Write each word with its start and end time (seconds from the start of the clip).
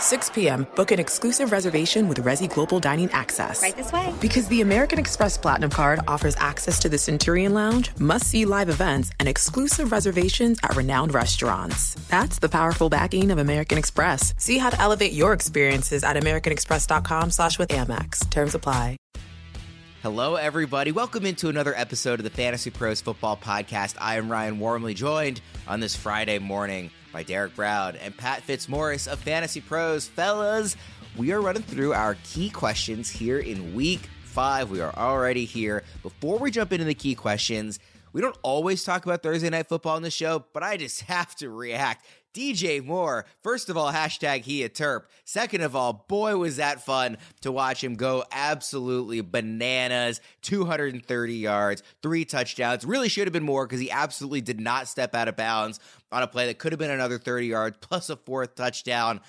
6 0.00 0.30
p.m., 0.30 0.66
book 0.74 0.90
an 0.90 0.98
exclusive 0.98 1.52
reservation 1.52 2.08
with 2.08 2.24
Resy 2.24 2.52
Global 2.52 2.80
Dining 2.80 3.10
Access. 3.12 3.62
Right 3.62 3.76
this 3.76 3.92
way. 3.92 4.12
Because 4.20 4.48
the 4.48 4.62
American 4.62 4.98
Express 4.98 5.36
Platinum 5.36 5.70
Card 5.70 6.00
offers 6.08 6.34
access 6.38 6.78
to 6.80 6.88
the 6.88 6.98
Centurion 6.98 7.54
Lounge, 7.54 7.90
must 7.98 8.26
see 8.26 8.44
live 8.46 8.68
events, 8.68 9.10
and 9.20 9.28
exclusive 9.28 9.92
reservations 9.92 10.58
at 10.62 10.74
renowned 10.74 11.14
restaurants. 11.14 11.94
That's 12.08 12.38
the 12.38 12.48
powerful 12.48 12.88
backing 12.88 13.30
of 13.30 13.38
American 13.38 13.78
Express. 13.78 14.34
See 14.38 14.58
how 14.58 14.70
to 14.70 14.80
elevate 14.80 15.12
your 15.12 15.32
experiences 15.32 16.02
at 16.02 16.16
AmericanExpress.com 16.16 17.30
slash 17.30 17.58
with 17.58 17.68
Amex. 17.68 18.28
Terms 18.30 18.54
apply. 18.54 18.96
Hello, 20.02 20.36
everybody. 20.36 20.92
Welcome 20.92 21.26
into 21.26 21.50
another 21.50 21.74
episode 21.76 22.20
of 22.20 22.24
the 22.24 22.30
Fantasy 22.30 22.70
Pros 22.70 23.02
Football 23.02 23.36
Podcast. 23.36 23.96
I 24.00 24.16
am 24.16 24.32
Ryan 24.32 24.58
Wormeli 24.58 24.94
joined 24.94 25.42
on 25.68 25.80
this 25.80 25.94
Friday 25.94 26.38
morning 26.38 26.90
by 27.12 27.22
Derek 27.22 27.54
Brown 27.54 27.96
and 27.96 28.16
Pat 28.16 28.42
Fitzmaurice 28.42 29.06
of 29.06 29.18
Fantasy 29.18 29.60
Pros. 29.60 30.06
Fellas, 30.06 30.76
we 31.16 31.32
are 31.32 31.40
running 31.40 31.62
through 31.62 31.92
our 31.92 32.16
key 32.24 32.50
questions 32.50 33.10
here 33.10 33.38
in 33.38 33.74
week 33.74 34.08
five. 34.24 34.70
We 34.70 34.80
are 34.80 34.94
already 34.96 35.44
here. 35.44 35.82
Before 36.02 36.38
we 36.38 36.50
jump 36.50 36.72
into 36.72 36.84
the 36.84 36.94
key 36.94 37.14
questions, 37.14 37.78
we 38.12 38.20
don't 38.20 38.36
always 38.42 38.84
talk 38.84 39.04
about 39.04 39.22
Thursday 39.22 39.50
Night 39.50 39.68
Football 39.68 39.96
on 39.96 40.02
the 40.02 40.10
show, 40.10 40.44
but 40.52 40.62
I 40.62 40.76
just 40.76 41.00
have 41.02 41.34
to 41.36 41.50
react. 41.50 42.06
DJ 42.32 42.84
Moore, 42.84 43.26
first 43.42 43.68
of 43.68 43.76
all, 43.76 43.92
hashtag 43.92 44.42
he 44.42 44.62
a 44.62 44.68
terp. 44.68 45.02
Second 45.24 45.62
of 45.62 45.74
all, 45.74 46.04
boy, 46.08 46.36
was 46.36 46.56
that 46.56 46.84
fun 46.84 47.16
to 47.40 47.50
watch 47.50 47.82
him 47.82 47.96
go 47.96 48.24
absolutely 48.30 49.20
bananas. 49.20 50.20
230 50.42 51.34
yards, 51.34 51.82
three 52.02 52.24
touchdowns. 52.24 52.84
Really 52.84 53.08
should 53.08 53.26
have 53.26 53.32
been 53.32 53.42
more 53.42 53.66
because 53.66 53.80
he 53.80 53.90
absolutely 53.90 54.40
did 54.40 54.60
not 54.60 54.88
step 54.88 55.14
out 55.14 55.28
of 55.28 55.36
bounds 55.36 55.80
on 56.12 56.22
a 56.22 56.26
play 56.26 56.46
that 56.46 56.58
could 56.58 56.72
have 56.72 56.78
been 56.78 56.90
another 56.90 57.18
30 57.18 57.46
yards 57.46 57.76
plus 57.80 58.10
a 58.10 58.16
fourth 58.16 58.54
touchdown. 58.54 59.20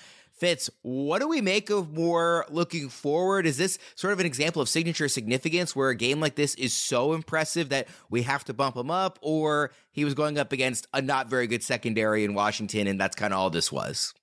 Fitz, 0.42 0.68
what 0.82 1.20
do 1.20 1.28
we 1.28 1.40
make 1.40 1.70
of 1.70 1.92
Moore 1.92 2.44
looking 2.50 2.88
forward? 2.88 3.46
Is 3.46 3.58
this 3.58 3.78
sort 3.94 4.12
of 4.12 4.18
an 4.18 4.26
example 4.26 4.60
of 4.60 4.68
signature 4.68 5.06
significance 5.06 5.76
where 5.76 5.90
a 5.90 5.94
game 5.94 6.18
like 6.18 6.34
this 6.34 6.56
is 6.56 6.74
so 6.74 7.12
impressive 7.12 7.68
that 7.68 7.86
we 8.10 8.22
have 8.22 8.42
to 8.46 8.52
bump 8.52 8.76
him 8.76 8.90
up, 8.90 9.20
or 9.22 9.70
he 9.92 10.04
was 10.04 10.14
going 10.14 10.38
up 10.38 10.50
against 10.50 10.88
a 10.92 11.00
not 11.00 11.28
very 11.28 11.46
good 11.46 11.62
secondary 11.62 12.24
in 12.24 12.34
Washington 12.34 12.88
and 12.88 13.00
that's 13.00 13.14
kind 13.14 13.32
of 13.32 13.38
all 13.38 13.50
this 13.50 13.70
was? 13.70 14.14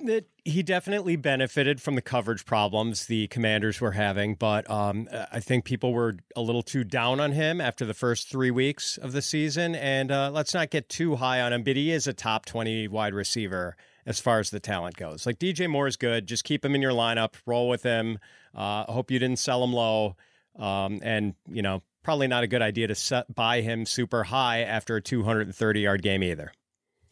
It, 0.00 0.28
he 0.44 0.64
definitely 0.64 1.14
benefited 1.14 1.80
from 1.80 1.94
the 1.94 2.02
coverage 2.02 2.44
problems 2.44 3.06
the 3.06 3.28
commanders 3.28 3.80
were 3.80 3.92
having, 3.92 4.34
but 4.34 4.68
um, 4.68 5.08
I 5.30 5.38
think 5.38 5.64
people 5.64 5.92
were 5.92 6.16
a 6.34 6.40
little 6.40 6.64
too 6.64 6.82
down 6.82 7.20
on 7.20 7.30
him 7.30 7.60
after 7.60 7.84
the 7.84 7.94
first 7.94 8.28
three 8.28 8.50
weeks 8.50 8.96
of 8.96 9.12
the 9.12 9.22
season. 9.22 9.76
And 9.76 10.10
uh, 10.10 10.32
let's 10.32 10.54
not 10.54 10.70
get 10.70 10.88
too 10.88 11.14
high 11.14 11.40
on 11.40 11.52
him, 11.52 11.62
but 11.62 11.76
he 11.76 11.92
is 11.92 12.08
a 12.08 12.12
top 12.12 12.46
20 12.46 12.88
wide 12.88 13.14
receiver 13.14 13.76
as 14.10 14.20
far 14.20 14.40
as 14.40 14.50
the 14.50 14.60
talent 14.60 14.96
goes. 14.96 15.24
Like 15.24 15.38
DJ 15.38 15.70
Moore 15.70 15.86
is 15.86 15.96
good. 15.96 16.26
Just 16.26 16.44
keep 16.44 16.64
him 16.64 16.74
in 16.74 16.82
your 16.82 16.92
lineup, 16.92 17.34
roll 17.46 17.68
with 17.68 17.82
him. 17.82 18.18
Uh, 18.54 18.84
hope 18.84 19.10
you 19.10 19.18
didn't 19.18 19.38
sell 19.38 19.64
him 19.64 19.72
low. 19.72 20.16
Um, 20.58 21.00
and, 21.02 21.34
you 21.48 21.62
know, 21.62 21.82
probably 22.02 22.26
not 22.26 22.42
a 22.42 22.46
good 22.46 22.60
idea 22.60 22.88
to 22.88 22.94
set, 22.94 23.34
buy 23.34 23.62
him 23.62 23.86
super 23.86 24.24
high 24.24 24.60
after 24.62 24.96
a 24.96 25.00
230 25.00 25.80
yard 25.80 26.02
game 26.02 26.22
either. 26.22 26.52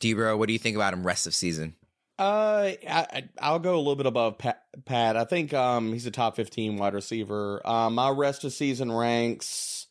Debro, 0.03 0.37
what 0.37 0.47
do 0.47 0.53
you 0.53 0.59
think 0.59 0.77
about 0.77 0.93
him 0.93 1.07
rest 1.07 1.27
of 1.27 1.35
season? 1.35 1.75
Uh, 2.19 2.73
I, 2.89 3.29
I'll 3.41 3.61
go 3.61 3.77
a 3.77 3.79
little 3.79 3.97
bit 3.97 4.07
above 4.07 4.39
Pat. 4.39 4.63
Pat. 4.85 5.17
I 5.17 5.25
think 5.25 5.55
um 5.55 5.93
he's 5.93 6.07
a 6.07 6.11
top 6.11 6.35
fifteen 6.35 6.77
wide 6.77 6.95
receiver. 6.95 7.65
Um, 7.65 7.95
my 7.95 8.11
rest 8.11 8.43
of 8.43 8.53
season 8.53 8.91
ranks. 8.91 9.87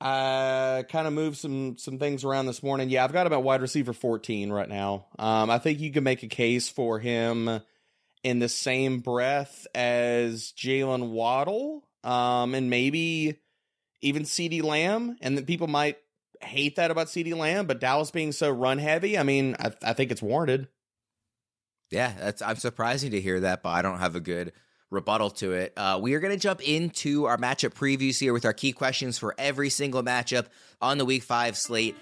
I 0.00 0.84
kind 0.88 1.06
of 1.06 1.12
moved 1.12 1.38
some 1.38 1.76
some 1.78 1.98
things 1.98 2.24
around 2.24 2.46
this 2.46 2.62
morning. 2.62 2.88
Yeah, 2.88 3.04
I've 3.04 3.12
got 3.12 3.30
at 3.30 3.42
wide 3.42 3.62
receiver 3.62 3.92
fourteen 3.92 4.50
right 4.52 4.68
now. 4.68 5.06
Um, 5.18 5.50
I 5.50 5.58
think 5.58 5.80
you 5.80 5.92
can 5.92 6.04
make 6.04 6.22
a 6.22 6.28
case 6.28 6.68
for 6.68 6.98
him 6.98 7.60
in 8.22 8.38
the 8.38 8.48
same 8.48 9.00
breath 9.00 9.66
as 9.74 10.52
Jaylen 10.56 11.10
Waddle. 11.10 11.84
Um, 12.04 12.54
and 12.54 12.70
maybe 12.70 13.40
even 14.00 14.22
CeeDee 14.22 14.62
Lamb, 14.62 15.16
and 15.20 15.36
then 15.36 15.44
people 15.44 15.66
might 15.66 15.98
hate 16.40 16.76
that 16.76 16.92
about 16.92 17.08
CeeDee 17.08 17.36
Lamb, 17.36 17.66
but 17.66 17.80
Dallas 17.80 18.12
being 18.12 18.30
so 18.30 18.48
run 18.50 18.78
heavy, 18.78 19.18
I 19.18 19.24
mean, 19.24 19.56
I, 19.58 19.72
I 19.82 19.92
think 19.94 20.12
it's 20.12 20.22
warranted. 20.22 20.68
Yeah, 21.90 22.14
that's 22.16 22.40
I'm 22.40 22.56
surprising 22.56 23.10
to 23.10 23.20
hear 23.20 23.40
that, 23.40 23.64
but 23.64 23.70
I 23.70 23.82
don't 23.82 23.98
have 23.98 24.14
a 24.14 24.20
good 24.20 24.52
rebuttal 24.90 25.30
to 25.30 25.52
it. 25.52 25.72
Uh, 25.76 25.98
we 26.00 26.14
are 26.14 26.20
going 26.20 26.32
to 26.32 26.38
jump 26.38 26.66
into 26.66 27.26
our 27.26 27.36
matchup 27.36 27.74
previews 27.74 28.18
here 28.18 28.32
with 28.32 28.44
our 28.44 28.52
key 28.52 28.72
questions 28.72 29.18
for 29.18 29.34
every 29.38 29.70
single 29.70 30.02
matchup 30.02 30.46
on 30.80 30.98
the 30.98 31.04
Week 31.04 31.22
Five 31.22 31.56
slate. 31.56 31.96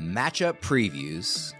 Matchup 0.00 0.60
previews. 0.60 1.54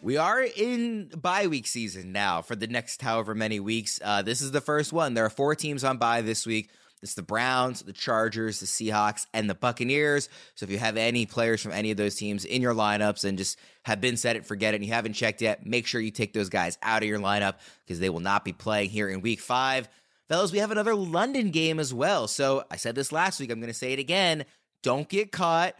We 0.00 0.16
are 0.16 0.40
in 0.42 1.08
bye 1.08 1.48
week 1.48 1.66
season 1.66 2.12
now 2.12 2.40
for 2.40 2.56
the 2.56 2.66
next 2.66 3.02
however 3.02 3.34
many 3.34 3.60
weeks. 3.60 4.00
Uh, 4.02 4.22
this 4.22 4.40
is 4.40 4.52
the 4.52 4.62
first 4.62 4.90
one. 4.90 5.12
There 5.12 5.26
are 5.26 5.30
four 5.30 5.54
teams 5.54 5.84
on 5.84 5.98
bye 5.98 6.22
this 6.22 6.46
week. 6.46 6.70
It's 7.02 7.14
the 7.14 7.22
Browns, 7.22 7.82
the 7.82 7.92
Chargers, 7.92 8.60
the 8.60 8.66
Seahawks, 8.66 9.26
and 9.32 9.48
the 9.48 9.54
Buccaneers. 9.54 10.28
So 10.54 10.64
if 10.64 10.70
you 10.70 10.78
have 10.78 10.96
any 10.96 11.26
players 11.26 11.62
from 11.62 11.72
any 11.72 11.90
of 11.90 11.96
those 11.96 12.16
teams 12.16 12.44
in 12.44 12.62
your 12.62 12.74
lineups 12.74 13.24
and 13.24 13.38
just 13.38 13.58
have 13.84 14.00
been 14.00 14.16
set 14.16 14.36
it, 14.36 14.46
forget 14.46 14.74
it, 14.74 14.78
and 14.78 14.86
you 14.86 14.92
haven't 14.92 15.14
checked 15.14 15.42
yet, 15.42 15.66
make 15.66 15.86
sure 15.86 16.00
you 16.00 16.10
take 16.10 16.32
those 16.32 16.48
guys 16.48 16.78
out 16.82 17.02
of 17.02 17.08
your 17.08 17.18
lineup 17.18 17.54
because 17.86 18.00
they 18.00 18.10
will 18.10 18.20
not 18.20 18.44
be 18.44 18.52
playing 18.52 18.90
here 18.90 19.08
in 19.08 19.20
week 19.20 19.40
five. 19.40 19.88
Fellas, 20.28 20.52
we 20.52 20.58
have 20.58 20.70
another 20.70 20.94
London 20.94 21.50
game 21.50 21.78
as 21.80 21.94
well. 21.94 22.28
So 22.28 22.64
I 22.70 22.76
said 22.76 22.94
this 22.94 23.12
last 23.12 23.40
week. 23.40 23.50
I'm 23.50 23.60
going 23.60 23.72
to 23.72 23.78
say 23.78 23.92
it 23.94 23.98
again. 23.98 24.44
Don't 24.82 25.08
get 25.08 25.32
caught 25.32 25.74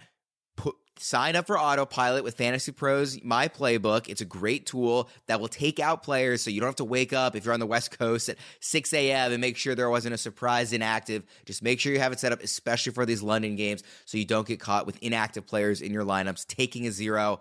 sign 1.00 1.36
up 1.36 1.46
for 1.46 1.58
autopilot 1.58 2.24
with 2.24 2.34
fantasy 2.34 2.72
pros 2.72 3.22
my 3.22 3.48
playbook 3.48 4.08
it's 4.08 4.20
a 4.20 4.24
great 4.24 4.66
tool 4.66 5.08
that 5.26 5.40
will 5.40 5.48
take 5.48 5.78
out 5.78 6.02
players 6.02 6.42
so 6.42 6.50
you 6.50 6.60
don't 6.60 6.68
have 6.68 6.76
to 6.76 6.84
wake 6.84 7.12
up 7.12 7.36
if 7.36 7.44
you're 7.44 7.54
on 7.54 7.60
the 7.60 7.66
west 7.66 7.96
coast 7.98 8.28
at 8.28 8.36
6 8.60 8.92
a.m 8.92 9.32
and 9.32 9.40
make 9.40 9.56
sure 9.56 9.74
there 9.74 9.90
wasn't 9.90 10.14
a 10.14 10.18
surprise 10.18 10.72
inactive 10.72 11.22
just 11.44 11.62
make 11.62 11.80
sure 11.80 11.92
you 11.92 12.00
have 12.00 12.12
it 12.12 12.20
set 12.20 12.32
up 12.32 12.42
especially 12.42 12.92
for 12.92 13.06
these 13.06 13.22
london 13.22 13.56
games 13.56 13.82
so 14.04 14.18
you 14.18 14.24
don't 14.24 14.46
get 14.46 14.60
caught 14.60 14.86
with 14.86 15.02
inactive 15.02 15.46
players 15.46 15.80
in 15.80 15.92
your 15.92 16.04
lineups 16.04 16.46
taking 16.46 16.86
a 16.86 16.90
zero 16.90 17.40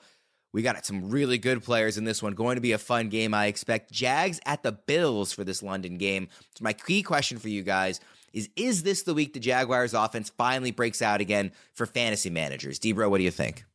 we 0.53 0.61
got 0.61 0.85
some 0.85 1.09
really 1.11 1.37
good 1.37 1.63
players 1.63 1.97
in 1.97 2.05
this 2.05 2.23
one. 2.23 2.33
Going 2.33 2.55
to 2.55 2.61
be 2.61 2.71
a 2.71 2.77
fun 2.77 3.09
game, 3.09 3.33
I 3.33 3.47
expect. 3.47 3.91
Jags 3.91 4.39
at 4.45 4.63
the 4.63 4.71
Bills 4.71 5.33
for 5.33 5.43
this 5.43 5.61
London 5.61 5.97
game. 5.97 6.29
So, 6.55 6.63
my 6.63 6.73
key 6.73 7.03
question 7.03 7.37
for 7.37 7.49
you 7.49 7.63
guys 7.63 7.99
is 8.37 8.49
Is 8.55 8.83
this 8.83 9.03
the 9.03 9.13
week 9.13 9.33
the 9.33 9.39
Jaguars 9.39 9.93
offense 9.93 10.29
finally 10.37 10.71
breaks 10.71 11.01
out 11.01 11.21
again 11.21 11.51
for 11.73 11.85
fantasy 11.85 12.29
managers? 12.29 12.79
Debro, 12.79 13.09
what 13.09 13.17
do 13.17 13.23
you 13.23 13.31
think? 13.31 13.65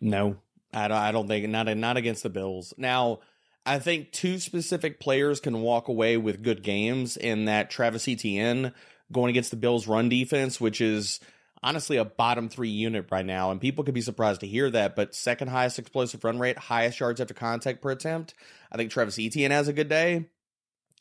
No, 0.00 0.36
I 0.72 0.88
don't, 0.88 0.96
I 0.96 1.12
don't 1.12 1.28
think 1.28 1.48
not 1.48 1.74
not 1.76 1.96
against 1.96 2.24
the 2.24 2.30
Bills. 2.30 2.74
Now, 2.76 3.20
I 3.64 3.78
think 3.78 4.10
two 4.10 4.38
specific 4.38 4.98
players 4.98 5.40
can 5.40 5.62
walk 5.62 5.88
away 5.88 6.16
with 6.16 6.42
good 6.42 6.62
games 6.62 7.16
in 7.16 7.44
that 7.44 7.70
Travis 7.70 8.08
Etienne 8.08 8.72
going 9.12 9.30
against 9.30 9.50
the 9.50 9.56
Bills 9.56 9.86
run 9.86 10.08
defense, 10.08 10.60
which 10.60 10.80
is 10.80 11.20
honestly 11.62 11.96
a 11.96 12.04
bottom 12.04 12.48
three 12.48 12.68
unit 12.68 13.06
right 13.10 13.26
now. 13.26 13.50
And 13.50 13.60
people 13.60 13.84
could 13.84 13.94
be 13.94 14.00
surprised 14.00 14.40
to 14.40 14.46
hear 14.46 14.68
that, 14.70 14.96
but 14.96 15.14
second 15.14 15.48
highest 15.48 15.78
explosive 15.78 16.24
run 16.24 16.38
rate, 16.38 16.58
highest 16.58 16.98
yards 16.98 17.20
after 17.20 17.34
contact 17.34 17.80
per 17.80 17.90
attempt. 17.90 18.34
I 18.72 18.76
think 18.76 18.90
Travis 18.90 19.18
Etienne 19.18 19.50
has 19.50 19.68
a 19.68 19.72
good 19.72 19.88
day. 19.88 20.26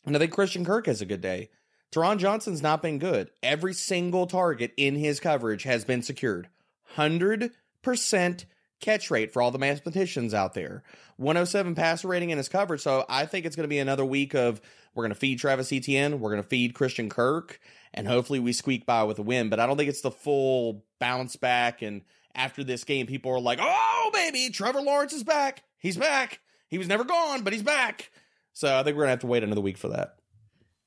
And 0.05 0.15
I 0.15 0.19
think 0.19 0.31
Christian 0.31 0.63
Kirk 0.63 0.85
has 0.85 1.01
a 1.01 1.05
good 1.05 1.21
day. 1.21 1.49
Taron 1.91 2.17
Johnson's 2.17 2.61
not 2.61 2.81
been 2.81 2.99
good. 2.99 3.31
Every 3.41 3.73
single 3.73 4.27
target 4.27 4.73
in 4.77 4.95
his 4.95 5.19
coverage 5.19 5.63
has 5.63 5.85
been 5.85 6.01
secured. 6.01 6.49
100% 6.95 8.45
catch 8.79 9.09
rate 9.09 9.31
for 9.31 9.41
all 9.41 9.51
the 9.51 9.57
mathematicians 9.57 10.33
out 10.33 10.53
there. 10.53 10.83
107 11.17 11.75
passer 11.75 12.07
rating 12.07 12.29
in 12.29 12.37
his 12.37 12.49
coverage. 12.49 12.81
So 12.81 13.05
I 13.09 13.25
think 13.25 13.45
it's 13.45 13.55
going 13.55 13.63
to 13.63 13.69
be 13.69 13.79
another 13.79 14.05
week 14.05 14.35
of 14.35 14.61
we're 14.93 15.03
going 15.03 15.13
to 15.13 15.19
feed 15.19 15.39
Travis 15.39 15.71
Etienne, 15.71 16.19
we're 16.19 16.31
going 16.31 16.41
to 16.41 16.47
feed 16.47 16.73
Christian 16.73 17.09
Kirk, 17.09 17.59
and 17.93 18.07
hopefully 18.07 18.39
we 18.39 18.51
squeak 18.51 18.85
by 18.85 19.03
with 19.03 19.19
a 19.19 19.23
win. 19.23 19.49
But 19.49 19.59
I 19.59 19.67
don't 19.67 19.77
think 19.77 19.89
it's 19.89 20.01
the 20.01 20.11
full 20.11 20.83
bounce 20.99 21.35
back. 21.35 21.81
And 21.81 22.01
after 22.35 22.63
this 22.63 22.83
game, 22.83 23.07
people 23.07 23.31
are 23.31 23.39
like, 23.39 23.59
oh, 23.61 24.11
baby, 24.13 24.49
Trevor 24.49 24.81
Lawrence 24.81 25.13
is 25.13 25.23
back. 25.23 25.63
He's 25.77 25.97
back. 25.97 26.39
He 26.67 26.77
was 26.77 26.87
never 26.87 27.03
gone, 27.03 27.43
but 27.43 27.53
he's 27.53 27.63
back. 27.63 28.11
So 28.53 28.75
I 28.75 28.83
think 28.83 28.95
we're 28.95 29.03
going 29.03 29.07
to 29.07 29.11
have 29.11 29.19
to 29.19 29.27
wait 29.27 29.43
another 29.43 29.61
week 29.61 29.77
for 29.77 29.89
that. 29.89 30.16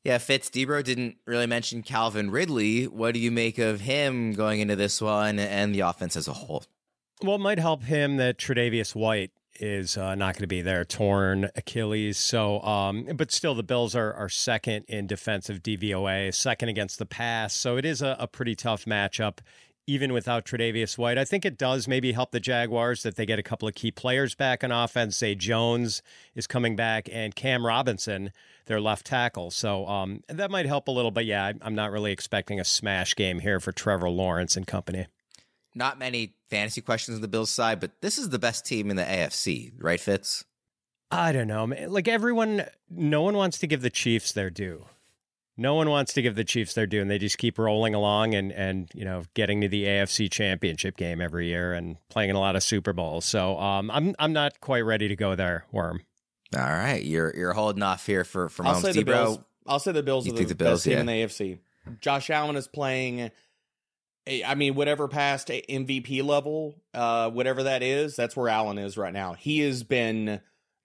Yeah, 0.04 0.18
Fitz 0.18 0.48
Debro 0.48 0.82
didn't 0.82 1.16
really 1.26 1.46
mention 1.46 1.82
Calvin 1.82 2.30
Ridley. 2.30 2.84
What 2.86 3.12
do 3.12 3.20
you 3.20 3.30
make 3.30 3.58
of 3.58 3.82
him 3.82 4.32
going 4.32 4.60
into 4.60 4.74
this 4.76 5.00
one 5.02 5.38
and 5.38 5.74
the 5.74 5.80
offense 5.80 6.16
as 6.16 6.26
a 6.26 6.32
whole? 6.32 6.64
Well, 7.22 7.36
it 7.36 7.40
might 7.40 7.58
help 7.58 7.82
him 7.82 8.16
that 8.16 8.38
Tre'Davious 8.38 8.94
White 8.94 9.30
is 9.56 9.98
uh, 9.98 10.14
not 10.14 10.34
going 10.34 10.42
to 10.42 10.46
be 10.46 10.62
there, 10.62 10.86
torn 10.86 11.50
Achilles. 11.54 12.16
So, 12.16 12.62
um, 12.62 13.08
but 13.14 13.30
still, 13.30 13.54
the 13.54 13.62
Bills 13.62 13.94
are, 13.94 14.14
are 14.14 14.30
second 14.30 14.86
in 14.88 15.06
defensive 15.06 15.62
DVOA, 15.62 16.32
second 16.34 16.70
against 16.70 16.98
the 16.98 17.04
pass. 17.04 17.52
So 17.52 17.76
it 17.76 17.84
is 17.84 18.00
a, 18.00 18.16
a 18.18 18.26
pretty 18.26 18.54
tough 18.54 18.86
matchup. 18.86 19.40
even 19.86 20.12
without 20.12 20.44
Tre'Davious 20.44 20.96
White. 20.96 21.18
I 21.18 21.24
think 21.24 21.44
it 21.44 21.58
does 21.58 21.88
maybe 21.88 22.12
help 22.12 22.30
the 22.30 22.38
Jaguars 22.40 23.02
that 23.02 23.16
they 23.16 23.26
get 23.26 23.38
a 23.38 23.42
couple 23.42 23.66
of 23.66 23.74
key 23.74 23.90
players 23.90 24.34
back 24.34 24.62
on 24.62 24.70
offense. 24.70 25.18
Zay 25.18 25.34
Jones 25.34 26.00
is 26.34 26.46
coming 26.46 26.76
back 26.76 27.08
and 27.10 27.34
Cam 27.34 27.66
Robinson, 27.66 28.30
their 28.70 28.80
left 28.80 29.04
tackle. 29.06 29.50
So 29.50 29.86
um, 29.86 30.22
that 30.28 30.50
might 30.50 30.66
help 30.66 30.88
a 30.88 30.90
little. 30.90 31.10
But 31.10 31.26
yeah, 31.26 31.52
I'm 31.60 31.74
not 31.74 31.90
really 31.90 32.12
expecting 32.12 32.58
a 32.58 32.64
smash 32.64 33.14
game 33.14 33.40
here 33.40 33.60
for 33.60 33.72
Trevor 33.72 34.08
Lawrence 34.08 34.56
and 34.56 34.66
company. 34.66 35.06
Not 35.74 35.98
many 35.98 36.34
fantasy 36.48 36.80
questions 36.80 37.16
on 37.16 37.22
the 37.22 37.28
Bills 37.28 37.50
side, 37.50 37.80
but 37.80 37.92
this 38.00 38.18
is 38.18 38.30
the 38.30 38.38
best 38.38 38.64
team 38.64 38.90
in 38.90 38.96
the 38.96 39.04
AFC, 39.04 39.72
right, 39.78 40.00
Fitz? 40.00 40.44
I 41.10 41.32
don't 41.32 41.46
know. 41.46 41.64
Like 41.64 42.08
everyone, 42.08 42.64
no 42.88 43.22
one 43.22 43.36
wants 43.36 43.58
to 43.58 43.66
give 43.66 43.82
the 43.82 43.90
Chiefs 43.90 44.32
their 44.32 44.50
due 44.50 44.86
no 45.60 45.74
one 45.74 45.90
wants 45.90 46.14
to 46.14 46.22
give 46.22 46.36
the 46.36 46.44
Chiefs 46.44 46.72
their 46.72 46.86
due, 46.86 47.02
and 47.02 47.10
they 47.10 47.18
just 47.18 47.36
keep 47.36 47.58
rolling 47.58 47.94
along 47.94 48.34
and 48.34 48.50
and 48.50 48.90
you 48.94 49.04
know 49.04 49.24
getting 49.34 49.60
to 49.60 49.68
the 49.68 49.84
AFC 49.84 50.30
Championship 50.30 50.96
game 50.96 51.20
every 51.20 51.48
year 51.48 51.74
and 51.74 51.98
playing 52.08 52.30
in 52.30 52.36
a 52.36 52.40
lot 52.40 52.56
of 52.56 52.62
Super 52.62 52.94
Bowls. 52.94 53.26
So 53.26 53.58
um, 53.58 53.90
I'm 53.90 54.14
I'm 54.18 54.32
not 54.32 54.60
quite 54.60 54.80
ready 54.80 55.06
to 55.08 55.16
go 55.16 55.34
there, 55.34 55.66
Worm. 55.70 56.00
All 56.56 56.62
right, 56.62 57.02
you're 57.04 57.32
you're 57.36 57.52
holding 57.52 57.82
off 57.82 58.06
here 58.06 58.24
for 58.24 58.48
for 58.48 58.66
I'll 58.66 58.80
say 58.80 58.92
the 58.92 59.04
Bills. 59.04 59.38
I'll 59.66 59.78
say 59.78 59.92
the 59.92 60.02
Bills 60.02 60.26
You 60.26 60.32
are 60.32 60.36
the, 60.36 60.44
the 60.44 60.54
Bills, 60.54 60.80
best 60.80 60.84
team 60.84 60.98
in 60.98 61.06
the 61.06 61.12
AFC. 61.12 61.58
Josh 62.00 62.28
Allen 62.30 62.56
is 62.56 62.66
playing. 62.66 63.30
I 64.46 64.54
mean, 64.54 64.74
whatever 64.74 65.08
past 65.08 65.48
MVP 65.48 66.22
level, 66.22 66.76
uh, 66.92 67.30
whatever 67.30 67.64
that 67.64 67.82
is, 67.82 68.16
that's 68.16 68.36
where 68.36 68.48
Allen 68.48 68.78
is 68.78 68.96
right 68.96 69.12
now. 69.12 69.32
He 69.32 69.60
has 69.60 69.82
been 69.82 70.40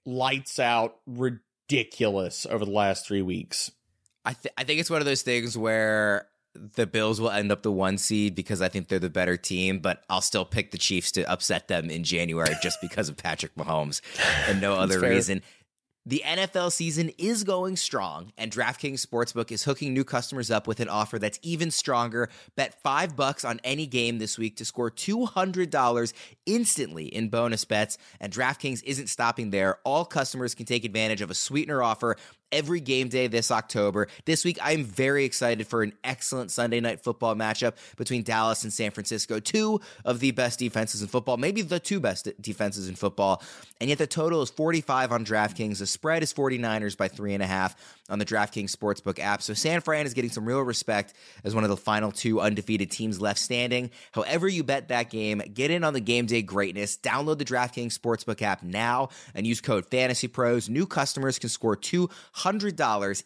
lights 0.05 0.59
out, 0.59 0.97
ridiculous 1.05 2.45
over 2.45 2.63
the 2.65 2.71
last 2.71 3.07
three 3.07 3.21
weeks. 3.21 3.71
I 4.23 4.33
th- 4.33 4.53
I 4.57 4.63
think 4.63 4.79
it's 4.79 4.89
one 4.89 5.01
of 5.01 5.05
those 5.05 5.21
things 5.21 5.57
where 5.57 6.27
the 6.55 6.87
Bills 6.87 7.19
will 7.19 7.29
end 7.29 7.51
up 7.51 7.63
the 7.63 7.71
one 7.71 7.97
seed 7.97 8.33
because 8.33 8.61
I 8.61 8.69
think 8.69 8.87
they're 8.87 8.97
the 8.97 9.09
better 9.09 9.35
team, 9.37 9.79
but 9.79 10.03
I'll 10.09 10.21
still 10.21 10.45
pick 10.45 10.71
the 10.71 10.77
Chiefs 10.77 11.11
to 11.13 11.29
upset 11.29 11.67
them 11.67 11.89
in 11.89 12.03
January 12.03 12.55
just 12.63 12.79
because 12.81 13.09
of 13.09 13.17
Patrick 13.17 13.53
Mahomes 13.55 14.01
and 14.47 14.61
no 14.61 14.73
other 14.79 14.99
fair. 15.01 15.09
reason. 15.09 15.41
The 16.07 16.21
NFL 16.23 16.71
season 16.71 17.09
is 17.17 17.43
going 17.43 17.77
strong, 17.77 18.31
and 18.37 18.51
DraftKings 18.51 19.03
Sportsbook 19.03 19.51
is 19.51 19.63
hooking 19.63 19.91
new 19.91 20.03
customers 20.03 20.51
up 20.51 20.67
with 20.67 20.79
an 20.79 20.87
offer 20.87 21.17
that's 21.17 21.39
even 21.41 21.71
stronger. 21.71 22.29
Bet 22.55 22.79
five 22.83 23.15
bucks 23.15 23.43
on 23.43 23.59
any 23.63 23.87
game 23.87 24.19
this 24.19 24.37
week 24.37 24.55
to 24.57 24.65
score 24.65 24.91
$200 24.91 26.13
instantly 26.45 27.05
in 27.05 27.29
bonus 27.29 27.65
bets. 27.65 27.97
And 28.19 28.31
DraftKings 28.31 28.83
isn't 28.83 29.07
stopping 29.07 29.49
there. 29.49 29.79
All 29.83 30.05
customers 30.05 30.53
can 30.53 30.67
take 30.67 30.85
advantage 30.85 31.21
of 31.21 31.31
a 31.31 31.33
sweetener 31.33 31.81
offer 31.81 32.17
every 32.51 32.79
game 32.79 33.09
day 33.09 33.27
this 33.27 33.51
October. 33.51 34.07
This 34.25 34.45
week, 34.45 34.57
I'm 34.61 34.83
very 34.83 35.25
excited 35.25 35.67
for 35.67 35.83
an 35.83 35.93
excellent 36.03 36.51
Sunday 36.51 36.79
night 36.79 37.03
football 37.03 37.35
matchup 37.35 37.73
between 37.97 38.23
Dallas 38.23 38.63
and 38.63 38.71
San 38.71 38.91
Francisco, 38.91 39.39
two 39.39 39.81
of 40.03 40.19
the 40.19 40.31
best 40.31 40.59
defenses 40.59 41.01
in 41.01 41.07
football, 41.07 41.37
maybe 41.37 41.61
the 41.61 41.79
two 41.79 41.99
best 41.99 42.29
defenses 42.41 42.87
in 42.87 42.95
football. 42.95 43.41
And 43.81 43.89
yet 43.89 43.97
the 43.97 44.07
total 44.07 44.41
is 44.41 44.49
45 44.49 45.11
on 45.11 45.25
DraftKings. 45.25 45.79
The 45.79 45.87
spread 45.87 46.23
is 46.23 46.33
49ers 46.33 46.97
by 46.97 47.07
three 47.07 47.33
and 47.33 47.43
a 47.43 47.47
half 47.47 47.75
on 48.09 48.19
the 48.19 48.25
DraftKings 48.25 48.75
Sportsbook 48.75 49.19
app. 49.19 49.41
So 49.41 49.53
San 49.53 49.81
Fran 49.81 50.05
is 50.05 50.13
getting 50.13 50.31
some 50.31 50.45
real 50.45 50.61
respect 50.61 51.13
as 51.43 51.55
one 51.55 51.63
of 51.63 51.69
the 51.69 51.77
final 51.77 52.11
two 52.11 52.39
undefeated 52.39 52.91
teams 52.91 53.19
left 53.19 53.39
standing. 53.39 53.91
However, 54.11 54.47
you 54.47 54.63
bet 54.63 54.89
that 54.89 55.09
game, 55.09 55.41
get 55.53 55.71
in 55.71 55.83
on 55.83 55.93
the 55.93 55.99
game 55.99 56.25
day 56.25 56.41
greatness. 56.41 56.97
Download 56.97 57.37
the 57.37 57.45
DraftKings 57.45 57.97
Sportsbook 57.97 58.41
app 58.41 58.63
now 58.63 59.09
and 59.33 59.45
use 59.45 59.59
code 59.59 59.85
Fantasy 59.87 60.27
Pros. 60.27 60.69
New 60.69 60.85
customers 60.85 61.39
can 61.39 61.49
score 61.49 61.75
$200 61.75 62.09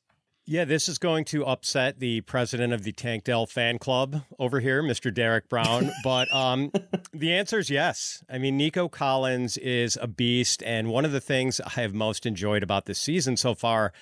Yeah, 0.47 0.67
this 0.67 0.91
is 0.91 0.99
going 0.99 1.25
to 1.27 1.47
upset 1.47 2.01
the 2.01 2.21
president 2.21 2.75
of 2.75 2.83
the 2.83 2.93
Tank 2.93 3.25
Dell 3.25 3.47
fan 3.47 3.79
club 3.79 4.25
over 4.39 4.61
here, 4.61 4.83
Mr. 4.83 5.13
Derek 5.13 5.49
Brown. 5.49 5.91
but 6.05 6.33
um, 6.35 6.71
the 7.15 7.33
answer 7.33 7.59
is 7.59 7.71
yes. 7.71 8.23
I 8.29 8.37
mean, 8.37 8.59
Nico 8.59 8.91
Collins 8.91 9.57
is 9.57 9.97
a 10.03 10.07
beast. 10.07 10.63
And 10.63 10.89
one 10.91 11.07
of 11.07 11.13
the 11.13 11.21
things 11.21 11.63
I 11.63 11.81
have 11.81 11.95
most 11.95 12.27
enjoyed 12.27 12.63
about 12.63 12.85
this 12.85 13.01
season 13.01 13.39
so 13.39 13.55
far 13.55 13.95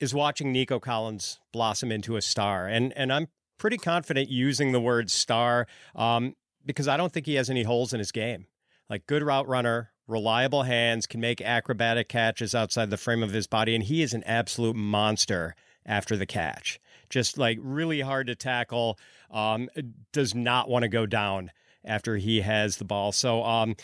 is 0.00 0.12
watching 0.12 0.50
Nico 0.50 0.80
Collins 0.80 1.38
blossom 1.52 1.92
into 1.92 2.16
a 2.16 2.22
star. 2.22 2.66
And, 2.66 2.92
and 2.96 3.12
I'm 3.12 3.28
pretty 3.56 3.78
confident 3.78 4.28
using 4.28 4.72
the 4.72 4.80
word 4.80 5.08
star 5.08 5.68
um, 5.94 6.34
because 6.64 6.88
I 6.88 6.96
don't 6.96 7.12
think 7.12 7.26
he 7.26 7.36
has 7.36 7.48
any 7.48 7.62
holes 7.62 7.92
in 7.92 8.00
his 8.00 8.10
game. 8.10 8.46
Like, 8.90 9.06
good 9.06 9.22
route 9.22 9.46
runner, 9.46 9.92
reliable 10.08 10.64
hands, 10.64 11.06
can 11.06 11.20
make 11.20 11.40
acrobatic 11.40 12.08
catches 12.08 12.56
outside 12.56 12.90
the 12.90 12.96
frame 12.96 13.22
of 13.22 13.32
his 13.32 13.46
body. 13.46 13.72
And 13.76 13.84
he 13.84 14.02
is 14.02 14.14
an 14.14 14.24
absolute 14.24 14.74
monster 14.74 15.54
after 15.86 16.16
the 16.16 16.26
catch. 16.26 16.80
Just 17.08 17.38
like 17.38 17.58
really 17.62 18.00
hard 18.00 18.26
to 18.26 18.34
tackle. 18.34 18.98
Um, 19.30 19.68
does 20.12 20.34
not 20.34 20.68
want 20.68 20.82
to 20.82 20.88
go 20.88 21.06
down 21.06 21.50
after 21.84 22.16
he 22.16 22.40
has 22.40 22.76
the 22.76 22.84
ball. 22.84 23.12
So 23.12 23.42
um, 23.44 23.76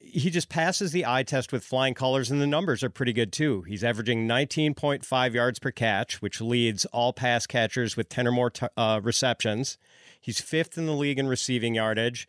he 0.00 0.30
just 0.30 0.48
passes 0.48 0.92
the 0.92 1.04
eye 1.06 1.22
test 1.22 1.52
with 1.52 1.62
flying 1.62 1.94
colors, 1.94 2.30
and 2.30 2.40
the 2.40 2.46
numbers 2.46 2.82
are 2.82 2.90
pretty 2.90 3.12
good 3.12 3.32
too. 3.32 3.62
He's 3.62 3.84
averaging 3.84 4.26
19.5 4.26 5.34
yards 5.34 5.58
per 5.58 5.70
catch, 5.70 6.22
which 6.22 6.40
leads 6.40 6.86
all 6.86 7.12
pass 7.12 7.46
catchers 7.46 7.96
with 7.96 8.08
10 8.08 8.26
or 8.26 8.32
more 8.32 8.50
t- 8.50 8.66
uh, 8.76 9.00
receptions. 9.02 9.78
He's 10.20 10.40
fifth 10.40 10.78
in 10.78 10.86
the 10.86 10.94
league 10.94 11.18
in 11.18 11.28
receiving 11.28 11.74
yardage, 11.74 12.26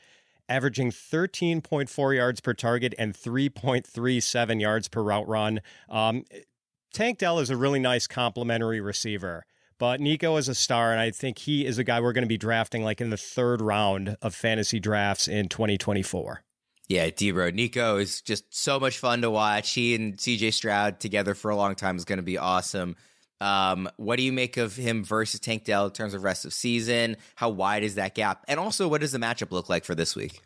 averaging 0.50 0.92
13.4 0.92 2.16
yards 2.16 2.42
per 2.42 2.54
target 2.54 2.94
and 3.00 3.14
3.37 3.14 4.62
yards 4.62 4.88
per 4.90 5.02
route 5.02 5.28
run. 5.28 5.62
Um, 5.90 6.26
Tank 6.94 7.20
Dell 7.20 7.40
is 7.40 7.50
a 7.50 7.56
really 7.56 7.80
nice 7.80 8.06
complementary 8.06 8.82
receiver. 8.82 9.46
But 9.80 10.00
Nico 10.00 10.36
is 10.38 10.48
a 10.48 10.54
star, 10.54 10.92
and 10.92 11.00
I 11.00 11.10
think 11.10 11.40
he 11.40 11.66
is 11.66 11.80
a 11.80 11.84
guy 11.84 12.02
we're 12.02 12.14
going 12.14 12.24
to 12.24 12.28
be 12.28 12.38
drafting 12.38 12.84
like 12.84 13.02
in 13.02 13.10
the 13.10 13.18
third 13.18 13.62
round 13.62 14.16
of 14.22 14.36
fantasy 14.36 14.80
drafts 14.80 15.28
in 15.28 15.48
2024. 15.48 16.44
Yeah, 16.88 17.08
Debro. 17.08 17.54
Nico 17.54 17.98
is 17.98 18.22
just 18.22 18.44
so 18.56 18.80
much 18.80 19.00
fun 19.00 19.22
to 19.22 19.32
watch. 19.32 19.72
He 19.72 19.96
and 19.96 20.18
CJ 20.18 20.54
Stroud 20.54 21.00
together 21.00 21.34
for 21.34 21.50
a 21.50 21.56
long 21.56 21.74
time 21.74 21.96
is 21.96 22.06
going 22.06 22.18
to 22.18 22.24
be 22.24 22.38
awesome. 22.38 22.96
Um, 23.40 23.90
what 23.96 24.18
do 24.18 24.24
you 24.24 24.34
make 24.34 24.58
of 24.58 24.76
him 24.76 25.04
versus 25.04 25.40
Tank 25.40 25.64
Dell 25.64 25.86
in 25.86 25.92
terms 25.94 26.14
of 26.14 26.24
rest 26.24 26.46
of 26.46 26.54
season? 26.54 27.16
How 27.36 27.50
wide 27.50 27.84
is 27.84 27.96
that 27.96 28.14
gap? 28.14 28.44
And 28.48 28.60
also, 28.60 28.88
what 28.88 29.02
does 29.02 29.14
the 29.14 29.18
matchup 29.18 29.52
look 29.52 29.68
like 29.70 29.86
for 29.86 29.96
this 29.96 30.16
week? 30.16 30.42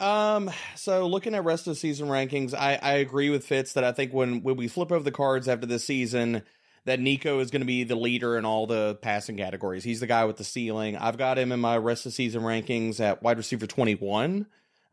Um, 0.00 0.50
so 0.76 1.06
looking 1.06 1.34
at 1.34 1.44
rest 1.44 1.66
of 1.66 1.76
season 1.76 2.08
rankings, 2.08 2.54
I, 2.54 2.78
I 2.82 2.92
agree 2.94 3.28
with 3.28 3.44
Fitz 3.44 3.74
that 3.74 3.84
I 3.84 3.92
think 3.92 4.12
when, 4.14 4.42
when 4.42 4.56
we 4.56 4.66
flip 4.66 4.90
over 4.90 5.04
the 5.04 5.12
cards 5.12 5.46
after 5.46 5.66
this 5.66 5.84
season, 5.84 6.42
that 6.86 6.98
Nico 6.98 7.40
is 7.40 7.50
going 7.50 7.60
to 7.60 7.66
be 7.66 7.84
the 7.84 7.94
leader 7.94 8.38
in 8.38 8.46
all 8.46 8.66
the 8.66 8.98
passing 9.02 9.36
categories. 9.36 9.84
He's 9.84 10.00
the 10.00 10.06
guy 10.06 10.24
with 10.24 10.38
the 10.38 10.44
ceiling. 10.44 10.96
I've 10.96 11.18
got 11.18 11.38
him 11.38 11.52
in 11.52 11.60
my 11.60 11.76
rest 11.76 12.06
of 12.06 12.14
season 12.14 12.42
rankings 12.42 12.98
at 12.98 13.22
wide 13.22 13.36
receiver 13.36 13.66
21. 13.66 14.46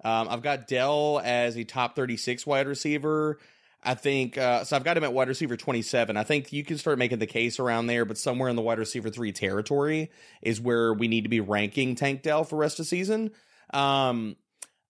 Um, 0.03 0.27
I've 0.29 0.41
got 0.41 0.67
Dell 0.67 1.21
as 1.23 1.57
a 1.57 1.63
top 1.63 1.95
36 1.95 2.45
wide 2.45 2.67
receiver. 2.67 3.39
I 3.83 3.95
think 3.95 4.37
uh, 4.37 4.63
so. 4.65 4.75
I've 4.75 4.83
got 4.83 4.97
him 4.97 5.05
at 5.05 5.13
wide 5.13 5.29
receiver 5.29 5.55
27. 5.55 6.17
I 6.17 6.23
think 6.23 6.51
you 6.51 6.63
can 6.63 6.77
start 6.77 6.99
making 6.99 7.19
the 7.19 7.27
case 7.27 7.59
around 7.59 7.87
there, 7.87 8.03
but 8.03 8.17
somewhere 8.17 8.49
in 8.49 8.55
the 8.55 8.61
wide 8.61 8.79
receiver 8.79 9.09
three 9.09 9.31
territory 9.31 10.11
is 10.41 10.59
where 10.59 10.93
we 10.93 11.07
need 11.07 11.21
to 11.23 11.29
be 11.29 11.39
ranking 11.39 11.95
Tank 11.95 12.23
Dell 12.23 12.43
for 12.43 12.57
rest 12.57 12.79
of 12.79 12.87
season. 12.87 13.31
Um, 13.73 14.35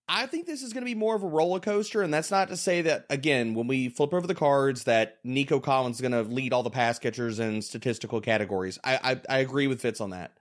I 0.08 0.26
think 0.26 0.46
this 0.46 0.62
is 0.62 0.72
going 0.72 0.82
to 0.82 0.90
be 0.90 0.94
more 0.94 1.14
of 1.14 1.22
a 1.22 1.26
roller 1.28 1.60
coaster, 1.60 2.02
and 2.02 2.12
that's 2.12 2.30
not 2.30 2.48
to 2.48 2.56
say 2.56 2.82
that 2.82 3.06
again 3.10 3.54
when 3.54 3.66
we 3.66 3.88
flip 3.88 4.14
over 4.14 4.26
the 4.26 4.34
cards 4.34 4.84
that 4.84 5.18
Nico 5.22 5.60
Collins 5.60 5.96
is 5.96 6.00
going 6.00 6.12
to 6.12 6.22
lead 6.22 6.52
all 6.52 6.62
the 6.62 6.70
pass 6.70 6.98
catchers 6.98 7.38
in 7.38 7.60
statistical 7.60 8.20
categories. 8.20 8.78
I, 8.82 8.98
I 9.02 9.20
I 9.36 9.38
agree 9.38 9.66
with 9.66 9.82
Fitz 9.82 10.00
on 10.00 10.10
that, 10.10 10.38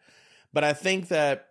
but 0.53 0.63
I 0.63 0.73
think 0.73 1.09
that 1.09 1.47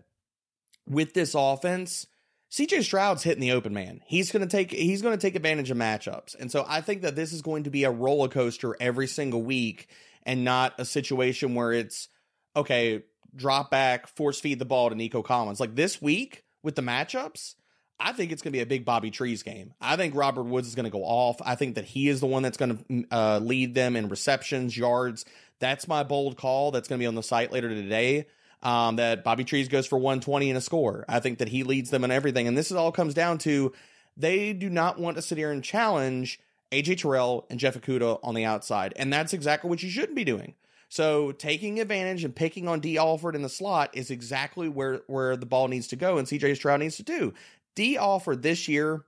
with 0.89 1.13
this 1.13 1.35
offense 1.35 2.07
CJ 2.51 2.85
Stroud's 2.85 3.23
hitting 3.23 3.41
the 3.41 3.53
open 3.53 3.75
man. 3.75 4.01
He's 4.07 4.31
going 4.31 4.47
to 4.47 4.49
take 4.49 4.71
he's 4.71 5.03
going 5.03 5.17
to 5.17 5.21
take 5.21 5.35
advantage 5.35 5.71
of 5.71 5.77
matchups. 5.77 6.35
And 6.39 6.51
so 6.51 6.65
I 6.67 6.81
think 6.81 7.03
that 7.03 7.17
this 7.17 7.33
is 7.33 7.43
going 7.43 7.65
to 7.65 7.71
be 7.71 7.85
a 7.85 7.91
roller 7.91 8.29
coaster 8.29 8.77
every 8.81 9.09
single 9.09 9.43
week 9.43 9.89
and 10.23 10.45
not 10.45 10.75
a 10.79 10.85
situation 10.85 11.55
where 11.55 11.73
it's 11.73 12.09
okay, 12.55 13.03
drop 13.35 13.71
back, 13.71 14.07
force 14.07 14.41
feed 14.41 14.59
the 14.59 14.65
ball 14.65 14.89
to 14.89 14.95
Nico 14.95 15.23
Collins. 15.23 15.61
Like 15.61 15.75
this 15.75 16.01
week 16.01 16.45
with 16.63 16.77
the 16.77 16.83
matchups, 16.83 17.57
I 17.99 18.13
think 18.13 18.31
it's 18.31 18.43
going 18.43 18.53
to 18.53 18.57
be 18.57 18.63
a 18.63 18.67
big 18.67 18.85
Bobby 18.85 19.11
Trees 19.11 19.43
game. 19.43 19.73
I 19.81 19.97
think 19.97 20.15
Robert 20.15 20.45
Woods 20.45 20.69
is 20.69 20.75
going 20.75 20.85
to 20.85 20.91
go 20.91 21.03
off. 21.03 21.41
I 21.45 21.55
think 21.55 21.77
that 21.77 21.85
he 21.85 22.09
is 22.09 22.21
the 22.21 22.27
one 22.27 22.43
that's 22.43 22.59
going 22.59 22.77
to 22.77 22.85
mm, 22.85 23.07
uh, 23.11 23.39
lead 23.39 23.75
them 23.75 23.97
in 23.97 24.09
receptions, 24.09 24.77
yards. 24.77 25.25
That's 25.61 25.89
my 25.89 26.03
bold 26.03 26.37
call. 26.37 26.71
That's 26.71 26.89
going 26.89 26.99
to 26.99 27.03
be 27.03 27.07
on 27.07 27.15
the 27.15 27.23
site 27.23 27.53
later 27.53 27.69
today 27.69 28.27
um, 28.63 28.97
that 28.97 29.25
Bobby 29.25 29.45
Trees 29.45 29.69
goes 29.69 29.87
for 29.87 29.99
120 29.99 30.51
and 30.51 30.59
a 30.59 30.61
score. 30.61 31.05
I 31.09 31.21
think 31.21 31.39
that 31.39 31.49
he 31.49 31.63
leads 31.63 31.91
them 31.91 32.05
in 32.05 32.11
everything. 32.11 32.47
And 32.47 32.57
this 32.57 32.71
all 32.73 32.93
comes 32.93 33.15
down 33.15 33.39
to 33.39 33.73
they 34.17 34.53
do 34.53 34.69
not 34.69 34.99
want 34.99 35.17
to 35.17 35.23
sit 35.23 35.39
here 35.39 35.51
and 35.51 35.63
challenge 35.63 36.41
AJ 36.73 36.99
Terrell 36.99 37.47
and 37.49 37.61
Jeff 37.61 37.79
Okudah 37.79 38.19
on 38.23 38.35
the 38.35 38.45
outside. 38.45 38.93
And 38.97 39.13
that's 39.13 39.33
exactly 39.33 39.71
what 39.71 39.83
you 39.83 39.91
shouldn't 39.91 40.17
be 40.17 40.25
doing. 40.25 40.55
So 40.89 41.33
taking 41.33 41.81
advantage 41.81 42.25
and 42.25 42.35
picking 42.35 42.69
on 42.69 42.81
Dee 42.81 42.97
Alford 42.97 43.35
in 43.35 43.43
the 43.43 43.49
slot 43.49 43.91
is 43.95 44.11
exactly 44.11 44.69
where, 44.69 45.03
where 45.07 45.37
the 45.37 45.47
ball 45.47 45.69
needs 45.69 45.89
to 45.89 45.97
go 45.97 46.17
and 46.19 46.27
CJ 46.27 46.57
Stroud 46.57 46.81
needs 46.81 46.97
to 46.97 47.03
do. 47.03 47.35
Dee 47.77 47.97
Alford 47.97 48.43
this 48.43 48.67
year, 48.67 49.05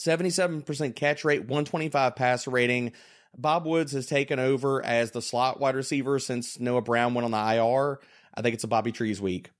77% 0.00 0.96
catch 0.96 1.24
rate, 1.24 1.42
125 1.42 2.16
passer 2.16 2.50
rating. 2.50 2.92
Bob 3.36 3.66
Woods 3.66 3.92
has 3.92 4.06
taken 4.06 4.38
over 4.38 4.84
as 4.84 5.12
the 5.12 5.22
slot 5.22 5.60
wide 5.60 5.76
receiver 5.76 6.18
since 6.18 6.58
Noah 6.58 6.82
Brown 6.82 7.14
went 7.14 7.26
on 7.26 7.30
the 7.30 7.56
IR. 7.56 8.00
I 8.34 8.42
think 8.42 8.54
it's 8.54 8.64
a 8.64 8.68
Bobby 8.68 8.92
Trees 8.92 9.20
week. 9.20 9.50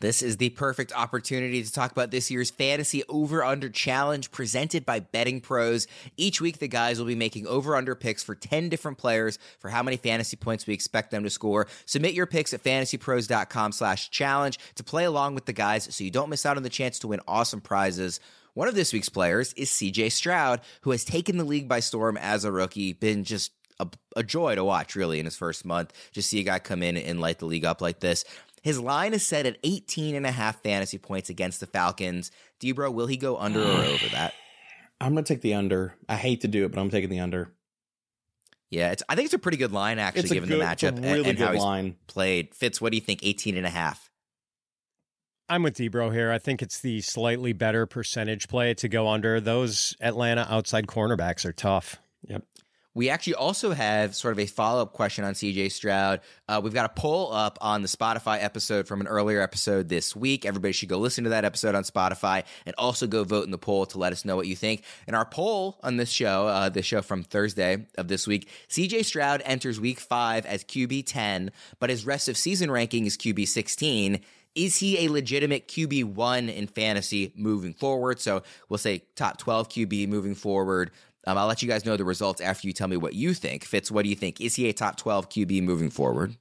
This 0.00 0.20
is 0.20 0.36
the 0.36 0.50
perfect 0.50 0.92
opportunity 0.92 1.62
to 1.62 1.72
talk 1.72 1.90
about 1.90 2.10
this 2.10 2.30
year's 2.30 2.50
fantasy 2.50 3.02
over 3.08 3.42
under 3.42 3.70
challenge 3.70 4.30
presented 4.30 4.84
by 4.84 5.00
Betting 5.00 5.40
Pros. 5.40 5.86
Each 6.18 6.38
week, 6.38 6.58
the 6.58 6.68
guys 6.68 6.98
will 6.98 7.06
be 7.06 7.14
making 7.14 7.46
over 7.46 7.74
under 7.74 7.94
picks 7.94 8.22
for 8.22 8.34
10 8.34 8.68
different 8.68 8.98
players 8.98 9.38
for 9.58 9.70
how 9.70 9.82
many 9.82 9.96
fantasy 9.96 10.36
points 10.36 10.66
we 10.66 10.74
expect 10.74 11.10
them 11.10 11.22
to 11.22 11.30
score. 11.30 11.66
Submit 11.86 12.12
your 12.12 12.26
picks 12.26 12.52
at 12.52 12.62
fantasypros.com 12.62 13.72
slash 13.72 14.10
challenge 14.10 14.58
to 14.74 14.84
play 14.84 15.04
along 15.04 15.34
with 15.34 15.46
the 15.46 15.54
guys 15.54 15.94
so 15.94 16.04
you 16.04 16.10
don't 16.10 16.28
miss 16.28 16.44
out 16.44 16.58
on 16.58 16.62
the 16.62 16.68
chance 16.68 16.98
to 16.98 17.08
win 17.08 17.20
awesome 17.26 17.62
prizes. 17.62 18.20
One 18.52 18.68
of 18.68 18.74
this 18.74 18.92
week's 18.92 19.08
players 19.08 19.54
is 19.54 19.70
CJ 19.70 20.12
Stroud, 20.12 20.60
who 20.82 20.90
has 20.90 21.06
taken 21.06 21.38
the 21.38 21.44
league 21.44 21.68
by 21.68 21.80
storm 21.80 22.18
as 22.18 22.44
a 22.44 22.52
rookie, 22.52 22.92
been 22.92 23.24
just 23.24 23.52
a, 23.78 23.88
a 24.16 24.22
joy 24.22 24.54
to 24.54 24.64
watch, 24.64 24.96
really, 24.96 25.18
in 25.18 25.24
his 25.24 25.36
first 25.36 25.64
month. 25.64 25.92
Just 26.12 26.30
see 26.30 26.40
a 26.40 26.44
guy 26.44 26.58
come 26.58 26.82
in 26.82 26.96
and 26.96 27.20
light 27.20 27.38
the 27.38 27.46
league 27.46 27.64
up 27.64 27.80
like 27.80 28.00
this. 28.00 28.24
His 28.66 28.80
line 28.80 29.14
is 29.14 29.24
set 29.24 29.46
at 29.46 29.58
18 29.62 30.16
and 30.16 30.26
a 30.26 30.32
half 30.32 30.60
fantasy 30.60 30.98
points 30.98 31.30
against 31.30 31.60
the 31.60 31.68
Falcons. 31.68 32.32
Debro, 32.58 32.92
will 32.92 33.06
he 33.06 33.16
go 33.16 33.36
under 33.36 33.62
or 33.62 33.64
over 33.84 34.08
that? 34.08 34.34
I'm 35.00 35.12
going 35.12 35.22
to 35.22 35.32
take 35.32 35.40
the 35.40 35.54
under. 35.54 35.94
I 36.08 36.16
hate 36.16 36.40
to 36.40 36.48
do 36.48 36.64
it, 36.64 36.72
but 36.72 36.80
I'm 36.80 36.90
taking 36.90 37.08
the 37.08 37.20
under. 37.20 37.52
Yeah, 38.68 38.90
it's, 38.90 39.04
I 39.08 39.14
think 39.14 39.26
it's 39.26 39.34
a 39.34 39.38
pretty 39.38 39.56
good 39.56 39.70
line, 39.70 40.00
actually, 40.00 40.30
given 40.30 40.48
good, 40.48 40.60
the 40.60 40.64
matchup 40.64 41.00
really 41.00 41.20
and, 41.20 41.26
and 41.28 41.38
how 41.38 41.52
he's 41.52 41.62
line. 41.62 41.94
played. 42.08 42.56
Fitz, 42.56 42.80
what 42.80 42.90
do 42.90 42.96
you 42.96 43.00
think? 43.02 43.20
18 43.22 43.56
and 43.56 43.66
a 43.66 43.70
half. 43.70 44.10
I'm 45.48 45.62
with 45.62 45.76
Debro 45.76 46.12
here. 46.12 46.32
I 46.32 46.38
think 46.38 46.60
it's 46.60 46.80
the 46.80 47.02
slightly 47.02 47.52
better 47.52 47.86
percentage 47.86 48.48
play 48.48 48.74
to 48.74 48.88
go 48.88 49.06
under. 49.06 49.40
Those 49.40 49.94
Atlanta 50.00 50.44
outside 50.50 50.88
cornerbacks 50.88 51.44
are 51.44 51.52
tough. 51.52 51.98
Yep. 52.26 52.42
We 52.96 53.10
actually 53.10 53.34
also 53.34 53.72
have 53.72 54.16
sort 54.16 54.32
of 54.32 54.38
a 54.38 54.46
follow 54.46 54.80
up 54.80 54.94
question 54.94 55.22
on 55.22 55.34
CJ 55.34 55.70
Stroud. 55.70 56.22
Uh, 56.48 56.62
we've 56.64 56.72
got 56.72 56.86
a 56.86 56.98
poll 56.98 57.30
up 57.30 57.58
on 57.60 57.82
the 57.82 57.88
Spotify 57.88 58.42
episode 58.42 58.88
from 58.88 59.02
an 59.02 59.06
earlier 59.06 59.42
episode 59.42 59.90
this 59.90 60.16
week. 60.16 60.46
Everybody 60.46 60.72
should 60.72 60.88
go 60.88 60.96
listen 60.96 61.24
to 61.24 61.30
that 61.30 61.44
episode 61.44 61.74
on 61.74 61.82
Spotify 61.84 62.44
and 62.64 62.74
also 62.78 63.06
go 63.06 63.22
vote 63.22 63.44
in 63.44 63.50
the 63.50 63.58
poll 63.58 63.84
to 63.84 63.98
let 63.98 64.14
us 64.14 64.24
know 64.24 64.34
what 64.34 64.46
you 64.46 64.56
think. 64.56 64.82
And 65.06 65.14
our 65.14 65.26
poll 65.26 65.78
on 65.82 65.98
this 65.98 66.08
show, 66.08 66.46
uh, 66.46 66.70
this 66.70 66.86
show 66.86 67.02
from 67.02 67.22
Thursday 67.22 67.86
of 67.98 68.08
this 68.08 68.26
week, 68.26 68.48
CJ 68.70 69.04
Stroud 69.04 69.42
enters 69.44 69.78
week 69.78 70.00
five 70.00 70.46
as 70.46 70.64
QB 70.64 71.04
10, 71.04 71.50
but 71.78 71.90
his 71.90 72.06
rest 72.06 72.30
of 72.30 72.38
season 72.38 72.70
ranking 72.70 73.04
is 73.04 73.18
QB 73.18 73.46
16 73.46 74.22
is 74.56 74.78
he 74.78 75.04
a 75.04 75.10
legitimate 75.10 75.68
QB1 75.68 76.52
in 76.52 76.66
fantasy 76.66 77.32
moving 77.36 77.74
forward? 77.74 78.18
So 78.18 78.42
we'll 78.68 78.78
say 78.78 79.04
top 79.14 79.36
12 79.36 79.68
QB 79.68 80.08
moving 80.08 80.34
forward. 80.34 80.90
Um, 81.26 81.36
I'll 81.36 81.46
let 81.46 81.62
you 81.62 81.68
guys 81.68 81.84
know 81.84 81.96
the 81.96 82.04
results 82.04 82.40
after 82.40 82.66
you 82.66 82.72
tell 82.72 82.88
me 82.88 82.96
what 82.96 83.14
you 83.14 83.34
think. 83.34 83.64
Fitz, 83.64 83.90
what 83.90 84.04
do 84.04 84.08
you 84.08 84.16
think? 84.16 84.40
Is 84.40 84.54
he 84.54 84.68
a 84.68 84.72
top 84.72 84.96
12 84.96 85.28
QB 85.28 85.62
moving 85.62 85.90
forward? 85.90 86.36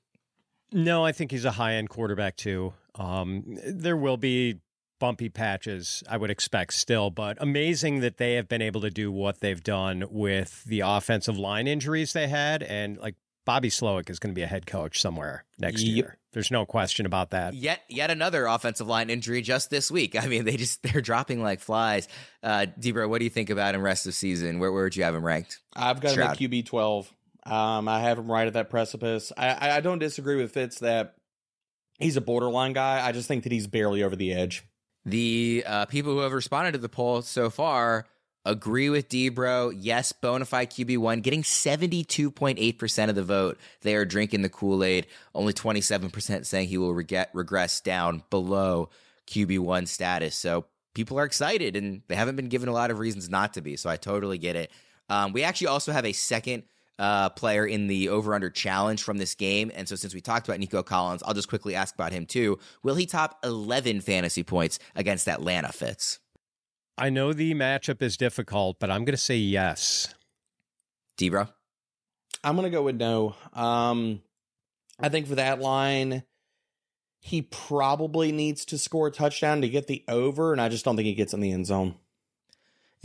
No, 0.72 1.04
I 1.04 1.12
think 1.12 1.32
he's 1.32 1.46
a 1.46 1.52
high 1.52 1.74
end 1.76 1.90
quarterback 1.90 2.36
too. 2.36 2.74
Um, 2.96 3.58
there 3.66 3.98
will 3.98 4.18
be 4.18 4.60
bumpy 5.00 5.30
patches, 5.30 6.04
I 6.10 6.18
would 6.18 6.30
expect 6.30 6.74
still, 6.74 7.10
but 7.10 7.38
amazing 7.42 8.00
that 8.00 8.18
they 8.18 8.36
have 8.36 8.48
been 8.48 8.62
able 8.62 8.82
to 8.82 8.90
do 8.90 9.12
what 9.12 9.40
they've 9.40 9.62
done 9.62 10.06
with 10.10 10.64
the 10.64 10.82
offensive 10.82 11.38
line 11.38 11.68
injuries 11.68 12.14
they 12.14 12.28
had. 12.28 12.64
And 12.64 12.98
like 12.98 13.16
Bobby 13.46 13.70
Slowik 13.70 14.10
is 14.10 14.20
going 14.20 14.34
to 14.34 14.36
be 14.36 14.44
a 14.44 14.48
head 14.48 14.66
coach 14.66 15.02
somewhere 15.02 15.46
next 15.60 15.82
yep. 15.84 15.96
year. 15.96 16.18
There's 16.36 16.52
no 16.52 16.66
question 16.66 17.06
about 17.06 17.30
that. 17.30 17.54
Yet, 17.54 17.80
yet 17.88 18.12
another 18.12 18.46
offensive 18.46 18.88
line 18.88 19.10
injury 19.10 19.42
just 19.42 19.70
this 19.70 19.90
week. 19.90 20.16
I 20.22 20.28
mean, 20.28 20.44
they 20.44 20.58
just 20.58 20.84
they're 20.84 21.02
dropping 21.02 21.42
like 21.42 21.62
flies. 21.62 22.10
Uh, 22.44 22.66
Debro, 22.78 23.08
what 23.08 23.20
do 23.20 23.24
you 23.24 23.30
think 23.30 23.50
about 23.50 23.74
him 23.74 23.82
rest 23.82 24.06
of 24.06 24.14
season? 24.14 24.60
Where, 24.60 24.70
where 24.70 24.84
would 24.84 24.98
you 24.98 25.06
have 25.06 25.16
him 25.16 25.26
ranked? 25.26 25.60
I've 25.74 26.02
got 26.02 26.12
Stroud. 26.12 26.38
him 26.38 26.46
at 26.48 26.52
QB 26.52 26.66
twelve. 26.66 27.12
Um, 27.46 27.88
I 27.88 28.02
have 28.02 28.20
him 28.20 28.30
right 28.30 28.48
at 28.48 28.54
that 28.54 28.70
precipice. 28.70 29.32
I, 29.38 29.78
I 29.78 29.80
don't 29.80 30.00
disagree 30.00 30.36
with 30.36 30.52
Fitz 30.52 30.80
that 30.80 31.16
he's 32.00 32.18
a 32.18 32.22
borderline 32.22 32.74
guy. 32.74 33.06
I 33.06 33.14
just 33.14 33.30
think 33.30 33.44
that 33.44 33.54
he's 33.54 33.68
barely 33.68 34.04
over 34.04 34.18
the 34.18 34.34
edge. 34.34 34.64
The 35.06 35.64
uh, 35.66 35.86
people 35.86 36.12
who 36.12 36.20
have 36.20 36.34
responded 36.34 36.74
to 36.74 36.80
the 36.80 36.90
poll 36.90 37.22
so 37.22 37.50
far 37.50 38.08
Agree 38.46 38.90
with 38.90 39.10
Debro. 39.10 39.76
Yes, 39.76 40.12
bona 40.12 40.46
fide 40.46 40.70
QB1, 40.70 41.24
getting 41.24 41.42
72.8% 41.42 43.10
of 43.10 43.16
the 43.16 43.24
vote. 43.24 43.58
They 43.82 43.96
are 43.96 44.06
drinking 44.06 44.44
the 44.44 44.50
Kool 44.50 44.84
Aid. 44.84 45.08
Only 45.34 45.52
27% 45.52 46.46
saying 46.46 46.68
he 46.68 46.78
will 46.78 46.94
regret, 46.94 47.32
regress 47.34 47.82
down 47.82 48.22
below 48.30 48.90
QB1 49.28 49.88
status. 49.88 50.36
So 50.36 50.66
people 50.94 51.18
are 51.20 51.26
excited 51.26 51.76
and 51.76 52.04
they 52.08 52.16
haven't 52.16 52.36
been 52.36 52.50
given 52.50 52.70
a 52.70 52.74
lot 52.74 52.92
of 52.92 53.00
reasons 53.00 53.30
not 53.30 53.54
to 53.56 53.62
be. 53.62 53.78
So 53.78 53.90
I 53.90 53.98
totally 53.98 54.38
get 54.38 54.56
it. 54.56 54.72
Um, 55.10 55.34
we 55.34 55.44
actually 55.44 55.68
also 55.68 55.92
have 55.92 56.06
a 56.06 56.14
second 56.14 56.64
uh, 56.98 57.30
player 57.30 57.66
in 57.66 57.88
the 57.88 58.10
over 58.10 58.34
under 58.34 58.50
challenge 58.50 59.04
from 59.04 59.18
this 59.18 59.36
game. 59.36 59.72
And 59.76 59.88
so, 59.88 59.96
since 59.96 60.14
we 60.14 60.22
talked 60.22 60.48
about 60.48 60.60
Nico 60.60 60.82
Collins, 60.82 61.22
I'll 61.26 61.34
just 61.34 61.50
quickly 61.50 61.76
ask 61.76 61.94
about 61.94 62.12
him 62.12 62.26
too. 62.26 62.58
Will 62.84 62.96
he 62.96 63.06
top 63.06 63.38
11 63.44 64.02
fantasy 64.02 64.44
points 64.44 64.80
against 64.96 65.28
Atlanta 65.28 65.72
Fitz? 65.72 66.20
I 66.98 67.10
know 67.10 67.34
the 67.34 67.54
matchup 67.54 68.02
is 68.02 68.16
difficult, 68.16 68.80
but 68.80 68.90
I'm 68.90 69.04
going 69.04 69.14
to 69.14 69.18
say 69.18 69.36
yes. 69.36 70.14
Debro? 71.18 71.50
I'm 72.44 72.56
going 72.56 72.70
to 72.70 72.76
go 72.76 72.84
with 72.84 72.96
no. 72.96 73.36
Um, 73.54 74.22
I 75.00 75.10
think 75.10 75.28
for 75.28 75.36
that 75.36 75.60
line, 75.60 76.24
he 77.20 77.42
probably 77.42 78.32
needs 78.32 78.66
to 78.66 78.78
score 78.78 79.08
a 79.08 79.12
touchdown 79.12 79.62
to 79.62 79.70
get 79.70 79.88
the 79.88 80.04
over, 80.08 80.52
and 80.52 80.62
I 80.62 80.70
just 80.70 80.86
don't 80.86 80.96
think 80.96 81.08
he 81.08 81.16
gets 81.16 81.34
in 81.34 81.42
the 81.42 81.52
end 81.52 81.66
zone. 81.66 81.96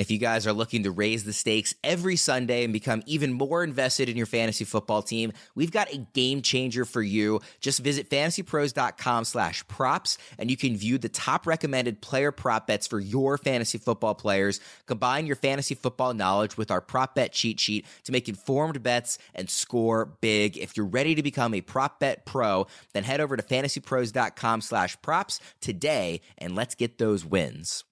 If 0.00 0.10
you 0.10 0.16
guys 0.16 0.46
are 0.46 0.54
looking 0.54 0.84
to 0.84 0.90
raise 0.90 1.24
the 1.24 1.32
stakes 1.34 1.74
every 1.84 2.16
Sunday 2.16 2.64
and 2.64 2.72
become 2.72 3.02
even 3.04 3.34
more 3.34 3.62
invested 3.62 4.08
in 4.08 4.16
your 4.16 4.24
fantasy 4.24 4.64
football 4.64 5.02
team, 5.02 5.34
we've 5.54 5.70
got 5.70 5.92
a 5.92 5.98
game 6.14 6.40
changer 6.40 6.86
for 6.86 7.02
you. 7.02 7.42
Just 7.60 7.80
visit 7.80 8.08
fantasypros.com 8.08 9.26
slash 9.26 9.68
props 9.68 10.16
and 10.38 10.50
you 10.50 10.56
can 10.56 10.74
view 10.74 10.96
the 10.96 11.10
top 11.10 11.46
recommended 11.46 12.00
player 12.00 12.32
prop 12.32 12.66
bets 12.66 12.86
for 12.86 12.98
your 12.98 13.36
fantasy 13.36 13.76
football 13.76 14.14
players. 14.14 14.58
Combine 14.86 15.26
your 15.26 15.36
fantasy 15.36 15.74
football 15.74 16.14
knowledge 16.14 16.56
with 16.56 16.70
our 16.70 16.80
prop 16.80 17.14
bet 17.14 17.34
cheat 17.34 17.60
sheet 17.60 17.84
to 18.04 18.10
make 18.10 18.26
informed 18.26 18.82
bets 18.82 19.18
and 19.34 19.50
score 19.50 20.06
big. 20.22 20.56
If 20.56 20.78
you're 20.78 20.86
ready 20.86 21.14
to 21.14 21.22
become 21.22 21.52
a 21.52 21.60
prop 21.60 22.00
bet 22.00 22.24
pro, 22.24 22.66
then 22.94 23.04
head 23.04 23.20
over 23.20 23.36
to 23.36 23.42
fantasypros.com 23.42 24.62
slash 24.62 24.96
props 25.02 25.40
today 25.60 26.22
and 26.38 26.56
let's 26.56 26.74
get 26.74 26.96
those 26.96 27.22
wins. 27.22 27.84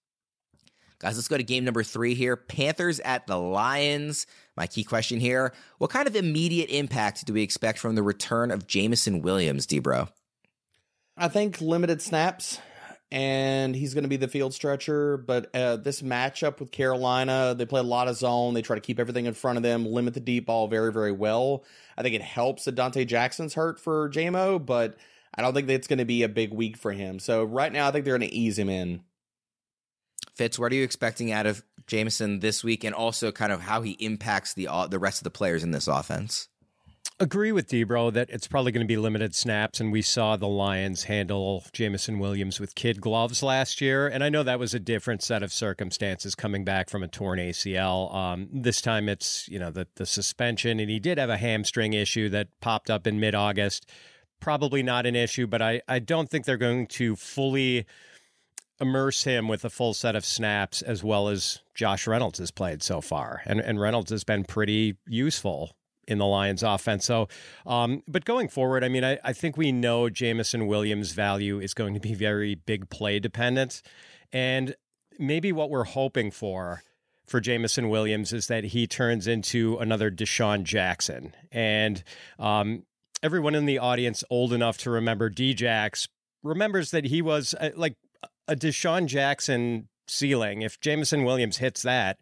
Guys, 1.01 1.17
let's 1.17 1.29
go 1.29 1.37
to 1.37 1.45
game 1.45 1.65
number 1.65 1.85
three 1.85 2.15
here. 2.15 2.37
Panthers 2.37 2.99
at 3.01 3.27
the 3.29 3.37
Lions. 3.37 4.27
My 4.57 4.67
key 4.67 4.83
question 4.83 5.21
here 5.21 5.53
What 5.79 5.91
kind 5.91 6.09
of 6.09 6.17
immediate 6.17 6.71
impact 6.71 7.25
do 7.25 7.33
we 7.33 7.43
expect 7.43 7.79
from 7.79 7.95
the 7.95 8.03
return 8.03 8.51
of 8.51 8.67
Jameson 8.67 9.23
Williams, 9.23 9.67
Debro? 9.67 10.09
I 11.17 11.29
think 11.29 11.61
limited 11.61 12.03
snaps. 12.03 12.61
and 13.11 13.75
he's 13.75 13.95
going 13.95 14.03
to 14.03 14.09
be 14.09 14.17
the 14.17 14.29
field 14.29 14.53
stretcher. 14.53 15.17
But 15.17 15.55
uh, 15.55 15.77
this 15.77 16.03
matchup 16.03 16.61
with 16.61 16.73
Carolina, 16.73 17.55
they 17.57 17.65
play 17.65 17.81
a 17.81 17.85
lot 17.85 18.09
of 18.09 18.17
zone. 18.17 18.55
They 18.55 18.63
try 18.63 18.77
to 18.77 18.83
keep 18.83 18.99
everything 18.99 19.27
in 19.27 19.35
front 19.35 19.57
of 19.57 19.63
them, 19.63 19.87
limit 19.87 20.15
the 20.15 20.21
deep 20.21 20.47
ball 20.47 20.69
very, 20.69 20.93
very 20.93 21.13
well. 21.13 21.65
I 21.97 22.03
think 22.03 22.15
it 22.17 22.23
helps 22.23 22.65
that 22.65 22.75
Donte 22.75 23.07
Jackson's 23.07 23.55
hurt 23.55 23.81
for 23.81 24.11
JMO, 24.11 24.65
but 24.65 24.97
I 25.35 25.43
don't 25.43 25.55
think 25.55 25.69
it's 25.71 25.87
going 25.87 26.01
to 26.01 26.05
be 26.05 26.25
a 26.25 26.29
big 26.29 26.53
week 26.53 26.77
for 26.77 26.93
him. 26.93 27.19
So 27.19 27.45
right 27.45 27.73
now, 27.73 27.89
I 27.89 27.93
think 27.93 28.05
they're 28.05 28.19
going 28.19 28.29
to 28.29 28.37
ease 28.37 28.59
him 28.59 28.69
in. 28.69 29.01
Fitz, 30.39 30.57
what 30.57 30.71
are 30.71 30.77
you 30.77 30.85
expecting 30.85 31.33
out 31.33 31.47
of 31.47 31.65
Jameson 31.89 32.39
this 32.39 32.63
week, 32.63 32.85
and 32.85 32.95
also 32.95 33.33
kind 33.33 33.51
of 33.51 33.61
how 33.61 33.83
he 33.83 33.93
impacts 33.99 34.55
the 34.55 34.69
uh, 34.69 34.87
the 34.87 35.01
rest 35.01 35.19
of 35.19 35.25
the 35.25 35.31
players 35.31 35.65
in 35.65 35.73
this 35.73 35.89
offense? 35.89 36.49
Agree 37.19 37.51
with 37.51 37.69
Debro 37.69 38.13
that 38.13 38.31
it's 38.31 38.47
probably 38.47 38.71
going 38.71 38.87
to 38.87 38.89
be 38.89 38.97
limited 38.97 39.35
snaps, 39.35 39.81
and 39.81 39.91
we 39.91 40.01
saw 40.01 40.37
the 40.37 40.47
Lions 40.47 41.03
handle 41.03 41.65
Jameson 41.73 42.21
Williams 42.21 42.61
with 42.61 42.77
kid 42.77 43.01
gloves 43.01 43.43
last 43.43 43.81
year, 43.81 44.07
and 44.07 44.23
I 44.23 44.29
know 44.29 44.45
that 44.45 44.61
was 44.61 44.75
a 44.75 44.79
different 44.79 45.25
set 45.25 45.43
of 45.43 45.53
circumstances 45.53 46.37
coming 46.37 46.65
back 46.65 46.89
from 46.89 47.03
a 47.03 47.09
torn 47.09 47.41
ACL. 47.41 48.15
Um, 48.15 48.49
this 48.53 48.81
time, 48.81 49.09
it's 49.09 49.49
you 49.49 49.59
know 49.59 49.73
the 49.73 49.89
the 49.97 50.07
suspension, 50.07 50.79
and 50.79 50.89
he 50.89 51.01
did 51.01 51.19
have 51.19 51.31
a 51.31 51.37
hamstring 51.37 51.95
issue 51.95 52.29
that 52.29 52.47
popped 52.61 52.91
up 52.91 53.09
in 53.09 53.19
mid 53.19 53.35
August. 53.35 53.91
Probably 54.39 54.85
not 54.85 55.05
an 55.05 55.17
issue, 55.17 55.49
but 55.49 55.61
I 55.61 55.83
I 55.89 55.99
don't 55.99 56.31
think 56.31 56.45
they're 56.45 56.57
going 56.57 56.87
to 56.87 57.17
fully 57.17 57.87
immerse 58.81 59.25
him 59.25 59.49
with 59.49 59.65
a 59.65 59.71
full 59.71 59.95
set 59.95 60.15
of 60.15 60.25
snaps 60.25 60.83
as 60.83 61.03
well 61.03 61.29
as 61.29 61.61
Josh 61.75 62.07
Reynolds 62.07 62.39
has 62.39 62.51
played 62.51 62.83
so 62.83 63.01
far. 63.01 63.43
And 63.45 63.61
and 63.61 63.81
Reynolds 63.81 64.11
has 64.11 64.25
been 64.25 64.45
pretty 64.45 64.97
useful 65.07 65.73
in 66.07 66.19
the 66.19 66.27
Lions 66.27 66.63
offense. 66.63 67.05
So 67.05 67.29
um, 67.67 68.03
but 68.09 68.25
going 68.25 68.49
forward, 68.49 68.85
I 68.85 68.89
mean, 68.89 69.05
I, 69.05 69.19
I 69.25 69.33
think 69.33 69.57
we 69.57 69.73
know 69.73 70.09
Jameson 70.09 70.67
Williams' 70.67 71.13
value 71.13 71.61
is 71.61 71.75
going 71.75 71.95
to 71.95 72.01
be 72.01 72.15
very 72.15 72.55
big 72.55 72.89
play 72.89 73.19
dependent. 73.19 73.83
And 74.33 74.75
maybe 75.19 75.53
what 75.53 75.71
we're 75.71 75.85
hoping 75.85 76.31
for 76.31 76.83
for 77.27 77.41
Jameson 77.41 77.91
Williams 77.91 78.33
is 78.33 78.47
that 78.47 78.65
he 78.65 78.87
turns 78.87 79.27
into 79.27 79.77
another 79.79 80.11
DeSean 80.11 80.63
Jackson. 80.63 81.35
And 81.53 82.03
um, 82.39 82.85
everyone 83.23 83.55
in 83.55 83.67
the 83.67 83.79
audience 83.79 84.25
old 84.31 84.53
enough 84.53 84.79
to 84.79 84.91
remember 84.91 85.31
Djax 85.31 86.09
remembers 86.43 86.91
that 86.93 87.05
he 87.05 87.21
was 87.21 87.55
uh, 87.61 87.71
like 87.77 87.97
a 88.49 88.57
DeSean 88.57 89.07
Jackson 89.07 89.89
ceiling, 90.07 90.63
if 90.63 90.81
Jameson 90.81 91.25
Williams 91.25 91.59
hits 91.59 91.83
that, 91.83 92.19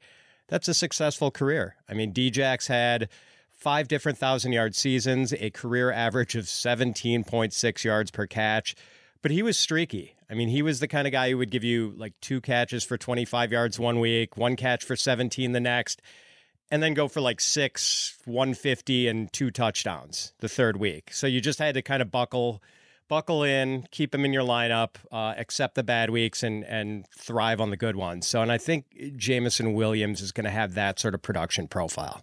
that's 0.49 0.69
a 0.69 0.75
successful 0.75 1.31
career. 1.31 1.77
I 1.89 1.95
mean, 1.95 2.13
Djax 2.13 2.67
had 2.67 3.09
five 3.51 3.89
different 3.89 4.19
thousand 4.19 4.53
yard 4.53 4.75
seasons, 4.75 5.33
a 5.33 5.51
career 5.51 5.91
average 5.91 6.35
of 6.35 6.45
17.6 6.45 7.85
yards 7.85 8.11
per 8.11 8.27
catch, 8.27 8.75
but 9.23 9.31
he 9.31 9.43
was 9.43 9.57
streaky. 9.57 10.15
I 10.29 10.35
mean, 10.35 10.49
he 10.49 10.63
was 10.63 10.81
the 10.81 10.89
kind 10.89 11.07
of 11.07 11.13
guy 11.13 11.31
who 11.31 11.39
would 11.39 11.51
give 11.51 11.65
you 11.65 11.95
like 11.97 12.13
two 12.21 12.41
catches 12.41 12.85
for 12.85 12.99
25 12.99 13.53
yards 13.53 13.79
one 13.79 14.01
week, 14.01 14.37
one 14.37 14.57
catch 14.57 14.85
for 14.85 14.97
17 14.97 15.53
the 15.53 15.61
next, 15.61 16.03
and 16.71 16.83
then 16.83 16.95
go 16.95 17.07
for 17.07 17.21
like 17.21 17.41
six, 17.41 18.19
150, 18.25 19.09
and 19.09 19.33
two 19.33 19.51
touchdowns 19.53 20.33
the 20.41 20.49
third 20.49 20.77
week. 20.77 21.13
So 21.13 21.27
you 21.29 21.41
just 21.41 21.61
had 21.61 21.75
to 21.75 21.83
kind 21.83 22.03
of 22.03 22.11
buckle 22.11 22.61
buckle 23.09 23.43
in, 23.43 23.87
keep 23.91 24.15
him 24.15 24.25
in 24.25 24.33
your 24.33 24.43
lineup, 24.43 24.97
uh, 25.13 25.35
accept 25.37 25.75
the 25.75 25.83
bad 25.83 26.11
weeks, 26.11 26.43
and 26.43 26.65
and 26.65 27.07
thrive 27.17 27.61
on 27.61 27.71
the 27.71 27.77
good 27.77 27.97
ones. 27.97 28.27
So, 28.27 28.43
and 28.43 28.53
I 28.53 28.59
think 28.59 29.17
Jameson 29.17 29.75
Williams 29.75 30.21
is 30.21 30.33
going 30.33 30.45
to 30.45 30.51
have 30.51 30.75
that 30.75 30.99
sort 30.99 31.15
of 31.15 31.23
production 31.23 31.69
profile. 31.69 32.23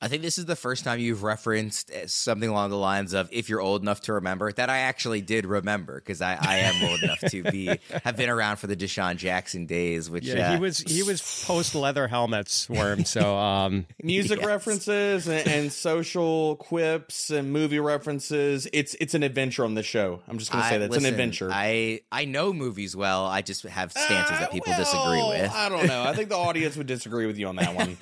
I 0.00 0.06
think 0.06 0.22
this 0.22 0.38
is 0.38 0.46
the 0.46 0.54
first 0.54 0.84
time 0.84 1.00
you've 1.00 1.24
referenced 1.24 1.90
eh, 1.92 2.04
something 2.06 2.48
along 2.48 2.70
the 2.70 2.76
lines 2.76 3.14
of 3.14 3.28
"if 3.32 3.48
you're 3.48 3.60
old 3.60 3.82
enough 3.82 4.00
to 4.02 4.12
remember." 4.12 4.52
That 4.52 4.70
I 4.70 4.78
actually 4.78 5.22
did 5.22 5.44
remember 5.44 5.96
because 5.96 6.22
I, 6.22 6.38
I 6.40 6.58
am 6.58 6.88
old 6.88 7.02
enough 7.02 7.18
to 7.18 7.42
be 7.42 7.66
have 8.04 8.16
been 8.16 8.28
around 8.30 8.58
for 8.58 8.68
the 8.68 8.76
DeSean 8.76 9.16
Jackson 9.16 9.66
days. 9.66 10.08
Which 10.08 10.24
yeah, 10.24 10.50
uh, 10.50 10.54
he 10.54 10.60
was 10.60 10.78
he 10.78 11.02
was 11.02 11.44
post 11.46 11.74
leather 11.74 12.06
helmets 12.06 12.68
worm. 12.70 13.04
So 13.04 13.36
um, 13.38 13.86
music 14.00 14.38
Yes. 14.38 14.46
references 14.46 15.26
and, 15.26 15.48
and 15.48 15.72
social 15.72 16.54
quips 16.56 17.30
and 17.30 17.52
movie 17.52 17.80
references. 17.80 18.68
It's 18.72 18.94
it's 19.00 19.14
an 19.14 19.24
adventure 19.24 19.64
on 19.64 19.74
the 19.74 19.82
show. 19.82 20.20
I'm 20.28 20.38
just 20.38 20.52
going 20.52 20.62
to 20.62 20.68
say 20.68 20.74
I- 20.76 20.78
that 20.78 20.84
it's 20.84 20.92
listen, 20.92 21.08
an 21.08 21.14
adventure. 21.14 21.50
I 21.52 22.02
I 22.12 22.24
know 22.24 22.52
movies 22.52 22.94
well. 22.94 23.26
I 23.26 23.42
just 23.42 23.64
have 23.64 23.90
stances 23.90 24.36
Uh, 24.36 24.40
that 24.42 24.52
people 24.52 24.70
well, 24.70 24.78
disagree 24.78 25.40
with. 25.42 25.52
I 25.52 25.68
don't 25.68 25.86
know. 25.88 26.04
I 26.04 26.14
think 26.14 26.28
the 26.28 26.36
audience 26.38 26.76
would 26.76 26.86
disagree 26.86 27.26
with 27.26 27.36
you 27.36 27.48
on 27.48 27.56
that 27.56 27.74
one. 27.74 27.96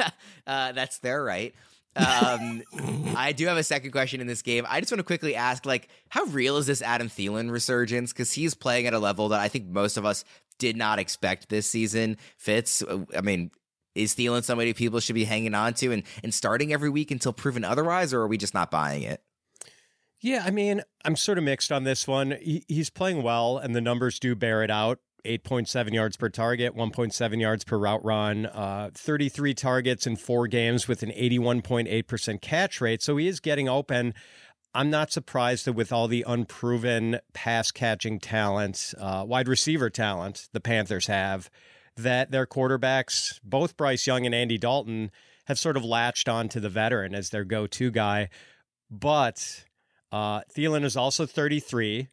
uh, 0.46 0.72
that's 0.72 0.98
their 0.98 1.24
right. 1.24 1.54
Um, 1.96 2.62
I 3.16 3.32
do 3.32 3.46
have 3.46 3.56
a 3.56 3.62
second 3.62 3.90
question 3.90 4.20
in 4.20 4.26
this 4.26 4.42
game. 4.42 4.66
I 4.68 4.80
just 4.80 4.92
want 4.92 5.00
to 5.00 5.04
quickly 5.04 5.34
ask, 5.34 5.64
like, 5.64 5.88
how 6.08 6.24
real 6.24 6.56
is 6.58 6.66
this 6.66 6.82
Adam 6.82 7.08
Thielen 7.08 7.50
resurgence? 7.50 8.12
Because 8.12 8.32
he's 8.32 8.54
playing 8.54 8.86
at 8.86 8.94
a 8.94 8.98
level 8.98 9.30
that 9.30 9.40
I 9.40 9.48
think 9.48 9.66
most 9.66 9.96
of 9.96 10.04
us 10.04 10.24
did 10.58 10.76
not 10.76 10.98
expect 10.98 11.48
this 11.48 11.66
season. 11.66 12.16
Fitz, 12.36 12.82
I 13.16 13.20
mean, 13.20 13.50
is 13.94 14.14
Thielen 14.14 14.44
somebody 14.44 14.72
people 14.74 15.00
should 15.00 15.14
be 15.14 15.24
hanging 15.24 15.54
on 15.54 15.74
to 15.74 15.92
and, 15.92 16.02
and 16.22 16.32
starting 16.32 16.72
every 16.72 16.90
week 16.90 17.10
until 17.10 17.32
proven 17.32 17.64
otherwise, 17.64 18.12
or 18.12 18.20
are 18.20 18.28
we 18.28 18.38
just 18.38 18.54
not 18.54 18.70
buying 18.70 19.02
it? 19.02 19.22
Yeah, 20.20 20.42
I 20.46 20.50
mean, 20.50 20.82
I'm 21.04 21.16
sort 21.16 21.38
of 21.38 21.44
mixed 21.44 21.70
on 21.70 21.84
this 21.84 22.06
one. 22.06 22.36
He, 22.40 22.64
he's 22.68 22.90
playing 22.90 23.22
well, 23.22 23.58
and 23.58 23.74
the 23.74 23.80
numbers 23.80 24.18
do 24.18 24.34
bear 24.34 24.62
it 24.62 24.70
out. 24.70 24.98
8.7 25.26 25.92
yards 25.92 26.16
per 26.16 26.28
target, 26.28 26.74
1.7 26.74 27.40
yards 27.40 27.64
per 27.64 27.76
route 27.76 28.04
run, 28.04 28.46
uh, 28.46 28.90
33 28.94 29.54
targets 29.54 30.06
in 30.06 30.16
four 30.16 30.46
games 30.46 30.88
with 30.88 31.02
an 31.02 31.10
81.8% 31.10 32.40
catch 32.40 32.80
rate. 32.80 33.02
So 33.02 33.16
he 33.16 33.26
is 33.26 33.40
getting 33.40 33.68
open. 33.68 34.14
I'm 34.74 34.90
not 34.90 35.10
surprised 35.10 35.64
that 35.64 35.72
with 35.72 35.92
all 35.92 36.06
the 36.06 36.24
unproven 36.26 37.18
pass 37.32 37.70
catching 37.70 38.18
talent, 38.20 38.94
uh, 38.98 39.24
wide 39.26 39.48
receiver 39.48 39.88
talent 39.88 40.48
the 40.52 40.60
Panthers 40.60 41.06
have, 41.06 41.50
that 41.96 42.30
their 42.30 42.46
quarterbacks, 42.46 43.40
both 43.42 43.76
Bryce 43.76 44.06
Young 44.06 44.26
and 44.26 44.34
Andy 44.34 44.58
Dalton, 44.58 45.10
have 45.46 45.58
sort 45.58 45.76
of 45.76 45.84
latched 45.84 46.28
on 46.28 46.48
to 46.50 46.60
the 46.60 46.68
veteran 46.68 47.14
as 47.14 47.30
their 47.30 47.44
go 47.44 47.66
to 47.66 47.90
guy. 47.90 48.28
But 48.90 49.64
uh, 50.12 50.42
Thielen 50.54 50.84
is 50.84 50.96
also 50.96 51.26
33, 51.26 52.08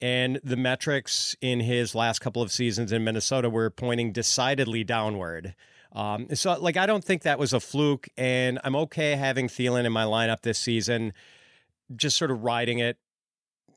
and 0.00 0.40
the 0.44 0.56
metrics 0.56 1.34
in 1.40 1.60
his 1.60 1.94
last 1.94 2.20
couple 2.20 2.42
of 2.42 2.52
seasons 2.52 2.92
in 2.92 3.04
Minnesota 3.04 3.48
were 3.48 3.70
pointing 3.70 4.12
decidedly 4.12 4.84
downward. 4.84 5.54
Um, 5.92 6.26
so, 6.34 6.58
like, 6.60 6.76
I 6.76 6.84
don't 6.86 7.02
think 7.02 7.22
that 7.22 7.38
was 7.38 7.52
a 7.52 7.60
fluke, 7.60 8.08
and 8.16 8.58
I'm 8.62 8.76
okay 8.76 9.12
having 9.12 9.48
Thielen 9.48 9.84
in 9.84 9.92
my 9.92 10.04
lineup 10.04 10.42
this 10.42 10.58
season, 10.58 11.14
just 11.94 12.18
sort 12.18 12.30
of 12.30 12.44
riding 12.44 12.80
it 12.80 12.98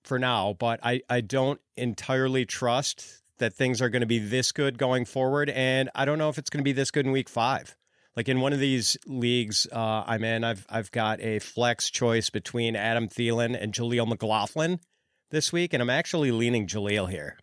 for 0.03 0.19
now. 0.19 0.53
But 0.60 0.82
I, 0.84 1.01
I 1.10 1.21
don't 1.21 1.62
entirely 1.77 2.45
trust 2.45 3.21
that 3.38 3.53
things 3.53 3.82
are 3.82 3.89
going 3.89 4.01
to 4.01 4.05
be 4.08 4.19
this 4.19 4.51
good 4.51 4.77
going 4.77 5.05
forward, 5.05 5.49
and 5.49 5.89
I 5.95 6.03
don't 6.03 6.17
know 6.17 6.27
if 6.29 6.38
it's 6.38 6.49
going 6.49 6.60
to 6.60 6.65
be 6.65 6.73
this 6.73 6.91
good 6.91 7.05
in 7.05 7.13
week 7.13 7.29
five. 7.29 7.77
Like 8.17 8.27
in 8.27 8.41
one 8.41 8.51
of 8.51 8.60
these 8.60 8.97
leagues 9.05 9.65
uh, 9.71 10.03
I'm 10.05 10.25
in, 10.25 10.43
I've 10.43 10.65
I've 10.69 10.91
got 10.91 11.21
a 11.21 11.39
flex 11.39 11.89
choice 11.89 12.29
between 12.29 12.75
Adam 12.75 13.08
Thielen 13.08 13.58
and 13.58 13.71
Jaleel 13.71 14.08
McLaughlin 14.08 14.82
this 15.29 15.51
week, 15.53 15.73
and 15.73 15.81
I'm 15.81 15.89
actually 15.89 16.31
leaning 16.31 16.67
Jaleel 16.67 17.09
here. 17.09 17.37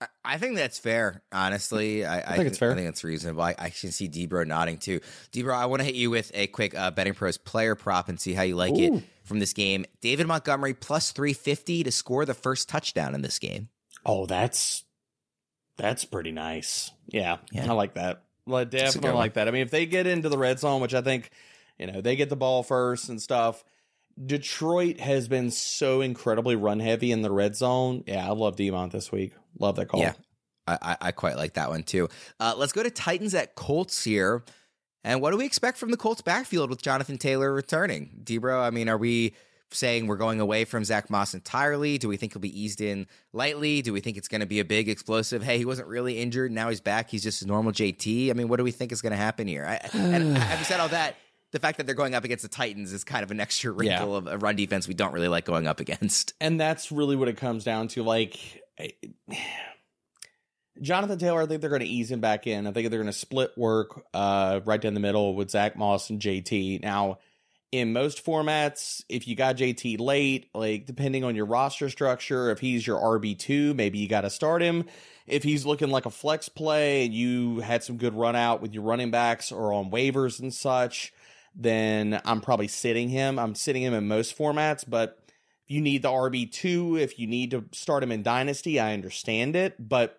I- 0.00 0.06
I 0.24 0.38
think 0.38 0.56
that's 0.56 0.78
fair, 0.78 1.22
honestly. 1.32 2.04
I, 2.04 2.18
I, 2.20 2.36
think 2.36 2.48
it's 2.48 2.58
fair. 2.58 2.72
I 2.72 2.74
think 2.74 2.88
it's 2.88 3.02
reasonable. 3.02 3.42
I, 3.42 3.54
I 3.58 3.70
can 3.70 3.90
see 3.90 4.08
Debro 4.08 4.46
nodding 4.46 4.78
too. 4.78 5.00
Debro, 5.32 5.54
I 5.54 5.66
want 5.66 5.80
to 5.80 5.84
hit 5.84 5.94
you 5.94 6.10
with 6.10 6.30
a 6.34 6.46
quick 6.48 6.76
uh, 6.76 6.90
betting 6.90 7.14
pros 7.14 7.36
player 7.38 7.74
prop 7.74 8.08
and 8.08 8.20
see 8.20 8.32
how 8.34 8.42
you 8.42 8.54
like 8.54 8.76
it 8.78 9.02
from 9.24 9.38
this 9.40 9.52
game. 9.52 9.86
David 10.00 10.26
Montgomery 10.26 10.74
plus 10.74 11.10
three 11.12 11.32
fifty 11.32 11.82
to 11.82 11.90
score 11.90 12.24
the 12.24 12.34
first 12.34 12.68
touchdown 12.68 13.14
in 13.14 13.22
this 13.22 13.38
game. 13.38 13.70
oh, 14.06 14.26
that's 14.26 14.84
that's 15.76 16.04
pretty 16.04 16.32
nice. 16.32 16.90
Yeah, 17.08 17.38
Yeah. 17.52 17.70
I 17.70 17.72
like 17.74 17.94
that. 17.94 18.22
Well, 18.46 18.58
I 18.58 18.62
a 18.62 18.64
good 18.66 18.78
definitely 18.78 19.12
like 19.12 19.34
that. 19.34 19.48
I 19.48 19.50
mean, 19.50 19.62
if 19.62 19.70
they 19.70 19.86
get 19.86 20.06
into 20.06 20.28
the 20.28 20.38
red 20.38 20.58
zone, 20.58 20.80
which 20.80 20.94
I 20.94 21.00
think, 21.02 21.30
you 21.78 21.86
know, 21.86 22.00
they 22.00 22.16
get 22.16 22.28
the 22.30 22.36
ball 22.36 22.62
first 22.62 23.08
and 23.08 23.20
stuff. 23.20 23.64
Detroit 24.26 25.00
has 25.00 25.28
been 25.28 25.50
so 25.50 26.00
incredibly 26.00 26.56
run 26.56 26.80
heavy 26.80 27.12
in 27.12 27.22
the 27.22 27.30
red 27.30 27.54
zone. 27.56 28.04
Yeah, 28.06 28.26
I 28.26 28.32
love 28.32 28.56
Demont 28.56 28.90
this 28.90 29.12
week. 29.12 29.32
Love 29.58 29.76
that 29.76 29.86
call. 29.86 30.00
Yeah, 30.00 30.14
I, 30.66 30.96
I, 31.00 31.12
quite 31.12 31.36
like 31.36 31.54
that 31.54 31.70
one 31.70 31.82
too. 31.82 32.08
Uh, 32.40 32.54
let's 32.56 32.72
go 32.72 32.82
to 32.82 32.90
Titans 32.90 33.34
at 33.34 33.54
Colts 33.54 34.04
here. 34.04 34.44
And 35.04 35.22
what 35.22 35.30
do 35.30 35.36
we 35.36 35.46
expect 35.46 35.78
from 35.78 35.90
the 35.90 35.96
Colts 35.96 36.22
backfield 36.22 36.70
with 36.70 36.82
Jonathan 36.82 37.18
Taylor 37.18 37.52
returning? 37.52 38.20
Debro, 38.24 38.60
I 38.60 38.70
mean, 38.70 38.88
are 38.88 38.98
we 38.98 39.34
saying 39.70 40.06
we're 40.06 40.16
going 40.16 40.40
away 40.40 40.64
from 40.64 40.84
Zach 40.84 41.10
Moss 41.10 41.34
entirely? 41.34 41.98
Do 41.98 42.08
we 42.08 42.16
think 42.16 42.32
he'll 42.32 42.40
be 42.40 42.60
eased 42.60 42.80
in 42.80 43.06
lightly? 43.32 43.82
Do 43.82 43.92
we 43.92 44.00
think 44.00 44.16
it's 44.16 44.28
going 44.28 44.40
to 44.40 44.46
be 44.46 44.60
a 44.60 44.64
big 44.64 44.88
explosive? 44.88 45.42
Hey, 45.42 45.58
he 45.58 45.64
wasn't 45.64 45.88
really 45.88 46.18
injured. 46.18 46.52
Now 46.52 46.68
he's 46.68 46.80
back. 46.80 47.10
He's 47.10 47.22
just 47.22 47.42
a 47.42 47.46
normal 47.46 47.72
JT. 47.72 48.30
I 48.30 48.32
mean, 48.32 48.48
what 48.48 48.56
do 48.56 48.64
we 48.64 48.70
think 48.70 48.92
is 48.92 49.02
going 49.02 49.12
to 49.12 49.16
happen 49.16 49.46
here? 49.46 49.64
I, 49.64 49.88
and 49.96 50.36
having 50.38 50.64
said 50.64 50.80
all 50.80 50.88
that, 50.88 51.16
the 51.52 51.58
fact 51.58 51.78
that 51.78 51.86
they're 51.86 51.94
going 51.94 52.14
up 52.14 52.24
against 52.24 52.42
the 52.42 52.48
Titans 52.48 52.92
is 52.92 53.04
kind 53.04 53.22
of 53.22 53.30
an 53.30 53.40
extra 53.40 53.72
wrinkle 53.72 54.16
of 54.16 54.26
a 54.26 54.38
run 54.38 54.56
defense 54.56 54.86
we 54.86 54.94
don't 54.94 55.12
really 55.12 55.28
like 55.28 55.44
going 55.44 55.66
up 55.66 55.80
against. 55.80 56.34
and 56.40 56.60
that's 56.60 56.92
really 56.92 57.16
what 57.16 57.28
it 57.28 57.36
comes 57.36 57.64
down 57.64 57.88
to. 57.88 58.02
Like 58.02 58.62
eh, 58.78 58.90
Jonathan 60.80 61.18
Taylor, 61.18 61.42
I 61.42 61.46
think 61.46 61.60
they're 61.60 61.70
going 61.70 61.80
to 61.80 61.86
ease 61.86 62.10
him 62.10 62.20
back 62.20 62.46
in. 62.46 62.66
I 62.66 62.72
think 62.72 62.90
they're 62.90 63.00
going 63.00 63.12
to 63.12 63.18
split 63.18 63.52
work 63.56 64.04
uh, 64.14 64.60
right 64.64 64.80
down 64.80 64.94
the 64.94 65.00
middle 65.00 65.34
with 65.34 65.50
Zach 65.50 65.76
Moss 65.76 66.10
and 66.10 66.20
JT. 66.20 66.82
Now, 66.82 67.18
in 67.70 67.92
most 67.92 68.24
formats, 68.24 69.02
if 69.08 69.28
you 69.28 69.36
got 69.36 69.56
JT 69.56 70.00
late, 70.00 70.48
like 70.54 70.86
depending 70.86 71.24
on 71.24 71.34
your 71.34 71.46
roster 71.46 71.90
structure, 71.90 72.50
if 72.50 72.60
he's 72.60 72.86
your 72.86 72.98
RB2, 72.98 73.74
maybe 73.74 73.98
you 73.98 74.08
got 74.08 74.22
to 74.22 74.30
start 74.30 74.62
him. 74.62 74.84
If 75.26 75.42
he's 75.42 75.66
looking 75.66 75.90
like 75.90 76.06
a 76.06 76.10
flex 76.10 76.48
play 76.48 77.04
and 77.04 77.12
you 77.12 77.60
had 77.60 77.82
some 77.82 77.98
good 77.98 78.14
run 78.14 78.36
out 78.36 78.62
with 78.62 78.72
your 78.72 78.84
running 78.84 79.10
backs 79.10 79.52
or 79.52 79.74
on 79.74 79.90
waivers 79.90 80.40
and 80.40 80.54
such, 80.54 81.12
then 81.58 82.20
I'm 82.24 82.40
probably 82.40 82.68
sitting 82.68 83.08
him. 83.08 83.38
I'm 83.38 83.56
sitting 83.56 83.82
him 83.82 83.92
in 83.92 84.06
most 84.06 84.38
formats, 84.38 84.84
but 84.88 85.18
if 85.64 85.74
you 85.74 85.80
need 85.80 86.02
the 86.02 86.08
RB2, 86.08 87.00
if 87.00 87.18
you 87.18 87.26
need 87.26 87.50
to 87.50 87.64
start 87.72 88.02
him 88.02 88.12
in 88.12 88.22
Dynasty, 88.22 88.78
I 88.78 88.94
understand 88.94 89.56
it. 89.56 89.74
But 89.78 90.18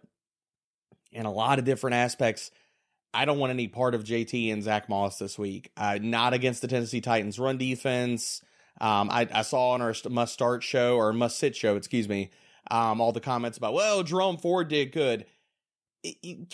in 1.11 1.25
a 1.25 1.31
lot 1.31 1.57
of 1.57 1.65
different 1.65 1.95
aspects, 1.95 2.51
I 3.13 3.25
don't 3.25 3.39
want 3.39 3.51
any 3.51 3.67
part 3.67 3.95
of 3.95 4.03
JT 4.03 4.51
and 4.51 4.61
Zach 4.61 4.89
Moss 4.89 5.17
this 5.17 5.39
week. 5.39 5.71
Uh, 5.75 5.97
not 6.01 6.33
against 6.33 6.61
the 6.61 6.67
Tennessee 6.67 7.01
Titans 7.01 7.39
run 7.39 7.57
defense. 7.57 8.41
Um, 8.81 9.09
I, 9.09 9.27
I, 9.33 9.41
saw 9.41 9.71
on 9.71 9.81
our 9.81 9.93
must 10.09 10.33
start 10.33 10.63
show 10.63 10.95
or 10.95 11.11
must 11.11 11.37
sit 11.37 11.55
show, 11.55 11.75
excuse 11.75 12.07
me, 12.07 12.29
um, 12.71 13.01
all 13.01 13.11
the 13.11 13.19
comments 13.19 13.57
about, 13.57 13.73
well, 13.73 14.03
Jerome 14.03 14.37
Ford 14.37 14.69
did 14.69 14.93
good. 14.93 15.25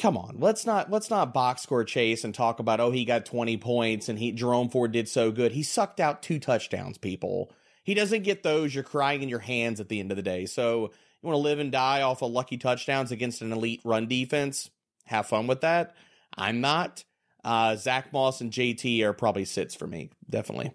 Come 0.02 0.18
on, 0.18 0.38
let's 0.40 0.66
not 0.66 0.90
let's 0.90 1.10
not 1.10 1.34
box 1.34 1.62
score 1.62 1.84
chase 1.84 2.24
and 2.24 2.34
talk 2.34 2.60
about 2.60 2.80
oh 2.80 2.90
he 2.90 3.06
got 3.06 3.26
20 3.26 3.58
points 3.58 4.10
and 4.10 4.18
he 4.18 4.32
Jerome 4.32 4.70
Ford 4.70 4.92
did 4.92 5.08
so 5.08 5.32
good. 5.32 5.52
He 5.52 5.62
sucked 5.62 6.00
out 6.00 6.24
two 6.24 6.40
touchdowns, 6.40 6.98
people. 6.98 7.52
He 7.84 7.94
doesn't 7.94 8.24
get 8.24 8.42
those. 8.42 8.74
You're 8.74 8.84
crying 8.84 9.22
in 9.22 9.30
your 9.30 9.40
hands 9.40 9.80
at 9.80 9.90
the 9.90 10.00
end 10.00 10.12
of 10.12 10.18
the 10.18 10.24
day. 10.24 10.48
So 10.48 10.92
you 11.22 11.30
want 11.30 11.36
to 11.36 11.42
live 11.42 11.60
and 11.60 11.72
die 11.72 12.02
off 12.02 12.24
of 12.24 12.32
lucky 12.32 12.58
touchdowns 12.58 13.12
against 13.12 13.42
an 13.44 13.52
elite 13.52 13.82
run 13.84 14.08
defense? 14.08 14.72
Have 15.06 15.28
fun 15.28 15.46
with 15.46 15.62
that. 15.62 15.96
I'm 16.36 16.62
not. 16.62 17.04
Uh, 17.44 17.76
Zach 17.76 18.12
Moss 18.12 18.42
and 18.42 18.52
JT 18.52 19.04
are 19.04 19.14
probably 19.14 19.46
sits 19.46 19.76
for 19.76 19.86
me, 19.86 20.10
definitely. 20.28 20.74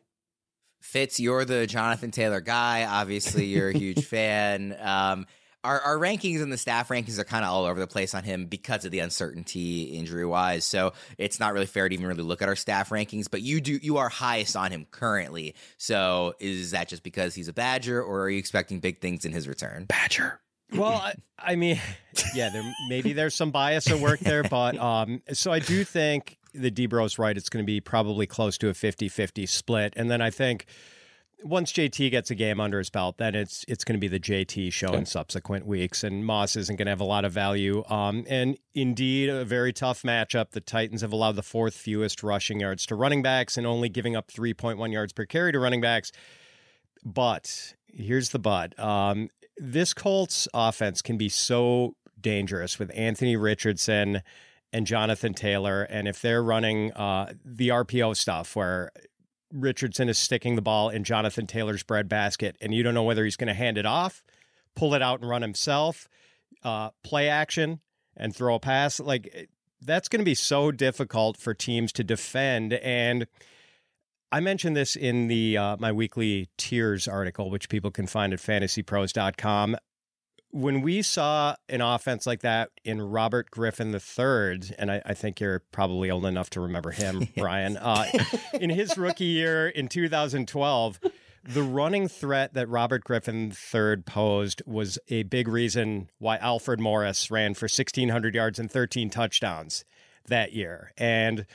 Fitz, 0.81 1.19
you're 1.19 1.45
the 1.45 1.67
Jonathan 1.67 2.13
Taylor 2.13 2.41
guy. 2.41 2.85
Obviously, 2.85 3.47
you're 3.47 3.71
a 3.71 3.77
huge 3.77 4.05
fan. 4.07 4.77
Um, 4.81 5.27
our, 5.63 5.81
our 5.81 5.97
rankings 5.97 6.43
and 6.43 6.53
the 6.53 6.59
staff 6.59 6.89
rankings 6.89 7.19
are 7.19 7.25
kind 7.25 7.45
of 7.45 7.51
all 7.51 7.65
over 7.65 7.79
the 7.79 7.87
place 7.87 8.15
on 8.15 8.25
him 8.25 8.47
because 8.47 8.85
of 8.85 8.91
the 8.91 9.01
uncertainty 9.01 9.85
injury 9.85 10.25
wise. 10.25 10.65
So 10.65 10.93
it's 11.19 11.39
not 11.39 11.53
really 11.53 11.67
fair 11.67 11.89
to 11.89 11.95
even 11.95 12.07
really 12.07 12.23
look 12.23 12.43
at 12.43 12.49
our 12.49 12.57
staff 12.57 12.91
rankings. 12.91 13.27
But 13.31 13.43
you 13.43 13.61
do 13.61 13.79
you 13.83 13.99
are 13.99 14.09
highest 14.09 14.57
on 14.57 14.71
him 14.71 14.87
currently. 14.91 15.55
So 15.77 16.35
is 16.41 16.71
that 16.71 16.89
just 16.89 17.03
because 17.03 17.35
he's 17.35 17.49
a 17.49 17.53
Badger, 17.53 18.03
or 18.03 18.23
are 18.23 18.31
you 18.31 18.39
expecting 18.39 18.81
big 18.81 19.01
things 19.01 19.25
in 19.25 19.33
his 19.33 19.47
return? 19.47 19.85
Badger. 19.85 20.41
Well, 20.73 20.93
I, 20.93 21.15
I, 21.39 21.57
mean, 21.57 21.81
yeah, 22.35 22.49
there 22.51 22.63
maybe 22.89 23.13
there's 23.13 23.35
some 23.35 23.51
bias 23.51 23.91
at 23.91 23.99
work 23.99 24.21
there, 24.21 24.43
but 24.51 24.79
um, 24.79 25.23
so 25.33 25.53
I 25.53 25.59
do 25.59 25.85
think 25.85 26.39
the 26.55 26.71
Debro's 26.71 27.19
right. 27.19 27.37
It's 27.37 27.49
going 27.49 27.65
to 27.65 27.67
be 27.67 27.81
probably 27.81 28.27
close 28.27 28.57
to 28.59 28.69
a 28.69 28.73
50-50 28.73 29.49
split, 29.49 29.95
and 29.97 30.11
then 30.11 30.21
I 30.21 30.31
think 30.31 30.67
once 31.45 31.73
JT 31.73 32.11
gets 32.11 32.31
a 32.31 32.35
game 32.35 32.61
under 32.61 32.79
his 32.79 32.91
belt, 32.91 33.19
then 33.19 33.35
it's 33.35 33.65
it's 33.69 33.85
going 33.85 33.95
to 33.95 34.01
be 34.01 34.09
the 34.09 34.21
JT 34.21 34.73
show 34.73 34.89
okay. 34.89 34.99
in 34.99 35.07
subsequent 35.07 35.67
weeks, 35.67 36.05
and 36.05 36.25
Moss 36.25 36.57
isn't 36.57 36.77
going 36.77 36.87
to 36.87 36.91
have 36.91 37.01
a 37.01 37.05
lot 37.05 37.25
of 37.25 37.33
value. 37.33 37.85
Um, 37.89 38.25
and 38.29 38.57
indeed, 38.75 39.29
a 39.29 39.45
very 39.45 39.73
tough 39.73 40.03
matchup. 40.03 40.51
The 40.51 40.61
Titans 40.61 41.01
have 41.03 41.13
allowed 41.13 41.37
the 41.37 41.43
fourth 41.43 41.75
fewest 41.75 42.23
rushing 42.23 42.61
yards 42.61 42.87
to 42.87 42.95
running 42.95 43.23
backs, 43.23 43.57
and 43.57 43.67
only 43.67 43.89
giving 43.89 44.17
up 44.17 44.31
3.1 44.31 44.93
yards 44.93 45.13
per 45.13 45.27
carry 45.27 45.53
to 45.53 45.59
running 45.59 45.81
backs. 45.81 46.13
But 47.05 47.75
here's 47.87 48.31
the 48.31 48.39
but. 48.39 48.79
Um, 48.79 49.31
this 49.57 49.95
Colts 49.95 50.49
offense 50.55 51.03
can 51.03 51.17
be 51.17 51.29
so 51.29 51.95
dangerous 52.21 52.79
with 52.79 52.91
Anthony 52.95 53.37
Richardson 53.37 54.23
and 54.73 54.87
Jonathan 54.87 55.35
Taylor. 55.35 55.83
And 55.83 56.07
if 56.07 56.21
they're 56.23 56.43
running 56.43 56.93
uh, 56.93 57.33
the 57.45 57.69
RPO 57.69 58.17
stuff 58.17 58.55
where 58.55 58.91
Richardson 59.53 60.09
is 60.09 60.19
sticking 60.19 60.57
the 60.57 60.63
ball 60.63 60.89
in 60.91 61.05
Jonathan 61.05 61.47
Taylor's 61.47 61.83
breadbasket 61.83 62.57
and 62.61 62.75
you 62.75 62.83
don't 62.83 62.95
know 62.95 63.03
whether 63.03 63.25
he's 63.25 63.37
going 63.37 63.49
to 63.49 63.55
hand 63.55 63.79
it 63.79 63.87
off, 63.87 64.23
pull 64.77 64.95
it 64.95 65.03
out 65.03 65.21
and 65.21 65.29
run 65.29 65.43
himself, 65.43 66.09
uh, 66.65 66.91
play 67.03 67.29
action 67.29 67.81
and 68.17 68.35
throw 68.35 68.55
a 68.55 68.61
pass, 68.61 69.01
like 69.01 69.49
that's 69.83 70.09
going 70.09 70.21
to 70.21 70.25
be 70.25 70.35
so 70.35 70.71
difficult 70.71 71.37
for 71.37 71.55
teams 71.55 71.93
to 71.93 72.05
defend. 72.05 72.75
And 72.75 73.27
I 74.33 74.41
mentioned 74.41 74.77
this 74.77 74.95
in 74.95 75.29
the 75.29 75.57
uh, 75.57 75.77
my 75.79 75.91
weekly 75.91 76.49
tiers 76.57 77.09
article, 77.09 77.51
which 77.51 77.69
people 77.69 77.91
can 77.91 78.07
find 78.07 78.33
at 78.33 78.39
fantasypros.com. 78.39 79.77
When 80.53 80.83
we 80.83 81.03
saw 81.03 81.55
an 81.69 81.81
offense 81.81 82.27
like 82.27 82.41
that 82.41 82.71
in 82.85 83.01
Robert 83.01 83.51
Griffin 83.51 83.95
III, 83.95 84.75
and 84.79 84.91
I, 84.91 85.03
I 85.07 85.15
think 85.15 85.41
you're 85.41 85.61
probably 85.71 86.11
old 86.11 86.27
enough 86.27 86.51
to 86.51 86.61
remember 86.61 86.91
him, 86.91 87.29
Brian, 87.37 87.77
uh, 87.77 88.07
in 88.61 88.71
his 88.71 88.99
rookie 88.99 89.25
year 89.25 89.69
in 89.69 89.89
2012, 89.89 91.01
the 91.45 91.63
running 91.63 92.09
threat 92.09 92.55
that 92.55 92.69
Robert 92.69 93.05
Griffin 93.05 93.53
III 93.75 93.99
posed 93.99 94.63
was 94.67 94.99
a 95.09 95.23
big 95.25 95.49
reason 95.49 96.11
why 96.19 96.37
Alfred 96.37 96.81
Morris 96.81 97.31
ran 97.31 97.55
for 97.55 97.65
1,600 97.65 98.35
yards 98.35 98.59
and 98.59 98.71
13 98.71 99.09
touchdowns 99.09 99.85
that 100.27 100.53
year. 100.53 100.93
And 100.99 101.47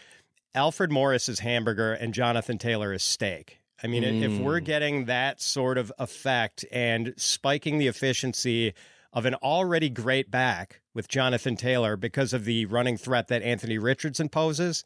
Alfred 0.55 0.91
Morris 0.91 1.27
is 1.29 1.39
hamburger 1.39 1.93
and 1.93 2.13
Jonathan 2.13 2.57
Taylor 2.57 2.93
is 2.93 3.03
steak. 3.03 3.59
I 3.83 3.87
mean, 3.87 4.03
mm. 4.03 4.21
if 4.21 4.39
we're 4.39 4.61
mm. 4.61 4.65
getting 4.65 5.05
that 5.05 5.41
sort 5.41 5.77
of 5.77 5.91
effect 5.99 6.65
and 6.71 7.13
spiking 7.17 7.77
the 7.77 7.87
efficiency 7.87 8.73
of 9.11 9.25
an 9.25 9.35
already 9.35 9.89
great 9.89 10.29
back 10.29 10.81
with 10.93 11.07
Jonathan 11.07 11.55
Taylor 11.55 11.95
because 11.95 12.33
of 12.33 12.45
the 12.45 12.65
running 12.65 12.97
threat 12.97 13.27
that 13.29 13.41
Anthony 13.41 13.77
Richardson 13.77 14.29
poses, 14.29 14.83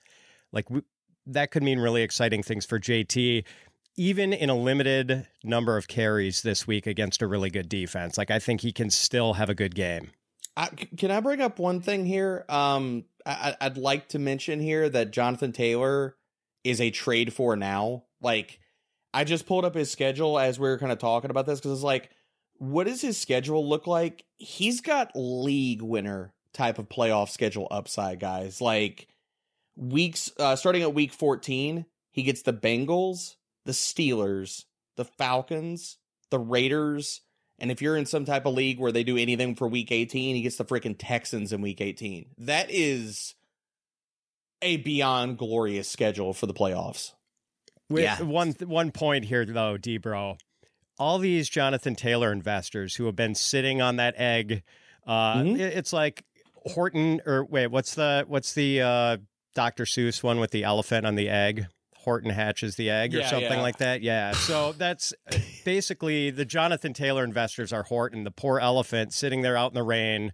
like 0.51 0.67
that 1.25 1.51
could 1.51 1.63
mean 1.63 1.79
really 1.79 2.01
exciting 2.01 2.43
things 2.43 2.65
for 2.65 2.79
JT, 2.79 3.43
even 3.95 4.33
in 4.33 4.49
a 4.49 4.55
limited 4.55 5.27
number 5.43 5.77
of 5.77 5.87
carries 5.87 6.41
this 6.41 6.65
week 6.65 6.87
against 6.87 7.21
a 7.21 7.27
really 7.27 7.49
good 7.49 7.69
defense. 7.69 8.17
Like, 8.17 8.31
I 8.31 8.39
think 8.39 8.61
he 8.61 8.71
can 8.71 8.89
still 8.89 9.33
have 9.33 9.49
a 9.49 9.55
good 9.55 9.75
game. 9.75 10.11
I, 10.55 10.67
can 10.67 11.11
I 11.11 11.19
bring 11.19 11.41
up 11.41 11.59
one 11.59 11.81
thing 11.81 12.05
here? 12.05 12.45
Um, 12.49 13.05
I, 13.25 13.55
I'd 13.59 13.77
like 13.77 14.09
to 14.09 14.19
mention 14.19 14.59
here 14.59 14.89
that 14.89 15.11
Jonathan 15.11 15.51
Taylor 15.51 16.15
is 16.63 16.81
a 16.81 16.91
trade 16.91 17.33
for 17.33 17.55
now. 17.55 18.03
Like, 18.21 18.59
I 19.13 19.23
just 19.23 19.45
pulled 19.45 19.65
up 19.65 19.75
his 19.75 19.91
schedule 19.91 20.37
as 20.37 20.59
we 20.59 20.67
were 20.67 20.77
kind 20.77 20.91
of 20.91 20.99
talking 20.99 21.31
about 21.31 21.45
this 21.45 21.59
because 21.59 21.73
it's 21.73 21.83
like, 21.83 22.09
what 22.57 22.87
does 22.87 23.01
his 23.01 23.17
schedule 23.17 23.67
look 23.67 23.87
like? 23.87 24.25
He's 24.37 24.81
got 24.81 25.11
league 25.15 25.81
winner 25.81 26.33
type 26.53 26.79
of 26.79 26.89
playoff 26.89 27.29
schedule 27.29 27.67
upside, 27.71 28.19
guys. 28.19 28.61
Like 28.61 29.07
weeks 29.75 30.31
uh, 30.37 30.55
starting 30.55 30.83
at 30.83 30.93
week 30.93 31.13
14, 31.13 31.85
he 32.11 32.23
gets 32.23 32.41
the 32.41 32.53
Bengals, 32.53 33.35
the 33.65 33.71
Steelers, 33.71 34.65
the 34.97 35.05
Falcons, 35.05 35.97
the 36.29 36.39
Raiders, 36.39 37.21
and 37.59 37.71
if 37.71 37.81
you're 37.81 37.97
in 37.97 38.05
some 38.05 38.25
type 38.25 38.45
of 38.45 38.53
league 38.53 38.79
where 38.79 38.91
they 38.91 39.03
do 39.03 39.17
anything 39.17 39.55
for 39.55 39.67
week 39.67 39.91
18, 39.91 40.35
he 40.35 40.41
gets 40.41 40.55
the 40.55 40.65
freaking 40.65 40.95
Texans 40.97 41.51
in 41.51 41.61
week 41.61 41.81
18. 41.81 42.27
That 42.39 42.67
is 42.69 43.35
a 44.61 44.77
beyond 44.77 45.37
glorious 45.37 45.89
schedule 45.89 46.33
for 46.33 46.45
the 46.45 46.53
playoffs. 46.53 47.13
With 47.89 48.03
yeah. 48.03 48.21
one 48.21 48.53
one 48.65 48.91
point 48.91 49.25
here 49.25 49.45
though, 49.45 49.77
Debro. 49.77 50.37
All 50.97 51.17
these 51.17 51.49
Jonathan 51.49 51.95
Taylor 51.95 52.31
investors 52.31 52.95
who 52.95 53.05
have 53.05 53.15
been 53.15 53.33
sitting 53.33 53.81
on 53.81 53.95
that 53.95 54.15
egg, 54.17 54.63
uh, 55.07 55.37
mm-hmm. 55.37 55.55
it's 55.55 55.93
like 55.93 56.25
Horton 56.65 57.21
or 57.25 57.45
wait, 57.45 57.67
what's 57.67 57.95
the 57.95 58.25
what's 58.27 58.53
the 58.53 58.81
uh, 58.81 59.17
Dr. 59.55 59.85
Seuss 59.85 60.21
one 60.21 60.39
with 60.39 60.51
the 60.51 60.63
elephant 60.63 61.05
on 61.05 61.15
the 61.15 61.29
egg? 61.29 61.67
Horton 61.95 62.31
hatches 62.31 62.75
the 62.75 62.89
egg 62.89 63.13
or 63.13 63.19
yeah, 63.19 63.29
something 63.29 63.51
yeah. 63.51 63.61
like 63.61 63.77
that. 63.77 64.01
Yeah. 64.01 64.31
So 64.31 64.71
that's 64.77 65.13
uh, 65.31 65.37
basically 65.65 66.31
the 66.31 66.45
Jonathan 66.45 66.93
Taylor 66.93 67.23
investors 67.23 67.73
are 67.73 67.83
Horton, 67.83 68.23
the 68.23 68.31
poor 68.31 68.59
elephant 68.59 69.13
sitting 69.13 69.41
there 69.41 69.57
out 69.57 69.71
in 69.71 69.75
the 69.75 69.83
rain 69.83 70.31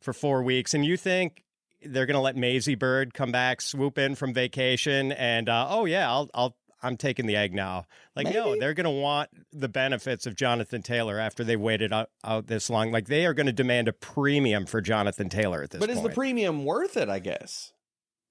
for 0.00 0.12
four 0.12 0.42
weeks. 0.42 0.74
And 0.74 0.84
you 0.84 0.96
think 0.96 1.44
they're 1.82 2.06
going 2.06 2.14
to 2.14 2.20
let 2.20 2.36
Mayzie 2.36 2.78
Bird 2.78 3.14
come 3.14 3.32
back, 3.32 3.60
swoop 3.60 3.98
in 3.98 4.14
from 4.14 4.32
vacation, 4.32 5.12
and 5.12 5.48
uh, 5.48 5.66
oh 5.68 5.84
yeah, 5.84 6.10
I'll 6.10 6.30
I'll 6.34 6.56
I'm 6.82 6.96
taking 6.96 7.26
the 7.26 7.36
egg 7.36 7.54
now. 7.54 7.86
Like 8.14 8.26
Maybe. 8.26 8.36
no, 8.36 8.58
they're 8.58 8.74
going 8.74 8.84
to 8.84 8.90
want 8.90 9.30
the 9.52 9.68
benefits 9.68 10.26
of 10.26 10.36
Jonathan 10.36 10.82
Taylor 10.82 11.18
after 11.18 11.44
they 11.44 11.56
waited 11.56 11.92
out, 11.92 12.10
out 12.24 12.46
this 12.46 12.70
long. 12.70 12.92
Like 12.92 13.08
they 13.08 13.26
are 13.26 13.34
going 13.34 13.46
to 13.46 13.52
demand 13.52 13.88
a 13.88 13.92
premium 13.92 14.66
for 14.66 14.80
Jonathan 14.80 15.28
Taylor 15.28 15.62
at 15.62 15.70
this. 15.70 15.80
But 15.80 15.88
point. 15.88 15.98
is 15.98 16.02
the 16.02 16.10
premium 16.10 16.64
worth 16.64 16.96
it? 16.96 17.08
I 17.08 17.18
guess. 17.18 17.72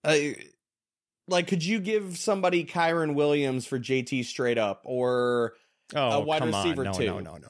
Uh, 0.03 0.17
like 1.27 1.47
could 1.47 1.63
you 1.63 1.79
give 1.79 2.17
somebody 2.17 2.63
Kyren 2.63 3.15
Williams 3.15 3.65
for 3.65 3.79
JT 3.79 4.25
straight 4.25 4.57
up 4.57 4.81
or 4.85 5.53
oh, 5.95 6.09
a 6.09 6.19
wide 6.21 6.45
receiver 6.45 6.81
on. 6.81 6.91
No, 6.91 6.93
too? 6.93 7.05
No, 7.05 7.19
no, 7.19 7.37
no. 7.37 7.49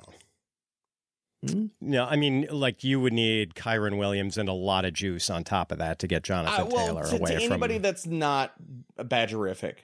Hmm? 1.47 1.65
No, 1.79 2.05
I 2.05 2.15
mean, 2.15 2.47
like 2.49 2.83
you 2.83 2.99
would 2.99 3.13
need 3.13 3.53
Kyren 3.53 3.97
Williams 3.97 4.37
and 4.37 4.49
a 4.49 4.53
lot 4.53 4.85
of 4.85 4.93
juice 4.93 5.29
on 5.29 5.43
top 5.43 5.71
of 5.71 5.77
that 5.77 5.99
to 5.99 6.07
get 6.07 6.23
Jonathan 6.23 6.61
uh, 6.61 6.65
well, 6.65 6.87
Taylor 6.87 7.05
to, 7.05 7.15
away 7.17 7.35
to 7.35 7.43
anybody 7.43 7.75
from... 7.75 7.83
that's 7.83 8.07
not 8.07 8.53
a 8.97 9.05
badgerific. 9.05 9.75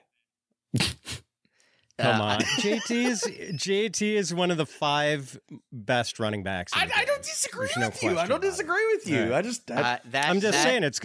Come 1.99 2.21
Uh, 2.21 2.23
on, 2.23 2.39
JT 2.59 2.91
is 3.05 3.21
JT 3.23 4.15
is 4.15 4.33
one 4.33 4.49
of 4.49 4.57
the 4.57 4.65
five 4.65 5.39
best 5.71 6.19
running 6.19 6.41
backs. 6.41 6.73
in 6.75 6.81
I, 6.81 6.85
the 6.87 6.93
I 6.93 6.97
game. 6.99 7.05
don't 7.07 7.21
disagree 7.23 7.67
There's 7.67 7.77
no 7.77 7.87
with 7.89 8.03
you. 8.03 8.17
I 8.17 8.25
don't 8.25 8.41
disagree 8.41 8.87
with 8.95 9.07
you. 9.07 9.21
Right. 9.25 9.33
I 9.33 9.41
just 9.43 9.69
I, 9.69 9.75
Uh, 9.75 9.97
that, 10.11 10.29
I'm 10.29 10.39
just 10.39 10.53
that- 10.53 10.63
saying 10.63 10.83
it's 10.83 10.99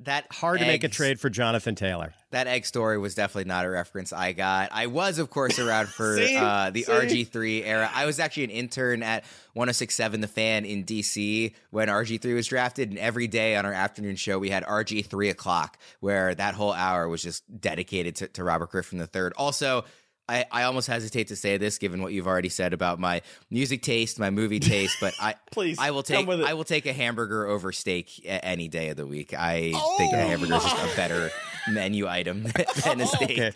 that 0.00 0.26
hard 0.30 0.60
to 0.60 0.66
make 0.66 0.84
a 0.84 0.88
trade 0.88 1.18
for 1.18 1.30
Jonathan 1.30 1.74
Taylor. 1.74 2.12
That 2.32 2.46
egg 2.48 2.66
story 2.66 2.98
was 2.98 3.14
definitely 3.14 3.48
not 3.48 3.64
a 3.64 3.70
reference 3.70 4.12
I 4.12 4.32
got. 4.32 4.68
I 4.72 4.88
was, 4.88 5.18
of 5.18 5.30
course, 5.30 5.58
around 5.58 5.88
for 5.96 6.18
See? 6.18 6.36
uh, 6.36 6.68
the 6.70 6.82
See? 6.82 6.92
RG3 6.92 7.62
era. 7.64 7.90
I 7.94 8.04
was 8.04 8.20
actually 8.20 8.44
an 8.44 8.50
intern 8.50 9.02
at 9.02 9.24
1067 9.54 10.20
The 10.20 10.28
Fan 10.28 10.64
in 10.66 10.84
DC 10.84 11.54
when 11.70 11.88
RG3 11.88 12.34
was 12.34 12.46
drafted. 12.46 12.90
And 12.90 12.98
every 12.98 13.26
day 13.26 13.56
on 13.56 13.64
our 13.64 13.72
afternoon 13.72 14.16
show, 14.16 14.38
we 14.38 14.50
had 14.50 14.64
RG3 14.64 15.30
o'clock, 15.30 15.78
where 16.00 16.34
that 16.34 16.54
whole 16.54 16.72
hour 16.74 17.08
was 17.08 17.22
just 17.22 17.42
dedicated 17.60 18.16
to, 18.16 18.28
to 18.28 18.44
Robert 18.44 18.70
Griffin 18.70 19.00
III. 19.00 19.30
Also, 19.38 19.84
I, 20.28 20.44
I 20.50 20.62
almost 20.64 20.88
hesitate 20.88 21.28
to 21.28 21.36
say 21.36 21.56
this 21.56 21.78
given 21.78 22.02
what 22.02 22.12
you've 22.12 22.26
already 22.26 22.48
said 22.48 22.72
about 22.72 22.98
my 22.98 23.22
music 23.50 23.82
taste, 23.82 24.18
my 24.18 24.30
movie 24.30 24.58
taste, 24.60 24.96
but 25.00 25.14
I 25.20 25.34
Please, 25.52 25.78
I 25.78 25.92
will 25.92 26.02
take. 26.02 26.28
I 26.28 26.54
will 26.54 26.64
take 26.64 26.86
a 26.86 26.92
hamburger 26.92 27.46
over 27.46 27.70
steak 27.72 28.20
a- 28.24 28.44
any 28.44 28.66
day 28.68 28.88
of 28.88 28.96
the 28.96 29.06
week. 29.06 29.34
I 29.34 29.72
Oh 29.74 29.94
think 29.98 30.12
a 30.12 30.16
hamburger 30.16 30.56
is 30.56 30.64
a 30.64 30.96
better 30.96 31.30
menu 31.70 32.08
item 32.08 32.42
than 32.84 33.00
a 33.00 33.06
steak. 33.06 33.30
Okay. 33.38 33.52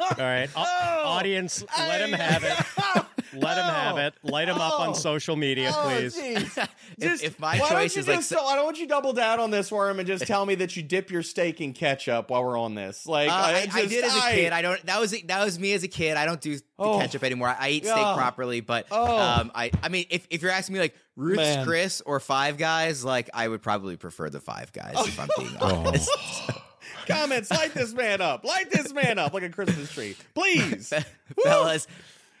All 0.00 0.14
right, 0.18 0.48
Au- 0.56 0.64
Oh. 0.66 1.02
audience, 1.08 1.62
let 1.78 2.00
him 2.00 2.12
have 2.12 2.42
it. 2.44 3.03
Let 3.36 3.58
him 3.58 3.64
have 3.64 3.98
it. 3.98 4.14
Light 4.22 4.48
him 4.48 4.56
up 4.58 4.74
Oh. 4.76 4.82
on 4.82 4.94
social 4.94 5.36
media, 5.36 5.70
please. 5.72 6.16
jeez. 6.18 6.68
If- 6.98 7.24
if 7.24 7.40
my 7.40 7.54
why 7.54 7.58
don't 7.58 7.68
choice 7.70 7.96
you 7.96 8.00
is 8.00 8.08
like 8.08 8.16
just- 8.18 8.28
so- 8.28 8.42
why 8.44 8.54
don't 8.56 8.78
you 8.78 8.86
double 8.86 9.12
down 9.12 9.40
on 9.40 9.50
this 9.50 9.70
worm 9.72 9.98
and 9.98 10.06
just 10.06 10.26
tell 10.26 10.46
me 10.46 10.54
that 10.56 10.76
you 10.76 10.82
dip 10.82 11.10
your 11.10 11.22
steak 11.22 11.60
in 11.60 11.72
ketchup 11.72 12.30
while 12.30 12.44
we're 12.44 12.58
on 12.58 12.74
this? 12.74 13.06
Like 13.06 13.28
Uh, 13.30 13.32
I, 13.34 13.52
I 13.62 13.66
just- 13.66 13.88
did 13.90 14.04
as 14.04 14.16
a 14.16 14.20
kid. 14.30 14.52
I 14.52 14.62
don't. 14.62 14.84
That 14.86 15.00
was 15.00 15.10
that 15.26 15.44
was 15.44 15.58
me 15.58 15.72
as 15.72 15.82
a 15.82 15.88
kid. 15.88 16.16
I 16.16 16.24
don't 16.26 16.40
do 16.40 16.56
the 16.56 16.62
Oh. 16.78 16.98
ketchup 17.00 17.24
anymore. 17.24 17.48
I, 17.48 17.56
I 17.58 17.68
eat 17.70 17.84
steak 17.84 17.96
Yeah. 17.96 18.14
properly, 18.16 18.60
but 18.60 18.86
Oh. 18.90 19.18
um, 19.18 19.50
I 19.54 19.70
I 19.82 19.88
mean, 19.88 20.06
if, 20.10 20.26
if 20.30 20.42
you're 20.42 20.50
asking 20.52 20.74
me 20.74 20.80
like 20.80 20.94
Ruth's 21.16 21.36
Man. 21.38 21.66
Chris 21.66 22.00
or 22.04 22.20
Five 22.20 22.58
Guys, 22.58 23.04
like 23.04 23.30
I 23.34 23.46
would 23.48 23.62
probably 23.62 23.96
prefer 23.96 24.30
the 24.30 24.40
Five 24.40 24.72
Guys 24.72 24.94
if 25.06 25.18
I'm 25.18 25.28
being 25.38 25.56
Oh. 25.60 25.84
honest. 25.86 26.10
Comments, 27.06 27.50
light 27.50 27.74
this 27.74 27.92
man 27.92 28.20
up. 28.22 28.44
Light 28.44 28.70
this 28.70 28.92
man 28.92 29.18
up 29.18 29.34
like 29.34 29.42
a 29.42 29.50
Christmas 29.50 29.92
tree. 29.92 30.16
Please. 30.34 30.92
fellas. 31.44 31.86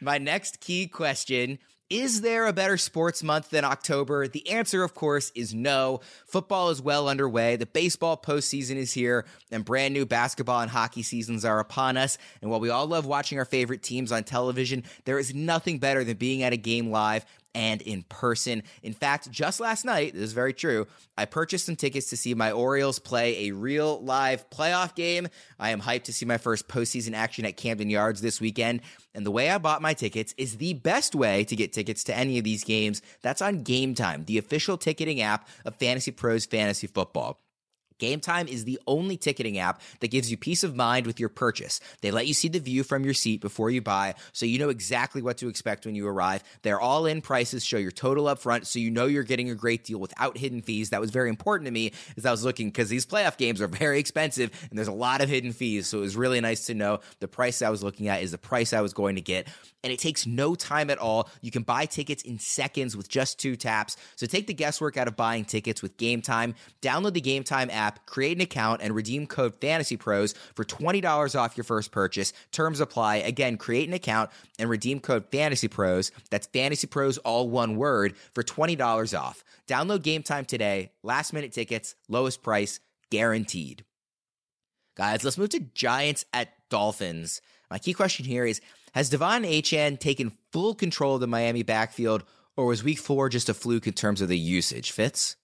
My 0.00 0.18
next 0.18 0.60
key 0.60 0.86
question 0.86 1.58
is 1.90 2.22
there 2.22 2.46
a 2.46 2.52
better 2.52 2.78
sports 2.78 3.22
month 3.22 3.50
than 3.50 3.62
October? 3.62 4.26
The 4.26 4.50
answer, 4.50 4.82
of 4.82 4.94
course, 4.94 5.30
is 5.34 5.52
no. 5.52 6.00
Football 6.26 6.70
is 6.70 6.80
well 6.80 7.08
underway. 7.08 7.56
The 7.56 7.66
baseball 7.66 8.16
postseason 8.16 8.76
is 8.76 8.92
here, 8.92 9.26
and 9.52 9.66
brand 9.66 9.92
new 9.92 10.06
basketball 10.06 10.60
and 10.60 10.70
hockey 10.70 11.02
seasons 11.02 11.44
are 11.44 11.60
upon 11.60 11.98
us. 11.98 12.16
And 12.40 12.50
while 12.50 12.58
we 12.58 12.70
all 12.70 12.86
love 12.86 13.04
watching 13.04 13.38
our 13.38 13.44
favorite 13.44 13.82
teams 13.82 14.12
on 14.12 14.24
television, 14.24 14.84
there 15.04 15.18
is 15.18 15.34
nothing 15.34 15.78
better 15.78 16.04
than 16.04 16.16
being 16.16 16.42
at 16.42 16.54
a 16.54 16.56
game 16.56 16.90
live 16.90 17.26
and 17.54 17.82
in 17.82 18.02
person. 18.04 18.62
In 18.82 18.92
fact, 18.92 19.30
just 19.30 19.60
last 19.60 19.84
night, 19.84 20.14
this 20.14 20.22
is 20.22 20.32
very 20.32 20.52
true, 20.52 20.86
I 21.16 21.24
purchased 21.24 21.66
some 21.66 21.76
tickets 21.76 22.10
to 22.10 22.16
see 22.16 22.34
my 22.34 22.50
Orioles 22.50 22.98
play 22.98 23.46
a 23.46 23.52
real 23.52 24.00
live 24.02 24.48
playoff 24.50 24.94
game. 24.94 25.28
I 25.58 25.70
am 25.70 25.80
hyped 25.80 26.04
to 26.04 26.12
see 26.12 26.26
my 26.26 26.38
first 26.38 26.66
postseason 26.66 27.14
action 27.14 27.44
at 27.44 27.56
Camden 27.56 27.90
Yards 27.90 28.20
this 28.20 28.40
weekend. 28.40 28.80
And 29.14 29.24
the 29.24 29.30
way 29.30 29.50
I 29.50 29.58
bought 29.58 29.82
my 29.82 29.94
tickets 29.94 30.34
is 30.36 30.56
the 30.56 30.74
best 30.74 31.14
way 31.14 31.44
to 31.44 31.54
get 31.54 31.72
tickets 31.72 32.02
to 32.04 32.16
any 32.16 32.38
of 32.38 32.44
these 32.44 32.64
games. 32.64 33.00
That's 33.22 33.42
on 33.42 33.62
Game 33.62 33.94
Time, 33.94 34.24
the 34.24 34.38
official 34.38 34.76
ticketing 34.76 35.20
app 35.20 35.48
of 35.64 35.76
Fantasy 35.76 36.10
Pros 36.10 36.46
Fantasy 36.46 36.88
Football. 36.88 37.43
Game 37.98 38.20
Time 38.20 38.48
is 38.48 38.64
the 38.64 38.78
only 38.86 39.16
ticketing 39.16 39.58
app 39.58 39.80
that 40.00 40.08
gives 40.08 40.30
you 40.30 40.36
peace 40.36 40.64
of 40.64 40.74
mind 40.74 41.06
with 41.06 41.20
your 41.20 41.28
purchase. 41.28 41.80
They 42.00 42.10
let 42.10 42.26
you 42.26 42.34
see 42.34 42.48
the 42.48 42.58
view 42.58 42.82
from 42.82 43.04
your 43.04 43.14
seat 43.14 43.40
before 43.40 43.70
you 43.70 43.80
buy, 43.80 44.14
so 44.32 44.46
you 44.46 44.58
know 44.58 44.68
exactly 44.68 45.22
what 45.22 45.38
to 45.38 45.48
expect 45.48 45.86
when 45.86 45.94
you 45.94 46.06
arrive. 46.06 46.42
Their 46.62 46.80
all 46.80 47.06
in 47.06 47.20
prices 47.20 47.64
show 47.64 47.78
your 47.78 47.90
total 47.90 48.28
up 48.28 48.38
front, 48.38 48.66
so 48.66 48.78
you 48.78 48.90
know 48.90 49.06
you're 49.06 49.22
getting 49.22 49.50
a 49.50 49.54
great 49.54 49.84
deal 49.84 49.98
without 49.98 50.36
hidden 50.36 50.62
fees. 50.62 50.90
That 50.90 51.00
was 51.00 51.10
very 51.10 51.28
important 51.28 51.66
to 51.66 51.72
me 51.72 51.92
as 52.16 52.26
I 52.26 52.30
was 52.30 52.44
looking 52.44 52.68
because 52.68 52.88
these 52.88 53.06
playoff 53.06 53.36
games 53.36 53.60
are 53.60 53.68
very 53.84 53.98
expensive 53.98 54.50
and 54.70 54.78
there's 54.78 54.88
a 54.88 54.92
lot 54.92 55.20
of 55.20 55.28
hidden 55.28 55.52
fees. 55.52 55.86
So 55.86 55.98
it 55.98 56.02
was 56.02 56.16
really 56.16 56.40
nice 56.40 56.66
to 56.66 56.74
know 56.74 57.00
the 57.20 57.28
price 57.28 57.62
I 57.62 57.70
was 57.70 57.82
looking 57.82 58.08
at 58.08 58.22
is 58.22 58.30
the 58.30 58.38
price 58.38 58.72
I 58.72 58.80
was 58.80 58.92
going 58.92 59.16
to 59.16 59.20
get. 59.20 59.48
And 59.82 59.92
it 59.92 59.98
takes 59.98 60.26
no 60.26 60.54
time 60.54 60.88
at 60.88 60.98
all. 60.98 61.28
You 61.42 61.50
can 61.50 61.62
buy 61.62 61.84
tickets 61.84 62.22
in 62.22 62.38
seconds 62.38 62.96
with 62.96 63.08
just 63.08 63.38
two 63.38 63.54
taps. 63.54 63.98
So 64.16 64.26
take 64.26 64.46
the 64.46 64.54
guesswork 64.54 64.96
out 64.96 65.08
of 65.08 65.16
buying 65.16 65.44
tickets 65.44 65.82
with 65.82 65.98
Game 65.98 66.22
Time. 66.22 66.54
Download 66.80 67.12
the 67.12 67.20
Game 67.20 67.44
Time 67.44 67.68
app, 67.84 68.06
create 68.06 68.36
an 68.36 68.42
account, 68.42 68.80
and 68.82 68.94
redeem 68.94 69.26
code 69.26 69.54
Fantasy 69.60 69.96
Pros 69.96 70.34
for 70.54 70.64
$20 70.64 71.38
off 71.38 71.56
your 71.56 71.64
first 71.64 71.92
purchase. 71.92 72.32
Terms 72.52 72.80
apply. 72.80 73.16
Again, 73.16 73.56
create 73.56 73.88
an 73.88 73.94
account 73.94 74.30
and 74.58 74.70
redeem 74.70 75.00
code 75.00 75.26
Fantasy 75.30 75.68
Pros. 75.68 76.10
That's 76.30 76.46
Fantasy 76.46 76.86
Pros, 76.86 77.18
all 77.18 77.48
one 77.48 77.76
word, 77.76 78.14
for 78.34 78.42
$20 78.42 79.18
off. 79.18 79.44
Download 79.66 80.02
Game 80.02 80.22
Time 80.22 80.44
today. 80.44 80.92
Last 81.02 81.32
minute 81.32 81.52
tickets, 81.52 81.94
lowest 82.08 82.42
price, 82.42 82.80
guaranteed. 83.10 83.84
Guys, 84.96 85.24
let's 85.24 85.38
move 85.38 85.50
to 85.50 85.60
Giants 85.74 86.24
at 86.32 86.50
Dolphins. 86.70 87.40
My 87.70 87.78
key 87.78 87.92
question 87.92 88.24
here 88.24 88.46
is 88.46 88.60
Has 88.92 89.10
De'Von 89.10 89.44
Achane 89.44 89.98
taken 89.98 90.32
full 90.52 90.74
control 90.74 91.16
of 91.16 91.20
the 91.20 91.26
Miami 91.26 91.62
backfield, 91.62 92.22
or 92.56 92.66
was 92.66 92.84
week 92.84 92.98
four 92.98 93.28
just 93.28 93.48
a 93.48 93.54
fluke 93.54 93.86
in 93.86 93.92
terms 93.92 94.20
of 94.20 94.28
the 94.28 94.38
usage? 94.38 94.92
Fitz? 94.92 95.36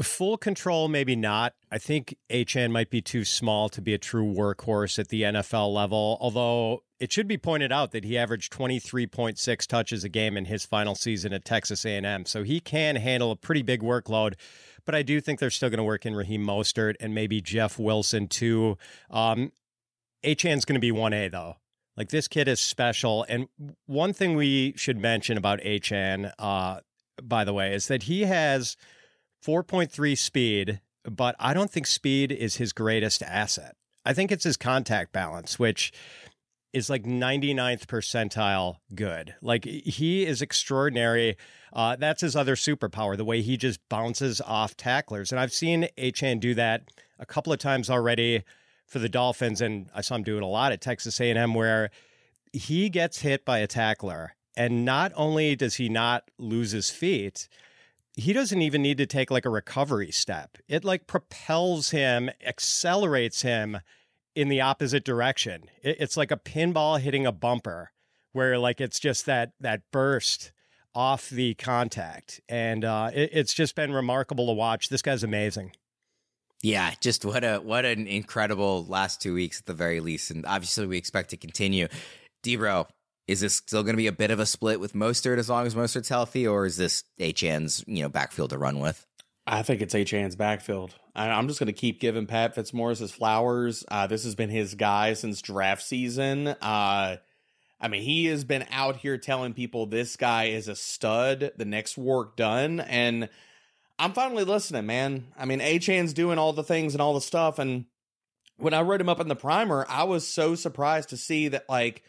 Full 0.00 0.38
control, 0.38 0.88
maybe 0.88 1.14
not. 1.14 1.54
I 1.70 1.78
think 1.78 2.16
Achane 2.30 2.70
might 2.70 2.90
be 2.90 3.02
too 3.02 3.24
small 3.24 3.68
to 3.68 3.82
be 3.82 3.92
a 3.92 3.98
true 3.98 4.24
workhorse 4.24 4.98
at 4.98 5.08
the 5.08 5.22
NFL 5.22 5.74
level. 5.74 6.16
Although 6.20 6.84
it 6.98 7.12
should 7.12 7.28
be 7.28 7.36
pointed 7.36 7.70
out 7.70 7.92
that 7.92 8.04
he 8.04 8.16
averaged 8.16 8.52
23.6 8.52 9.66
touches 9.66 10.04
a 10.04 10.08
game 10.08 10.36
in 10.36 10.46
his 10.46 10.64
final 10.64 10.94
season 10.94 11.32
at 11.32 11.44
Texas 11.44 11.84
A&M, 11.84 12.24
so 12.24 12.42
he 12.42 12.60
can 12.60 12.96
handle 12.96 13.30
a 13.30 13.36
pretty 13.36 13.62
big 13.62 13.82
workload. 13.82 14.34
But 14.86 14.94
I 14.94 15.02
do 15.02 15.20
think 15.20 15.38
they're 15.38 15.50
still 15.50 15.70
going 15.70 15.78
to 15.78 15.84
work 15.84 16.06
in 16.06 16.14
Raheem 16.14 16.46
Mostert 16.46 16.94
and 17.00 17.14
maybe 17.14 17.40
Jeff 17.40 17.78
Wilson 17.78 18.26
too. 18.26 18.78
Um, 19.10 19.52
Achane's 20.24 20.64
going 20.64 20.74
to 20.74 20.80
be 20.80 20.92
1A 20.92 21.30
though. 21.30 21.56
Like 21.96 22.08
this 22.08 22.28
kid 22.28 22.48
is 22.48 22.60
special. 22.60 23.26
And 23.28 23.48
one 23.86 24.12
thing 24.12 24.34
we 24.34 24.72
should 24.76 24.98
mention 24.98 25.36
about 25.36 25.60
Achane, 25.60 26.32
uh, 26.38 26.80
by 27.22 27.44
the 27.44 27.52
way, 27.52 27.74
is 27.74 27.88
that 27.88 28.04
he 28.04 28.22
has 28.22 28.76
4.3 29.44 30.16
speed, 30.16 30.80
but 31.04 31.34
I 31.38 31.54
don't 31.54 31.70
think 31.70 31.86
speed 31.86 32.32
is 32.32 32.56
his 32.56 32.72
greatest 32.72 33.22
asset. 33.22 33.76
I 34.04 34.12
think 34.12 34.32
it's 34.32 34.44
his 34.44 34.56
contact 34.56 35.12
balance, 35.12 35.58
which 35.58 35.92
is 36.72 36.88
like 36.88 37.04
99th 37.04 37.86
percentile 37.86 38.76
good. 38.94 39.34
Like 39.42 39.64
he 39.64 40.24
is 40.24 40.40
extraordinary. 40.40 41.36
Uh, 41.72 41.96
that's 41.96 42.20
his 42.20 42.36
other 42.36 42.54
superpower, 42.54 43.16
the 43.16 43.24
way 43.24 43.42
he 43.42 43.56
just 43.56 43.80
bounces 43.88 44.40
off 44.40 44.76
tacklers. 44.76 45.32
And 45.32 45.40
I've 45.40 45.52
seen 45.52 45.88
Achane 45.98 46.40
do 46.40 46.54
that 46.54 46.90
a 47.18 47.26
couple 47.26 47.52
of 47.52 47.58
times 47.58 47.90
already 47.90 48.44
for 48.86 48.98
the 48.98 49.08
Dolphins, 49.08 49.60
and 49.60 49.88
I 49.94 50.00
saw 50.00 50.16
him 50.16 50.24
do 50.24 50.36
it 50.36 50.42
a 50.42 50.46
lot 50.46 50.72
at 50.72 50.80
Texas 50.80 51.20
A&M, 51.20 51.54
where 51.54 51.90
he 52.52 52.88
gets 52.88 53.20
hit 53.20 53.44
by 53.44 53.58
a 53.58 53.68
tackler, 53.68 54.34
and 54.56 54.84
not 54.84 55.12
only 55.14 55.54
does 55.54 55.76
he 55.76 55.88
not 55.88 56.28
lose 56.38 56.72
his 56.72 56.90
feet, 56.90 57.48
he 58.20 58.32
doesn't 58.32 58.62
even 58.62 58.82
need 58.82 58.98
to 58.98 59.06
take 59.06 59.30
like 59.30 59.46
a 59.46 59.50
recovery 59.50 60.10
step. 60.10 60.58
It 60.68 60.84
like 60.84 61.06
propels 61.06 61.90
him, 61.90 62.30
accelerates 62.44 63.42
him 63.42 63.78
in 64.34 64.48
the 64.48 64.60
opposite 64.60 65.04
direction. 65.04 65.64
It, 65.82 65.96
it's 66.00 66.16
like 66.16 66.30
a 66.30 66.36
pinball 66.36 67.00
hitting 67.00 67.26
a 67.26 67.32
bumper, 67.32 67.92
where 68.32 68.58
like 68.58 68.80
it's 68.80 69.00
just 69.00 69.26
that 69.26 69.52
that 69.60 69.82
burst 69.90 70.52
off 70.94 71.30
the 71.30 71.54
contact, 71.54 72.40
and 72.48 72.84
uh, 72.84 73.10
it, 73.14 73.30
it's 73.32 73.54
just 73.54 73.74
been 73.74 73.92
remarkable 73.92 74.46
to 74.46 74.52
watch. 74.52 74.88
This 74.88 75.02
guy's 75.02 75.24
amazing. 75.24 75.72
Yeah, 76.62 76.92
just 77.00 77.24
what 77.24 77.42
a 77.42 77.58
what 77.58 77.84
an 77.84 78.06
incredible 78.06 78.84
last 78.86 79.22
two 79.22 79.34
weeks 79.34 79.60
at 79.60 79.66
the 79.66 79.74
very 79.74 80.00
least, 80.00 80.30
and 80.30 80.44
obviously 80.44 80.86
we 80.86 80.98
expect 80.98 81.30
to 81.30 81.36
continue. 81.36 81.88
Debro, 82.42 82.86
is 83.30 83.38
this 83.38 83.54
still 83.54 83.84
going 83.84 83.92
to 83.92 83.96
be 83.96 84.08
a 84.08 84.12
bit 84.12 84.32
of 84.32 84.40
a 84.40 84.46
split 84.46 84.80
with 84.80 84.92
Mostert 84.92 85.38
as 85.38 85.48
long 85.48 85.64
as 85.64 85.76
Mostert's 85.76 86.08
healthy, 86.08 86.48
or 86.48 86.66
is 86.66 86.76
this 86.76 87.04
Achane's 87.20 87.84
you 87.86 88.02
know 88.02 88.08
backfield 88.08 88.50
to 88.50 88.58
run 88.58 88.80
with? 88.80 89.06
I 89.46 89.62
think 89.62 89.80
it's 89.80 89.94
Achane's 89.94 90.34
backfield. 90.34 90.96
I, 91.14 91.30
I'm 91.30 91.46
just 91.46 91.60
going 91.60 91.68
to 91.68 91.72
keep 91.72 92.00
giving 92.00 92.26
Pat 92.26 92.56
Fitzmaurice 92.56 92.98
his 92.98 93.12
flowers. 93.12 93.84
Uh, 93.88 94.08
this 94.08 94.24
has 94.24 94.34
been 94.34 94.50
his 94.50 94.74
guy 94.74 95.12
since 95.12 95.42
draft 95.42 95.82
season. 95.82 96.48
Uh, 96.48 97.16
I 97.80 97.88
mean, 97.88 98.02
he 98.02 98.26
has 98.26 98.42
been 98.42 98.66
out 98.72 98.96
here 98.96 99.16
telling 99.16 99.54
people 99.54 99.86
this 99.86 100.16
guy 100.16 100.46
is 100.46 100.66
a 100.66 100.74
stud, 100.74 101.52
the 101.56 101.64
next 101.64 101.96
work 101.96 102.36
done, 102.36 102.80
and 102.80 103.28
I'm 103.96 104.12
finally 104.12 104.44
listening, 104.44 104.86
man. 104.86 105.28
I 105.38 105.44
mean, 105.44 105.60
Achane's 105.60 106.12
doing 106.12 106.38
all 106.38 106.52
the 106.52 106.64
things 106.64 106.94
and 106.94 107.00
all 107.00 107.14
the 107.14 107.20
stuff, 107.20 107.60
and 107.60 107.84
when 108.56 108.74
I 108.74 108.82
wrote 108.82 109.00
him 109.00 109.08
up 109.08 109.20
in 109.20 109.28
the 109.28 109.36
primer, 109.36 109.86
I 109.88 110.02
was 110.02 110.26
so 110.26 110.56
surprised 110.56 111.10
to 111.10 111.16
see 111.16 111.46
that, 111.48 111.68
like, 111.68 112.02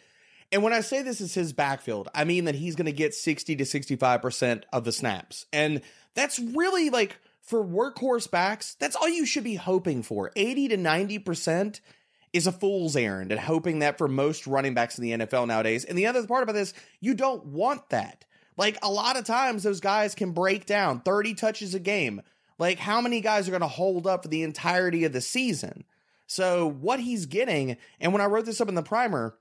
and 0.51 0.63
when 0.63 0.73
I 0.73 0.81
say 0.81 1.01
this 1.01 1.21
is 1.21 1.33
his 1.33 1.53
backfield, 1.53 2.09
I 2.13 2.25
mean 2.25 2.45
that 2.45 2.55
he's 2.55 2.75
going 2.75 2.85
to 2.85 2.91
get 2.91 3.13
60 3.13 3.55
to 3.55 3.63
65% 3.63 4.63
of 4.73 4.83
the 4.83 4.91
snaps. 4.91 5.45
And 5.53 5.81
that's 6.13 6.39
really 6.39 6.89
like 6.89 7.17
for 7.41 7.63
workhorse 7.63 8.29
backs, 8.29 8.75
that's 8.75 8.95
all 8.95 9.09
you 9.09 9.25
should 9.25 9.43
be 9.43 9.55
hoping 9.55 10.03
for. 10.03 10.31
80 10.35 10.69
to 10.69 10.77
90% 10.77 11.79
is 12.33 12.47
a 12.47 12.51
fool's 12.51 12.95
errand 12.95 13.31
and 13.31 13.39
hoping 13.39 13.79
that 13.79 13.97
for 13.97 14.07
most 14.07 14.47
running 14.47 14.73
backs 14.73 14.97
in 14.97 15.03
the 15.03 15.25
NFL 15.25 15.47
nowadays. 15.47 15.83
And 15.83 15.97
the 15.97 16.07
other 16.07 16.25
part 16.25 16.43
about 16.43 16.53
this, 16.53 16.73
you 16.99 17.13
don't 17.13 17.45
want 17.47 17.89
that. 17.89 18.25
Like 18.57 18.77
a 18.83 18.91
lot 18.91 19.17
of 19.17 19.25
times 19.25 19.63
those 19.63 19.79
guys 19.79 20.15
can 20.15 20.31
break 20.31 20.65
down 20.65 21.01
30 21.01 21.33
touches 21.33 21.73
a 21.73 21.79
game. 21.79 22.21
Like 22.59 22.77
how 22.77 23.01
many 23.01 23.21
guys 23.21 23.47
are 23.47 23.51
going 23.51 23.61
to 23.61 23.67
hold 23.67 24.05
up 24.05 24.23
for 24.23 24.29
the 24.29 24.43
entirety 24.43 25.05
of 25.05 25.13
the 25.13 25.21
season? 25.21 25.83
So 26.27 26.67
what 26.69 26.99
he's 26.99 27.25
getting, 27.25 27.77
and 27.99 28.13
when 28.13 28.21
I 28.21 28.25
wrote 28.25 28.45
this 28.45 28.61
up 28.61 28.69
in 28.69 28.75
the 28.75 28.83
primer, 28.83 29.35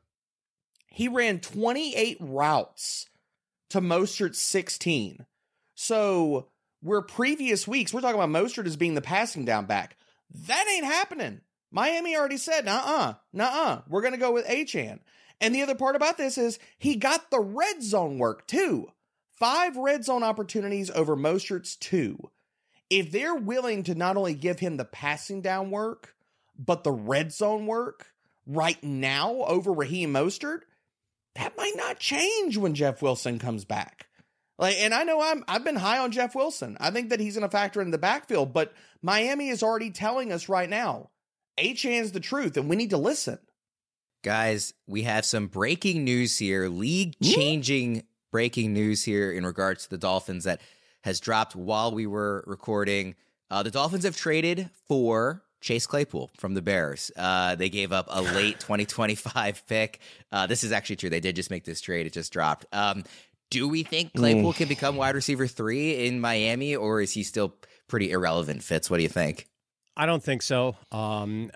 he 0.91 1.09
ran 1.09 1.41
28 1.41 2.19
routes 2.21 3.09
to 3.71 3.81
Mostert's 3.81 4.41
16. 4.41 5.25
So 5.75 6.49
where 6.83 7.03
previous 7.03 7.67
weeks 7.67 7.93
we're 7.93 8.01
talking 8.01 8.21
about 8.21 8.31
Mostert 8.31 8.67
as 8.67 8.77
being 8.77 8.95
the 8.95 9.01
passing 9.01 9.45
down 9.45 9.67
back. 9.67 9.97
That 10.47 10.67
ain't 10.69 10.85
happening. 10.85 11.41
Miami 11.71 12.17
already 12.17 12.37
said, 12.37 12.67
uh 12.67 12.83
uh, 12.85 13.15
nah 13.33 13.45
uh, 13.45 13.81
we're 13.89 14.03
going 14.03 14.13
to 14.13 14.19
go 14.19 14.33
with 14.33 14.47
Achane. 14.47 15.01
And 15.41 15.55
the 15.55 15.63
other 15.63 15.75
part 15.75 15.97
about 15.97 16.19
this 16.19 16.37
is 16.37 16.59
he 16.79 16.97
got 16.97 17.31
the 17.31 17.41
red 17.41 17.83
zone 17.83 18.19
work 18.19 18.47
too. 18.47 18.89
Five 19.31 19.77
red 19.77 20.05
zone 20.05 20.23
opportunities 20.23 20.91
over 20.91 21.17
Mostert's 21.17 21.77
two. 21.77 22.31
If 22.91 23.13
they're 23.13 23.37
willing 23.37 23.85
to 23.85 23.95
not 23.95 24.17
only 24.17 24.35
give 24.35 24.59
him 24.59 24.77
the 24.77 24.85
passing 24.85 25.41
down 25.41 25.71
work, 25.71 26.15
but 26.59 26.85
the 26.85 26.93
red 26.93 27.33
zone 27.33 27.67
work 27.67 28.09
right 28.47 28.83
now 28.83 29.37
over 29.45 29.73
Raheem 29.73 30.13
Mostert, 30.13 30.63
that 31.35 31.57
might 31.57 31.77
not 31.77 31.99
change 31.99 32.57
when 32.57 32.75
Jeff 32.75 33.03
Wilson 33.03 33.39
comes 33.39 33.65
back. 33.65 34.07
Like, 34.59 34.77
and 34.79 34.93
I 34.93 35.05
know 35.05 35.21
I'm 35.21 35.43
I've 35.49 35.65
been 35.65 35.77
high 35.77 35.99
on 35.99 36.13
Jeff 36.13 36.35
Wilson. 36.35 36.77
I 36.81 36.91
think 36.91 37.11
that 37.11 37.21
he's 37.21 37.35
going 37.35 37.49
to 37.49 37.51
factor 37.51 37.81
in 37.81 37.91
the 37.91 37.99
backfield, 37.99 38.53
but 38.53 38.75
Miami 39.01 39.49
is 39.49 39.63
already 39.63 39.91
telling 39.91 40.33
us 40.33 40.49
right 40.49 40.69
now 40.69 41.11
Achane's 41.57 42.13
the 42.13 42.21
truth, 42.21 42.57
and 42.57 42.69
we 42.69 42.77
need 42.77 42.91
to 42.91 42.99
listen. 42.99 43.39
Guys, 44.23 44.75
we 44.87 45.03
have 45.03 45.25
some 45.25 45.47
breaking 45.47 46.05
news 46.05 46.37
here, 46.37 46.69
league 46.69 47.15
changing 47.23 48.03
breaking 48.31 48.73
news 48.73 49.03
here 49.03 49.33
in 49.33 49.45
regards 49.45 49.85
to 49.85 49.91
the 49.91 49.99
Dolphins 49.99 50.45
that 50.45 50.61
has 51.03 51.21
dropped 51.21 51.57
while 51.57 51.93
we 51.93 52.07
were 52.07 52.45
recording. 52.47 53.15
Uh, 53.51 53.63
the 53.63 53.71
Dolphins 53.71 54.05
have 54.05 54.17
traded 54.17 54.71
for 54.87 55.43
Chase 55.61 55.87
Claypool 55.87 56.31
from 56.37 56.55
the 56.55 56.63
Bears. 56.63 57.11
Uh, 57.17 57.55
they 57.55 57.69
gave 57.69 57.93
up 57.93 58.07
a 58.09 58.23
late 58.35 58.61
2025 58.61 59.67
pick. 59.67 60.01
Uh, 60.33 60.47
this 60.47 60.65
is 60.65 60.73
actually 60.73 60.97
true. 60.97 61.11
They 61.11 61.21
did 61.21 61.37
just 61.37 61.51
make 61.51 61.65
this 61.65 61.81
trade. 61.81 62.07
It 62.07 62.13
just 62.13 62.33
dropped. 62.33 62.67
Um, 62.73 63.05
do 63.51 63.69
we 63.69 63.83
think 63.83 64.15
Claypool 64.15 64.53
can 64.53 64.69
become 64.69 64.97
wide 64.97 65.17
receiver 65.17 65.47
three 65.47 66.07
in 66.07 66.21
Miami, 66.21 66.77
or 66.77 67.01
is 67.01 67.13
he 67.13 67.25
still 67.25 67.55
pretty 67.89 68.13
irrelevant? 68.13 68.63
Fitz, 68.63 68.89
what 68.89 68.99
do 68.99 69.03
you 69.03 69.09
think? 69.09 69.49
I 69.97 70.07
don't 70.07 70.23
think 70.23 70.43
so. 70.43 70.77
Um, 70.93 71.51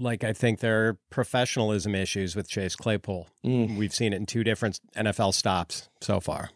like 0.00 0.24
I 0.24 0.32
think 0.32 0.60
there 0.60 0.88
are 0.88 0.98
professionalism 1.10 1.94
issues 1.94 2.34
with 2.34 2.48
Chase 2.48 2.74
Claypool. 2.74 3.28
Mm. 3.44 3.76
We've 3.76 3.94
seen 3.94 4.12
it 4.12 4.16
in 4.16 4.26
two 4.26 4.42
different 4.42 4.80
NFL 4.96 5.34
stops 5.34 5.88
so 6.00 6.18
far. 6.18 6.50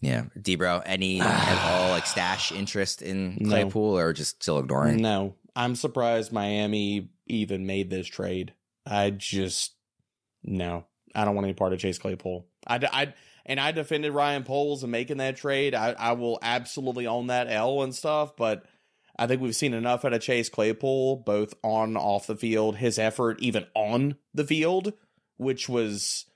Yeah, 0.00 0.24
Debro, 0.36 0.82
any 0.84 1.20
at 1.22 1.70
all 1.70 1.90
like 1.90 2.06
stash 2.06 2.50
interest 2.50 3.02
in 3.02 3.46
Claypool, 3.46 3.98
or 3.98 4.12
just 4.12 4.42
still 4.42 4.58
ignoring? 4.58 5.00
No, 5.00 5.36
I'm 5.54 5.74
surprised 5.74 6.32
Miami 6.32 7.10
even 7.26 7.66
made 7.66 7.90
this 7.90 8.06
trade. 8.06 8.54
I 8.86 9.10
just 9.10 9.74
no, 10.42 10.86
I 11.14 11.24
don't 11.24 11.34
want 11.34 11.46
any 11.46 11.54
part 11.54 11.72
of 11.72 11.78
Chase 11.78 11.98
Claypool. 11.98 12.46
I, 12.66 12.80
I 12.92 13.14
and 13.46 13.60
I 13.60 13.72
defended 13.72 14.12
Ryan 14.12 14.44
Poles 14.44 14.82
and 14.82 14.92
making 14.92 15.18
that 15.18 15.36
trade. 15.36 15.74
I, 15.74 15.92
I 15.92 16.12
will 16.12 16.38
absolutely 16.42 17.06
own 17.06 17.28
that 17.28 17.48
L 17.48 17.82
and 17.82 17.94
stuff, 17.94 18.36
but 18.36 18.64
I 19.16 19.26
think 19.26 19.40
we've 19.40 19.56
seen 19.56 19.74
enough 19.74 20.04
out 20.04 20.12
of 20.12 20.22
Chase 20.22 20.48
Claypool, 20.48 21.16
both 21.16 21.54
on 21.62 21.96
off 21.96 22.26
the 22.26 22.36
field, 22.36 22.76
his 22.76 22.98
effort 22.98 23.40
even 23.40 23.66
on 23.74 24.16
the 24.32 24.44
field, 24.44 24.94
which 25.36 25.68
was 25.68 26.26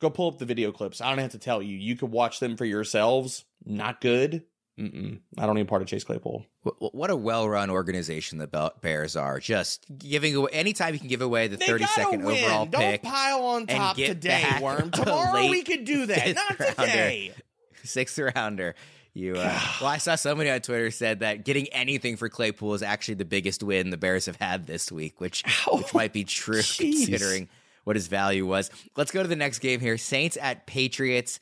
go 0.00 0.10
pull 0.10 0.28
up 0.28 0.38
the 0.38 0.44
video 0.44 0.72
clips. 0.72 1.00
I 1.00 1.08
don't 1.08 1.18
have 1.18 1.32
to 1.32 1.38
tell 1.38 1.62
you. 1.62 1.76
You 1.76 1.96
could 1.96 2.10
watch 2.10 2.40
them 2.40 2.56
for 2.56 2.64
yourselves. 2.64 3.44
Not 3.64 4.00
good. 4.00 4.44
Mm-mm. 4.78 5.20
I 5.38 5.46
don't 5.46 5.54
need 5.54 5.68
part 5.68 5.80
of 5.80 5.88
Chase 5.88 6.04
Claypool. 6.04 6.44
What, 6.62 6.94
what 6.94 7.10
a 7.10 7.16
well-run 7.16 7.70
organization 7.70 8.38
the 8.38 8.72
Bears 8.82 9.16
are. 9.16 9.40
Just 9.40 9.86
giving 9.98 10.34
away 10.34 10.50
anytime 10.52 10.92
you 10.92 11.00
can 11.00 11.08
give 11.08 11.22
away 11.22 11.48
the 11.48 11.56
32nd 11.56 11.86
gotta 11.96 12.18
win. 12.18 12.44
overall 12.44 12.66
Don't 12.66 13.02
pile 13.02 13.42
on 13.44 13.66
top 13.66 13.96
today, 13.96 14.44
Worm. 14.60 14.90
Tomorrow 14.92 15.48
we 15.48 15.62
could 15.62 15.84
do 15.84 16.06
that. 16.06 16.34
Not 16.34 16.60
rounder. 16.60 16.74
today. 16.82 17.32
sixth 17.84 18.18
rounder. 18.18 18.74
You, 19.14 19.36
uh, 19.36 19.60
well, 19.80 19.88
I 19.88 19.96
saw 19.96 20.14
somebody 20.14 20.50
on 20.50 20.60
Twitter 20.60 20.90
said 20.90 21.20
that 21.20 21.44
getting 21.46 21.68
anything 21.68 22.16
for 22.16 22.28
Claypool 22.28 22.74
is 22.74 22.82
actually 22.82 23.14
the 23.14 23.24
biggest 23.24 23.62
win 23.62 23.88
the 23.88 23.96
Bears 23.96 24.26
have 24.26 24.36
had 24.36 24.66
this 24.66 24.92
week, 24.92 25.22
which 25.22 25.42
which 25.72 25.94
might 25.94 26.12
be 26.12 26.24
true 26.24 26.56
jeez. 26.60 27.06
considering 27.06 27.48
what 27.84 27.96
his 27.96 28.08
value 28.08 28.44
was. 28.44 28.70
Let's 28.94 29.10
go 29.10 29.22
to 29.22 29.28
the 29.28 29.36
next 29.36 29.60
game 29.60 29.80
here: 29.80 29.96
Saints 29.96 30.36
at 30.38 30.66
Patriots. 30.66 31.40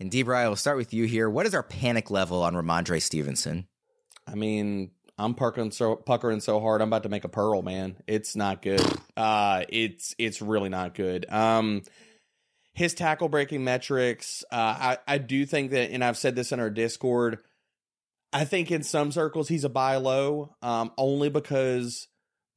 And 0.00 0.10
Debro, 0.10 0.36
I 0.36 0.48
will 0.48 0.56
start 0.56 0.76
with 0.76 0.94
you 0.94 1.04
here. 1.04 1.28
What 1.28 1.46
is 1.46 1.54
our 1.54 1.62
panic 1.62 2.10
level 2.10 2.42
on 2.42 2.54
Rhamondre 2.54 3.02
Stevenson? 3.02 3.66
I 4.26 4.34
mean, 4.34 4.92
I'm 5.18 5.34
puckering 5.34 5.72
so 5.72 5.96
puckering 5.96 6.40
so 6.40 6.60
hard. 6.60 6.80
I'm 6.80 6.88
about 6.88 7.02
to 7.02 7.08
make 7.08 7.24
a 7.24 7.28
pearl, 7.28 7.62
man. 7.62 7.96
It's 8.06 8.36
not 8.36 8.62
good. 8.62 8.82
Uh, 9.16 9.64
it's 9.68 10.14
it's 10.18 10.40
really 10.40 10.68
not 10.68 10.94
good. 10.94 11.28
Um, 11.30 11.82
his 12.74 12.94
tackle 12.94 13.28
breaking 13.28 13.64
metrics. 13.64 14.44
Uh, 14.52 14.54
I 14.56 14.98
I 15.08 15.18
do 15.18 15.44
think 15.44 15.72
that, 15.72 15.90
and 15.90 16.04
I've 16.04 16.16
said 16.16 16.36
this 16.36 16.52
in 16.52 16.60
our 16.60 16.70
Discord. 16.70 17.38
I 18.32 18.44
think 18.44 18.70
in 18.70 18.84
some 18.84 19.10
circles 19.10 19.48
he's 19.48 19.64
a 19.64 19.68
buy 19.68 19.96
low, 19.96 20.54
um, 20.62 20.92
only 20.96 21.30
because 21.30 22.06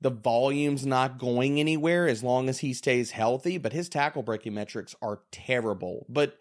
the 0.02 0.12
volume's 0.12 0.86
not 0.86 1.18
going 1.18 1.60
anywhere 1.60 2.08
as 2.08 2.24
long 2.24 2.50
as 2.50 2.60
he 2.60 2.74
stays 2.74 3.10
healthy. 3.10 3.58
But 3.58 3.74
his 3.74 3.90
tackle 3.90 4.22
breaking 4.22 4.54
metrics 4.54 4.96
are 5.02 5.22
terrible. 5.32 6.06
But 6.08 6.38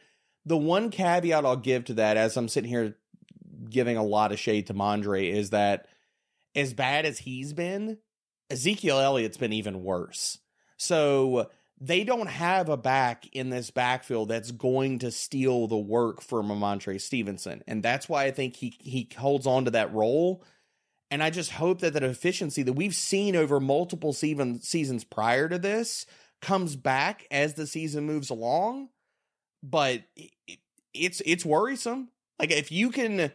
the 0.50 0.56
one 0.56 0.90
caveat 0.90 1.46
I'll 1.46 1.54
give 1.54 1.84
to 1.84 1.94
that, 1.94 2.16
as 2.16 2.36
I'm 2.36 2.48
sitting 2.48 2.68
here 2.68 2.96
giving 3.68 3.96
a 3.96 4.02
lot 4.02 4.32
of 4.32 4.40
shade 4.40 4.66
to 4.66 4.74
Mondre 4.74 5.32
is 5.32 5.50
that 5.50 5.86
as 6.56 6.74
bad 6.74 7.06
as 7.06 7.20
he's 7.20 7.52
been, 7.52 7.98
Ezekiel 8.50 8.98
Elliott's 8.98 9.36
been 9.36 9.52
even 9.52 9.84
worse. 9.84 10.38
So 10.76 11.50
they 11.80 12.02
don't 12.02 12.26
have 12.26 12.68
a 12.68 12.76
back 12.76 13.28
in 13.32 13.50
this 13.50 13.70
backfield 13.70 14.28
that's 14.28 14.50
going 14.50 14.98
to 14.98 15.12
steal 15.12 15.68
the 15.68 15.76
work 15.76 16.20
from 16.20 16.48
Rhamondre 16.48 17.00
Stevenson. 17.00 17.62
And 17.68 17.80
that's 17.80 18.08
why 18.08 18.24
I 18.24 18.32
think 18.32 18.56
he 18.56 18.74
he 18.80 19.08
holds 19.16 19.46
on 19.46 19.66
to 19.66 19.70
that 19.70 19.94
role. 19.94 20.42
And 21.12 21.22
I 21.22 21.30
just 21.30 21.52
hope 21.52 21.80
that 21.80 21.92
that 21.92 22.02
efficiency 22.02 22.64
that 22.64 22.72
we've 22.72 22.94
seen 22.94 23.36
over 23.36 23.60
multiple 23.60 24.12
season, 24.12 24.60
seasons 24.62 25.04
prior 25.04 25.48
to 25.48 25.60
this 25.60 26.06
comes 26.40 26.74
back 26.74 27.28
as 27.30 27.54
the 27.54 27.68
season 27.68 28.04
moves 28.04 28.30
along. 28.30 28.88
But 29.62 30.03
it's 30.94 31.20
it's 31.25 31.44
worrisome. 31.44 32.09
Like 32.38 32.51
if 32.51 32.73
you 32.73 32.90
can 32.90 33.33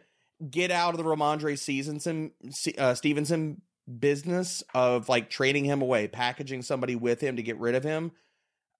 get 0.50 0.72
out 0.72 0.94
of 0.94 0.98
the 0.98 1.04
Rhamondre 1.04 1.58
Stevenson 1.58 2.32
uh, 2.78 2.94
Stevenson 2.94 3.62
business 4.00 4.64
of 4.74 5.10
like 5.10 5.30
trading 5.30 5.66
him 5.66 5.82
away, 5.82 6.08
packaging 6.08 6.62
somebody 6.62 6.96
with 6.96 7.22
him 7.22 7.36
to 7.36 7.44
get 7.44 7.60
rid 7.60 7.76
of 7.76 7.84
him, 7.84 8.12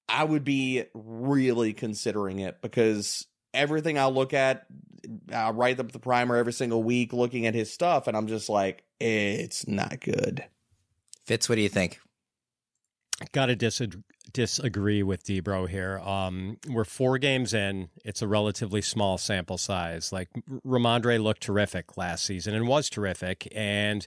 I 0.10 0.23
would 0.23 0.43
be 0.43 0.84
really 0.93 1.73
considering 1.73 2.39
it 2.39 2.62
because 2.62 3.25
everything 3.53 3.97
I 3.97 4.08
look 4.08 4.34
at, 4.34 4.65
I 5.31 5.51
write 5.51 5.79
up 5.79 5.91
the 5.91 5.99
primer 5.99 6.36
every 6.36 6.53
single 6.53 6.84
week, 6.84 7.13
looking 7.13 7.45
at 7.45 7.55
his 7.55 7.71
stuff, 7.71 8.08
and 8.08 8.17
I'm 8.17 8.27
just 8.27 8.49
like, 8.49 8.84
it's 8.99 9.67
not 9.67 10.01
good. 10.01 10.43
Fitz, 11.25 11.49
what 11.49 11.55
do 11.55 11.62
you 11.62 11.69
think? 11.69 11.99
Got 13.32 13.45
to 13.45 13.56
dis- 13.56 13.82
disagree 14.34 15.01
with 15.01 15.23
Debro 15.23 15.69
here. 15.69 15.99
Um, 15.99 16.58
we're 16.67 16.84
four 16.84 17.17
games 17.17 17.54
in. 17.54 17.88
It's 18.04 18.21
a 18.21 18.28
relatively 18.28 18.82
small 18.82 19.17
sample 19.17 19.58
size. 19.58 20.12
Like 20.12 20.30
Rhamondre 20.65 21.23
looked 21.23 21.41
terrific 21.41 21.95
last 21.97 22.25
season 22.25 22.54
and 22.54 22.67
was 22.67 22.89
terrific. 22.89 23.47
And 23.56 24.06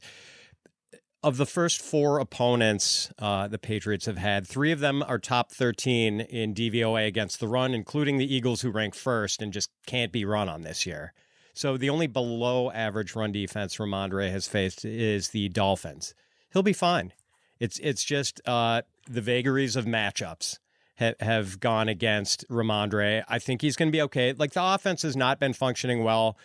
of 1.23 1.39
the 1.39 1.47
first 1.47 1.81
four 1.81 2.19
opponents 2.19 3.11
uh, 3.19 3.49
the 3.49 3.59
Patriots 3.59 4.07
have 4.07 4.19
had, 4.19 4.47
three 4.47 4.73
of 4.73 4.81
them 4.81 5.03
are 5.03 5.19
top 5.19 5.53
13 5.53 6.21
in 6.21 6.55
DVOA 6.55 7.07
against 7.07 7.41
the 7.41 7.49
run, 7.49 7.75
including 7.75 8.19
the 8.19 8.33
Eagles, 8.33 8.61
who 8.61 8.71
rank 8.71 8.95
first 8.95 9.41
and 9.41 9.53
just 9.53 9.71
can't 9.87 10.13
be 10.13 10.27
run 10.27 10.51
on 10.51 10.63
this 10.63 10.85
year. 10.85 11.15
So 11.55 11.77
the 11.77 11.91
only 11.91 12.07
below 12.07 12.71
average 12.71 13.17
run 13.17 13.33
defense 13.33 13.77
Rhamondre 13.79 14.31
has 14.31 14.47
faced 14.47 14.85
is 14.85 15.31
the 15.31 15.49
Dolphins. 15.49 16.15
He'll 16.53 16.63
be 16.63 16.73
fine. 16.73 17.13
It's 17.61 17.79
it's 17.81 18.05
just 18.05 18.41
uh, 18.47 18.83
the 19.09 19.21
vagaries 19.21 19.77
of 19.77 19.85
matchups 19.85 20.59
ha- 20.99 21.15
have 21.21 21.61
gone 21.61 21.89
against 21.89 22.49
Rhamondre. 22.49 23.25
I 23.29 23.39
think 23.39 23.63
he's 23.63 23.77
going 23.77 23.89
to 23.89 23.93
be 23.93 24.03
okay. 24.03 24.33
Like 24.33 24.53
the 24.53 24.63
offense 24.63 25.03
has 25.03 25.17
not 25.17 25.41
been 25.41 25.53
functioning 25.53 26.05
well, 26.05 26.37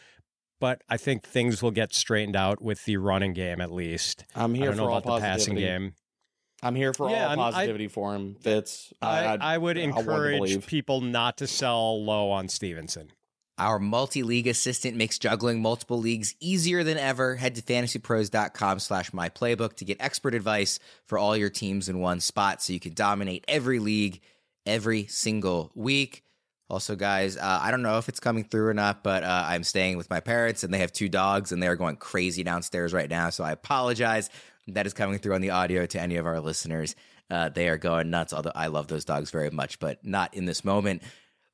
but 0.59 0.81
I 0.89 0.97
think 0.97 1.23
things 1.23 1.61
will 1.61 1.71
get 1.71 1.93
straightened 1.93 2.35
out 2.35 2.61
with 2.61 2.85
the 2.85 2.97
running 2.97 3.33
game 3.33 3.61
at 3.61 3.71
least. 3.71 4.25
I'm 4.35 4.53
I 4.53 4.57
here 4.57 4.65
don't 4.67 4.75
for 4.75 4.81
know 4.81 4.89
all 4.89 4.97
about 4.97 5.15
the 5.15 5.21
passing 5.21 5.55
game. 5.55 5.93
I'm 6.63 6.75
here 6.75 6.93
for 6.93 7.09
Yeah, 7.09 7.25
all 7.25 7.29
I'm- 7.31 7.39
I- 7.39 7.51
positivity 7.51 7.89
for 7.89 8.15
him. 8.15 8.35
Fitz. 8.39 8.93
I, 9.01 9.25
I, 9.25 9.37
I 9.55 9.57
would 9.57 9.77
I 9.77 9.81
encourage 9.81 10.65
people 10.65 11.01
not 11.01 11.37
to 11.39 11.47
sell 11.47 12.03
low 12.03 12.31
on 12.31 12.47
Stevenson. 12.47 13.11
Our 13.59 13.77
multi 13.77 14.23
league 14.23 14.47
assistant 14.47 14.97
makes 14.97 15.19
juggling 15.19 15.61
multiple 15.61 15.99
leagues 15.99 16.35
easier 16.39 16.83
than 16.83 16.97
ever. 16.97 17.35
Head 17.35 17.55
to 17.55 17.61
fantasypros.com 17.61 18.79
slash 18.79 19.13
my 19.13 19.29
playbook 19.29 19.75
to 19.75 19.85
get 19.85 19.97
expert 19.99 20.33
advice 20.33 20.79
for 21.05 21.19
all 21.19 21.37
your 21.37 21.51
teams 21.51 21.87
in 21.87 21.99
one 21.99 22.19
spot 22.19 22.63
so 22.63 22.73
you 22.73 22.79
can 22.79 22.93
dominate 22.93 23.45
every 23.47 23.77
league 23.77 24.21
every 24.65 25.05
single 25.05 25.71
week. 25.75 26.23
Also, 26.69 26.95
guys, 26.95 27.37
uh, 27.37 27.59
I 27.61 27.69
don't 27.69 27.83
know 27.83 27.99
if 27.99 28.09
it's 28.09 28.19
coming 28.19 28.43
through 28.43 28.67
or 28.67 28.73
not, 28.73 29.03
but 29.03 29.23
uh, 29.23 29.43
I'm 29.47 29.63
staying 29.63 29.97
with 29.97 30.09
my 30.09 30.19
parents 30.19 30.63
and 30.63 30.73
they 30.73 30.79
have 30.79 30.91
two 30.91 31.09
dogs 31.09 31.51
and 31.51 31.61
they're 31.61 31.75
going 31.75 31.97
crazy 31.97 32.43
downstairs 32.43 32.93
right 32.93 33.09
now. 33.09 33.29
So 33.29 33.43
I 33.43 33.51
apologize. 33.51 34.31
That 34.69 34.87
is 34.87 34.93
coming 34.93 35.19
through 35.19 35.35
on 35.35 35.41
the 35.41 35.51
audio 35.51 35.85
to 35.85 35.99
any 35.99 36.15
of 36.15 36.25
our 36.25 36.39
listeners. 36.39 36.95
Uh, 37.29 37.49
they 37.49 37.69
are 37.69 37.77
going 37.77 38.09
nuts, 38.09 38.33
although 38.33 38.51
I 38.55 38.67
love 38.67 38.87
those 38.87 39.05
dogs 39.05 39.29
very 39.29 39.49
much, 39.51 39.79
but 39.79 40.03
not 40.05 40.33
in 40.33 40.45
this 40.45 40.63
moment. 40.63 41.03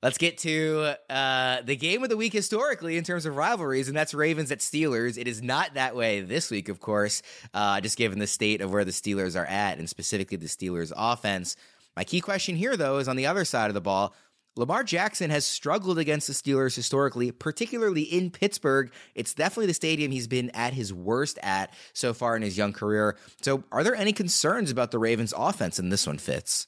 Let's 0.02 0.18
get 0.18 0.38
to 0.40 0.96
uh, 1.10 1.62
the 1.64 1.76
game 1.76 2.04
of 2.04 2.10
the 2.10 2.16
week 2.16 2.32
historically 2.32 2.96
in 2.96 3.04
terms 3.04 3.26
of 3.26 3.36
rivalries, 3.36 3.90
and 3.90 3.98
that's 3.98 4.14
Ravens 4.14 4.50
at 4.50 4.60
Steelers. 4.60 5.18
It 5.18 5.28
is 5.28 5.42
not 5.42 5.74
that 5.74 5.94
way 5.94 6.22
this 6.22 6.50
week, 6.50 6.70
of 6.70 6.80
course, 6.80 7.22
uh, 7.54 7.82
just 7.82 7.98
given 7.98 8.18
the 8.18 8.28
state 8.28 8.62
of 8.62 8.72
where 8.72 8.86
the 8.86 8.92
Steelers 8.92 9.38
are 9.38 9.46
at, 9.46 9.78
and 9.78 9.90
specifically 9.90 10.38
the 10.38 10.48
Steelers' 10.48 10.94
offense. 10.96 11.58
My 11.98 12.06
key 12.06 12.22
question 12.22 12.56
here, 12.56 12.78
though, 12.78 13.00
is 13.00 13.10
on 13.10 13.18
the 13.18 13.26
other 13.26 13.44
side 13.44 13.70
of 13.70 13.74
the 13.74 13.82
ball. 13.82 14.14
Lamar 14.56 14.84
Jackson 14.84 15.32
has 15.32 15.46
struggled 15.46 16.00
against 16.00 16.28
the 16.28 16.34
Steelers 16.34 16.78
historically, 16.78 17.32
particularly 17.32 18.04
in 18.04 18.32
Pittsburgh. 18.32 18.94
It's 19.16 19.34
definitely 19.34 19.68
the 19.68 19.74
stadium 19.74 20.14
he's 20.14 20.28
been 20.28 20.50
at 20.52 20.74
his 20.74 20.94
worst 20.94 21.38
at 21.44 21.74
so 21.92 22.14
far 22.14 22.38
in 22.38 22.42
his 22.42 22.58
young 22.58 22.72
career. 22.72 23.18
So, 23.42 23.66
are 23.70 23.84
there 23.84 23.96
any 23.96 24.14
concerns 24.14 24.72
about 24.72 24.92
the 24.92 25.00
Ravens' 25.00 25.34
offense 25.36 25.78
in 25.78 25.90
this 25.90 26.08
one, 26.08 26.20
Fitz? 26.20 26.68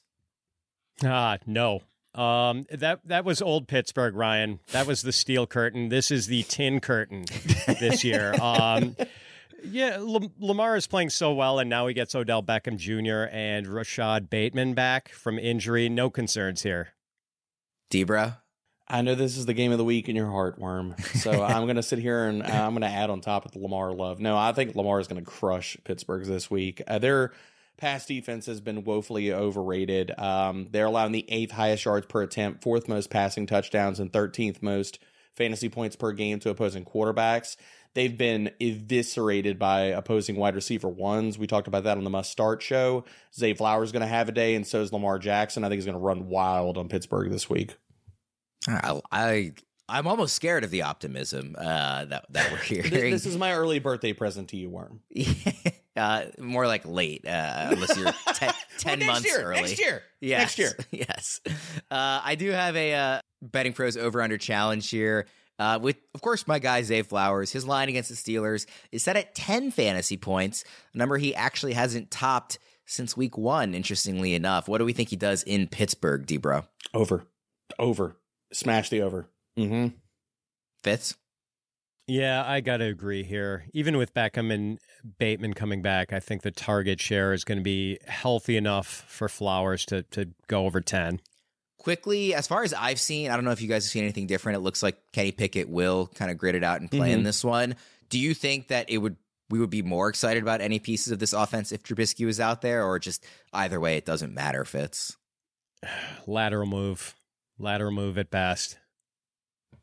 Ah, 1.02 1.38
no. 1.46 1.80
Um, 2.14 2.66
that 2.70 3.00
that 3.06 3.24
was 3.24 3.40
old 3.40 3.68
Pittsburgh, 3.68 4.14
Ryan. 4.14 4.60
That 4.72 4.86
was 4.86 5.02
the 5.02 5.12
steel 5.12 5.46
curtain. 5.46 5.88
This 5.88 6.10
is 6.10 6.26
the 6.26 6.42
tin 6.44 6.80
curtain 6.80 7.24
this 7.80 8.04
year. 8.04 8.34
Um, 8.42 8.96
yeah, 9.64 9.94
L- 9.98 10.32
Lamar 10.40 10.76
is 10.76 10.86
playing 10.86 11.10
so 11.10 11.32
well, 11.32 11.58
and 11.58 11.70
now 11.70 11.86
he 11.86 11.94
gets 11.94 12.14
Odell 12.14 12.42
Beckham 12.42 12.76
Jr. 12.76 13.34
and 13.34 13.66
Rashod 13.68 14.28
Bateman 14.28 14.74
back 14.74 15.10
from 15.10 15.38
injury. 15.38 15.88
No 15.88 16.10
concerns 16.10 16.62
here. 16.64 16.88
Debro? 17.90 18.38
I 18.88 19.02
know 19.02 19.14
this 19.14 19.36
is 19.36 19.46
the 19.46 19.54
game 19.54 19.72
of 19.72 19.78
the 19.78 19.84
week 19.84 20.08
in 20.08 20.16
your 20.16 20.30
heart, 20.30 20.58
Worm. 20.58 20.96
So 21.14 21.30
I'm 21.42 21.64
going 21.64 21.76
to 21.76 21.82
sit 21.82 21.98
here 21.98 22.24
and 22.24 22.42
uh, 22.42 22.46
I'm 22.46 22.72
going 22.72 22.82
to 22.82 22.88
add 22.88 23.08
on 23.10 23.20
top 23.20 23.46
of 23.46 23.52
the 23.52 23.58
Lamar 23.58 23.92
love. 23.92 24.20
No, 24.20 24.36
I 24.36 24.52
think 24.52 24.74
Lamar 24.74 25.00
is 25.00 25.06
going 25.06 25.22
to 25.24 25.30
crush 25.30 25.76
Pittsburgh 25.84 26.26
this 26.26 26.50
week. 26.50 26.82
Uh, 26.86 26.98
their 26.98 27.32
pass 27.76 28.06
defense 28.06 28.46
has 28.46 28.60
been 28.60 28.84
woefully 28.84 29.32
overrated. 29.32 30.12
Um, 30.18 30.68
they're 30.70 30.86
allowing 30.86 31.12
the 31.12 31.24
eighth 31.28 31.52
highest 31.52 31.84
yards 31.84 32.06
per 32.06 32.22
attempt, 32.22 32.62
fourth 32.62 32.88
most 32.88 33.10
passing 33.10 33.46
touchdowns, 33.46 34.00
and 34.00 34.12
13th 34.12 34.62
most 34.62 34.98
fantasy 35.34 35.68
points 35.68 35.96
per 35.96 36.12
game 36.12 36.38
to 36.40 36.50
opposing 36.50 36.84
quarterbacks. 36.84 37.56
They've 37.94 38.16
been 38.16 38.50
eviscerated 38.60 39.58
by 39.58 39.80
opposing 39.80 40.36
wide 40.36 40.54
receiver 40.54 40.88
ones. 40.88 41.36
We 41.36 41.46
talked 41.46 41.68
about 41.68 41.84
that 41.84 41.98
on 41.98 42.04
the 42.04 42.10
must 42.10 42.30
start 42.30 42.62
show. 42.62 43.04
Zay 43.34 43.52
Flowers 43.52 43.92
going 43.92 44.00
to 44.00 44.06
have 44.06 44.28
a 44.28 44.32
day, 44.32 44.54
and 44.54 44.66
so 44.66 44.80
is 44.80 44.92
Lamar 44.92 45.18
Jackson. 45.18 45.62
I 45.62 45.68
think 45.68 45.78
he's 45.78 45.84
going 45.84 45.98
to 45.98 46.00
run 46.00 46.28
wild 46.28 46.78
on 46.78 46.88
Pittsburgh 46.88 47.30
this 47.30 47.50
week. 47.50 47.76
I, 48.66 49.00
I 49.10 49.52
I'm 49.92 50.06
almost 50.06 50.34
scared 50.34 50.64
of 50.64 50.70
the 50.70 50.82
optimism 50.82 51.54
uh, 51.58 52.06
that 52.06 52.24
that 52.30 52.50
we're 52.50 52.56
hearing. 52.58 52.90
this, 52.90 53.24
this 53.24 53.26
is 53.26 53.36
my 53.36 53.52
early 53.52 53.78
birthday 53.78 54.14
present 54.14 54.48
to 54.48 54.56
you, 54.56 54.70
Worm. 54.70 55.00
uh, 55.96 56.24
more 56.38 56.66
like 56.66 56.86
late, 56.86 57.26
uh, 57.26 57.68
unless 57.72 57.96
you're 57.96 58.12
ten, 58.34 58.54
10 58.78 59.00
well, 59.00 59.08
months 59.08 59.26
year, 59.26 59.42
early. 59.42 59.60
Next 59.60 59.78
year. 59.78 60.02
Yes, 60.20 60.40
next 60.40 60.58
year. 60.58 60.72
Yes. 60.90 61.40
Uh, 61.90 62.20
I 62.24 62.36
do 62.36 62.50
have 62.50 62.74
a 62.74 62.94
uh, 62.94 63.20
betting 63.42 63.74
pros 63.74 63.98
over 63.98 64.22
under 64.22 64.38
challenge 64.38 64.88
here. 64.88 65.26
Uh, 65.58 65.78
with, 65.80 65.96
of 66.14 66.22
course, 66.22 66.48
my 66.48 66.58
guy 66.58 66.82
Zay 66.82 67.02
Flowers. 67.02 67.52
His 67.52 67.66
line 67.66 67.90
against 67.90 68.08
the 68.08 68.16
Steelers 68.16 68.66
is 68.90 69.02
set 69.02 69.16
at 69.16 69.34
10 69.34 69.70
fantasy 69.70 70.16
points, 70.16 70.64
a 70.94 70.98
number 70.98 71.18
he 71.18 71.34
actually 71.34 71.74
hasn't 71.74 72.10
topped 72.10 72.58
since 72.86 73.16
week 73.16 73.36
one, 73.36 73.74
interestingly 73.74 74.34
enough. 74.34 74.68
What 74.68 74.78
do 74.78 74.84
we 74.84 74.94
think 74.94 75.10
he 75.10 75.16
does 75.16 75.42
in 75.42 75.68
Pittsburgh, 75.68 76.26
Debro? 76.26 76.66
Over. 76.94 77.26
Over. 77.78 78.16
Smash 78.52 78.88
the 78.88 79.02
over. 79.02 79.28
Mm-hmm. 79.58 79.88
Fitz? 80.82 81.16
Yeah, 82.08 82.44
I 82.46 82.60
got 82.60 82.78
to 82.78 82.84
agree 82.84 83.22
here. 83.22 83.66
Even 83.72 83.96
with 83.96 84.12
Beckham 84.12 84.52
and 84.52 84.78
Bateman 85.18 85.54
coming 85.54 85.82
back, 85.82 86.12
I 86.12 86.20
think 86.20 86.42
the 86.42 86.50
target 86.50 87.00
share 87.00 87.32
is 87.32 87.44
going 87.44 87.58
to 87.58 87.64
be 87.64 87.98
healthy 88.06 88.56
enough 88.56 88.86
for 89.08 89.28
Flowers 89.28 89.84
to 89.86 90.02
to 90.10 90.28
go 90.48 90.66
over 90.66 90.80
10. 90.80 91.20
Quickly, 91.78 92.34
as 92.34 92.46
far 92.46 92.62
as 92.62 92.74
I've 92.74 93.00
seen, 93.00 93.30
I 93.30 93.34
don't 93.34 93.44
know 93.44 93.50
if 93.50 93.60
you 93.60 93.68
guys 93.68 93.84
have 93.84 93.90
seen 93.90 94.04
anything 94.04 94.26
different. 94.26 94.56
It 94.56 94.60
looks 94.60 94.82
like 94.82 94.96
Kenny 95.12 95.32
Pickett 95.32 95.68
will 95.68 96.08
kind 96.14 96.30
of 96.30 96.38
grit 96.38 96.54
it 96.54 96.62
out 96.62 96.80
and 96.80 96.90
play 96.90 97.08
mm-hmm. 97.10 97.18
in 97.18 97.22
this 97.22 97.44
one. 97.44 97.76
Do 98.08 98.18
you 98.18 98.34
think 98.34 98.68
that 98.68 98.90
it 98.90 98.98
would 98.98 99.16
we 99.48 99.58
would 99.58 99.70
be 99.70 99.82
more 99.82 100.08
excited 100.08 100.42
about 100.42 100.60
any 100.60 100.78
pieces 100.78 101.12
of 101.12 101.18
this 101.18 101.32
offense 101.32 101.72
if 101.72 101.82
Trubisky 101.82 102.26
was 102.26 102.40
out 102.40 102.62
there, 102.62 102.84
or 102.84 102.98
just 102.98 103.24
either 103.52 103.78
way, 103.78 103.96
it 103.96 104.04
doesn't 104.04 104.34
matter, 104.34 104.64
Fitz? 104.64 105.16
Lateral 106.26 106.66
move. 106.66 107.14
Lateral 107.58 107.92
move 107.92 108.18
at 108.18 108.30
best. 108.30 108.78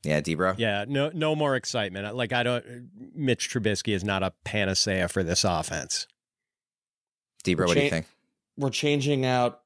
Yeah, 0.03 0.21
Debro. 0.21 0.55
Yeah, 0.57 0.85
no, 0.87 1.11
no 1.13 1.35
more 1.35 1.55
excitement. 1.55 2.15
Like 2.15 2.31
I 2.31 2.43
don't. 2.43 2.89
Mitch 3.13 3.49
Trubisky 3.49 3.93
is 3.93 4.03
not 4.03 4.23
a 4.23 4.33
panacea 4.43 5.07
for 5.09 5.23
this 5.23 5.43
offense. 5.43 6.07
Debro, 7.43 7.67
what 7.67 7.73
cha- 7.73 7.79
do 7.79 7.83
you 7.83 7.89
think? 7.89 8.05
We're 8.57 8.69
changing 8.69 9.25
out 9.25 9.61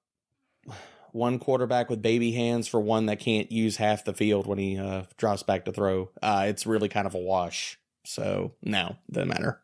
one 1.12 1.38
quarterback 1.40 1.90
with 1.90 2.02
baby 2.02 2.32
hands 2.32 2.68
for 2.68 2.80
one 2.80 3.06
that 3.06 3.20
can't 3.20 3.52
use 3.52 3.78
half 3.78 4.04
the 4.04 4.14
field 4.14 4.48
when 4.48 4.58
he 4.58 4.78
uh, 4.78 5.04
drops 5.18 5.44
back 5.44 5.66
to 5.66 5.72
throw. 5.72 6.10
Uh, 6.22 6.46
it's 6.48 6.66
really 6.66 6.90
kind 6.90 7.06
of 7.06 7.14
a 7.14 7.20
wash. 7.20 7.80
So 8.06 8.54
no, 8.64 8.98
doesn't 9.12 9.30
matter. 9.30 9.62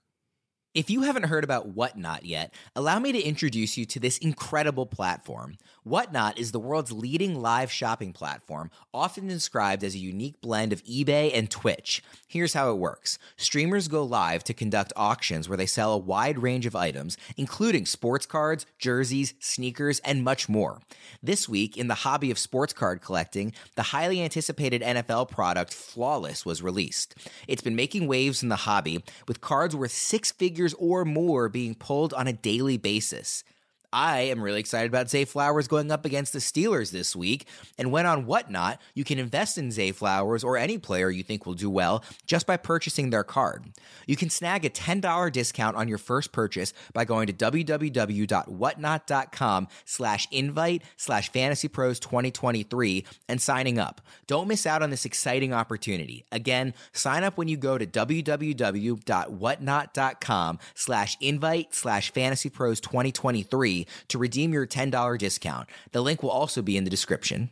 If 0.80 0.90
you 0.90 1.02
haven't 1.02 1.24
heard 1.24 1.44
about 1.44 1.68
Whatnot 1.68 2.24
yet, 2.24 2.54
allow 2.74 3.00
me 3.00 3.12
to 3.12 3.22
introduce 3.22 3.78
you 3.78 3.86
to 3.88 4.00
this 4.00 4.18
incredible 4.18 4.86
platform. 4.86 5.58
Whatnot 5.84 6.40
is 6.40 6.54
the 6.54 6.60
world's 6.60 6.94
leading 6.94 7.42
live 7.42 7.70
shopping 7.70 8.14
platform, 8.14 8.72
often 8.94 9.28
described 9.28 9.84
as 9.84 9.94
a 9.94 9.98
unique 9.98 10.40
blend 10.40 10.72
of 10.72 10.82
eBay 10.86 11.32
and 11.34 11.50
Twitch. 11.50 12.02
Here's 12.28 12.54
how 12.54 12.72
it 12.72 12.78
works 12.78 13.20
streamers 13.36 13.88
go 13.88 14.04
live 14.04 14.44
to 14.46 14.54
conduct 14.54 14.94
auctions 14.96 15.50
where 15.50 15.58
they 15.58 15.66
sell 15.66 15.92
a 15.92 15.98
wide 15.98 16.40
range 16.40 16.66
of 16.66 16.76
items, 16.76 17.18
including 17.36 17.86
sports 17.86 18.26
cards, 18.26 18.66
jerseys, 18.78 19.34
sneakers, 19.40 20.00
and 20.06 20.24
much 20.24 20.48
more. 20.48 20.80
This 21.24 21.50
week, 21.50 21.76
in 21.76 21.88
the 21.88 21.96
hobby 21.96 22.30
of 22.30 22.38
sports 22.38 22.72
card 22.72 23.02
collecting, 23.02 23.52
the 23.76 23.82
highly 23.82 24.22
anticipated 24.22 24.82
NFL 24.82 25.30
product 25.30 25.74
Flawless 25.74 26.46
was 26.46 26.62
released. 26.62 27.16
It's 27.48 27.64
been 27.64 27.76
making 27.76 28.08
waves 28.08 28.44
in 28.44 28.50
the 28.50 28.58
hobby, 28.58 29.04
with 29.28 29.42
cards 29.42 29.76
worth 29.76 29.92
six 29.92 30.32
figures 30.32 30.69
or 30.76 31.06
more 31.06 31.50
being 31.50 31.76
pulled 31.76 32.14
on 32.14 32.28
a 32.28 32.34
daily 32.34 32.78
basis. 32.78 33.44
I 33.92 34.22
am 34.22 34.42
really 34.44 34.60
excited 34.60 34.92
about 34.92 35.10
Zay 35.10 35.26
Flowers 35.26 35.68
going 35.68 35.92
up 35.92 36.06
against 36.06 36.32
the 36.34 36.40
Steelers 36.40 36.92
this 36.92 37.16
week. 37.16 37.48
And 37.78 37.92
when 37.92 38.06
on 38.06 38.28
Whatnot, 38.28 38.80
you 38.94 39.04
can 39.04 39.18
invest 39.18 39.58
in 39.58 39.72
Zay 39.72 39.92
Flowers 39.92 40.44
or 40.44 40.56
any 40.58 40.78
player 40.78 41.10
you 41.10 41.24
think 41.24 41.48
will 41.48 41.56
do 41.56 41.72
well 41.72 42.04
just 42.26 42.46
by 42.46 42.58
purchasing 42.58 43.10
their 43.10 43.24
card. 43.24 43.66
You 44.06 44.16
can 44.16 44.30
snag 44.30 44.64
a 44.64 44.70
$10 44.70 45.32
discount 45.32 45.76
on 45.76 45.88
your 45.88 45.98
first 45.98 46.32
purchase 46.32 46.72
by 46.94 47.06
going 47.06 47.26
to 47.28 47.34
www.whatnot.com 47.34 49.68
slash 49.86 50.28
invite 50.32 50.84
slash 50.96 51.32
fantasypros 51.32 52.00
2023 52.00 53.06
and 53.28 53.42
signing 53.42 53.80
up. 53.80 54.02
Don't 54.28 54.48
miss 54.48 54.68
out 54.68 54.84
on 54.84 54.92
this 54.92 55.06
exciting 55.06 55.54
opportunity. 55.54 56.26
Again, 56.32 56.76
sign 56.94 57.24
up 57.24 57.38
when 57.38 57.48
you 57.48 57.58
go 57.58 57.80
to 57.80 57.88
www.whatnot.com 57.88 60.60
slash 60.76 61.18
invite 61.22 61.74
slash 61.74 62.14
fantasypros 62.14 62.82
2023 62.82 63.79
to 64.10 64.18
redeem 64.18 64.54
your 64.54 64.68
$10 64.68 65.18
discount. 65.18 65.70
The 65.92 66.02
link 66.02 66.24
will 66.24 66.30
also 66.30 66.62
be 66.62 66.78
in 66.78 66.84
the 66.84 66.90
description. 66.90 67.50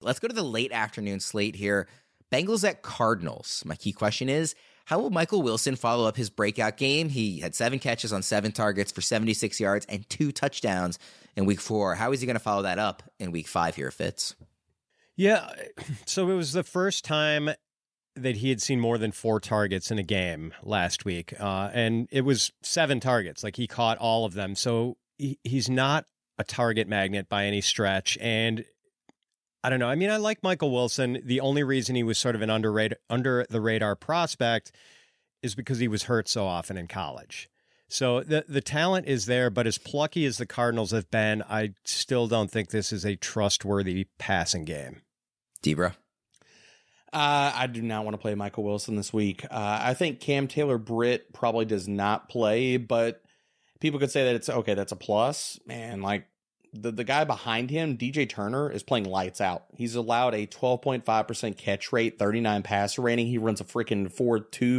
Let's 0.00 0.18
go 0.18 0.28
to 0.28 0.34
the 0.34 0.42
late 0.42 0.72
afternoon 0.72 1.20
slate 1.20 1.56
here. 1.56 1.86
Bengals 2.32 2.66
at 2.68 2.82
Cardinals. 2.82 3.62
My 3.66 3.74
key 3.74 3.92
question 3.92 4.28
is 4.28 4.54
how 4.86 4.98
will 4.98 5.10
Michael 5.10 5.42
Wilson 5.42 5.76
follow 5.76 6.06
up 6.06 6.16
his 6.16 6.30
breakout 6.30 6.76
game? 6.76 7.08
He 7.08 7.40
had 7.40 7.54
seven 7.54 7.78
catches 7.78 8.12
on 8.12 8.22
seven 8.22 8.50
targets 8.50 8.90
for 8.90 9.00
76 9.00 9.60
yards 9.60 9.86
and 9.88 10.08
two 10.08 10.32
touchdowns 10.32 10.98
in 11.36 11.44
week 11.44 11.60
four. 11.60 11.94
How 11.94 12.12
is 12.12 12.20
he 12.20 12.26
going 12.26 12.34
to 12.34 12.40
follow 12.40 12.62
that 12.62 12.78
up 12.78 13.02
in 13.18 13.30
week 13.30 13.46
five 13.46 13.76
here, 13.76 13.90
Fitz? 13.90 14.34
Yeah. 15.16 15.48
So 16.06 16.28
it 16.28 16.34
was 16.34 16.52
the 16.52 16.64
first 16.64 17.04
time 17.04 17.50
that 18.16 18.36
he 18.36 18.48
had 18.48 18.60
seen 18.60 18.80
more 18.80 18.98
than 18.98 19.12
four 19.12 19.38
targets 19.38 19.92
in 19.92 19.98
a 19.98 20.02
game 20.02 20.52
last 20.62 21.04
week. 21.04 21.34
Uh, 21.38 21.70
and 21.72 22.08
it 22.10 22.22
was 22.22 22.50
seven 22.62 22.98
targets. 22.98 23.44
Like 23.44 23.54
he 23.54 23.68
caught 23.68 23.98
all 23.98 24.24
of 24.24 24.34
them. 24.34 24.56
So 24.56 24.96
he, 25.20 25.38
he's 25.44 25.68
not 25.68 26.06
a 26.38 26.44
target 26.44 26.88
magnet 26.88 27.28
by 27.28 27.44
any 27.44 27.60
stretch. 27.60 28.16
And 28.20 28.64
I 29.62 29.68
don't 29.68 29.78
know. 29.78 29.88
I 29.88 29.94
mean, 29.94 30.10
I 30.10 30.16
like 30.16 30.42
Michael 30.42 30.72
Wilson. 30.72 31.20
The 31.24 31.40
only 31.40 31.62
reason 31.62 31.94
he 31.94 32.02
was 32.02 32.18
sort 32.18 32.34
of 32.34 32.42
an 32.42 32.48
underrated, 32.48 32.98
under 33.10 33.46
the 33.50 33.60
radar 33.60 33.94
prospect 33.94 34.72
is 35.42 35.54
because 35.54 35.78
he 35.78 35.88
was 35.88 36.04
hurt 36.04 36.28
so 36.28 36.46
often 36.46 36.76
in 36.76 36.86
college. 36.86 37.48
So 37.88 38.22
the 38.22 38.44
the 38.48 38.60
talent 38.60 39.06
is 39.06 39.26
there, 39.26 39.50
but 39.50 39.66
as 39.66 39.76
plucky 39.76 40.24
as 40.24 40.38
the 40.38 40.46
Cardinals 40.46 40.92
have 40.92 41.10
been, 41.10 41.42
I 41.42 41.74
still 41.84 42.28
don't 42.28 42.50
think 42.50 42.70
this 42.70 42.92
is 42.92 43.04
a 43.04 43.16
trustworthy 43.16 44.06
passing 44.16 44.64
game. 44.64 45.02
Debro. 45.62 45.94
Uh, 47.12 47.52
I 47.52 47.66
do 47.66 47.82
not 47.82 48.04
want 48.04 48.14
to 48.14 48.18
play 48.18 48.36
Michael 48.36 48.62
Wilson 48.62 48.94
this 48.94 49.12
week. 49.12 49.44
Uh, 49.44 49.80
I 49.82 49.94
think 49.94 50.20
Cam 50.20 50.46
Taylor 50.46 50.78
Britt 50.78 51.32
probably 51.32 51.64
does 51.64 51.88
not 51.88 52.28
play, 52.28 52.76
but 52.76 53.22
people 53.80 53.98
could 53.98 54.10
say 54.10 54.24
that 54.24 54.34
it's 54.34 54.48
okay. 54.48 54.74
That's 54.74 54.92
a 54.92 54.96
plus, 54.96 55.58
man. 55.66 56.02
Like 56.02 56.26
the 56.72 56.92
the 56.92 57.04
guy 57.04 57.24
behind 57.24 57.70
him, 57.70 57.96
DJ 57.96 58.28
Turner, 58.28 58.70
is 58.70 58.82
playing 58.82 59.04
lights 59.04 59.40
out. 59.40 59.64
He's 59.76 59.94
allowed 59.94 60.34
a 60.34 60.46
12.5% 60.46 61.56
catch 61.56 61.92
rate, 61.92 62.18
39 62.18 62.62
passer 62.62 63.02
rating. 63.02 63.26
He 63.26 63.38
runs 63.38 63.60
a 63.60 63.64
freaking 63.64 64.14
4.2, 64.14 64.78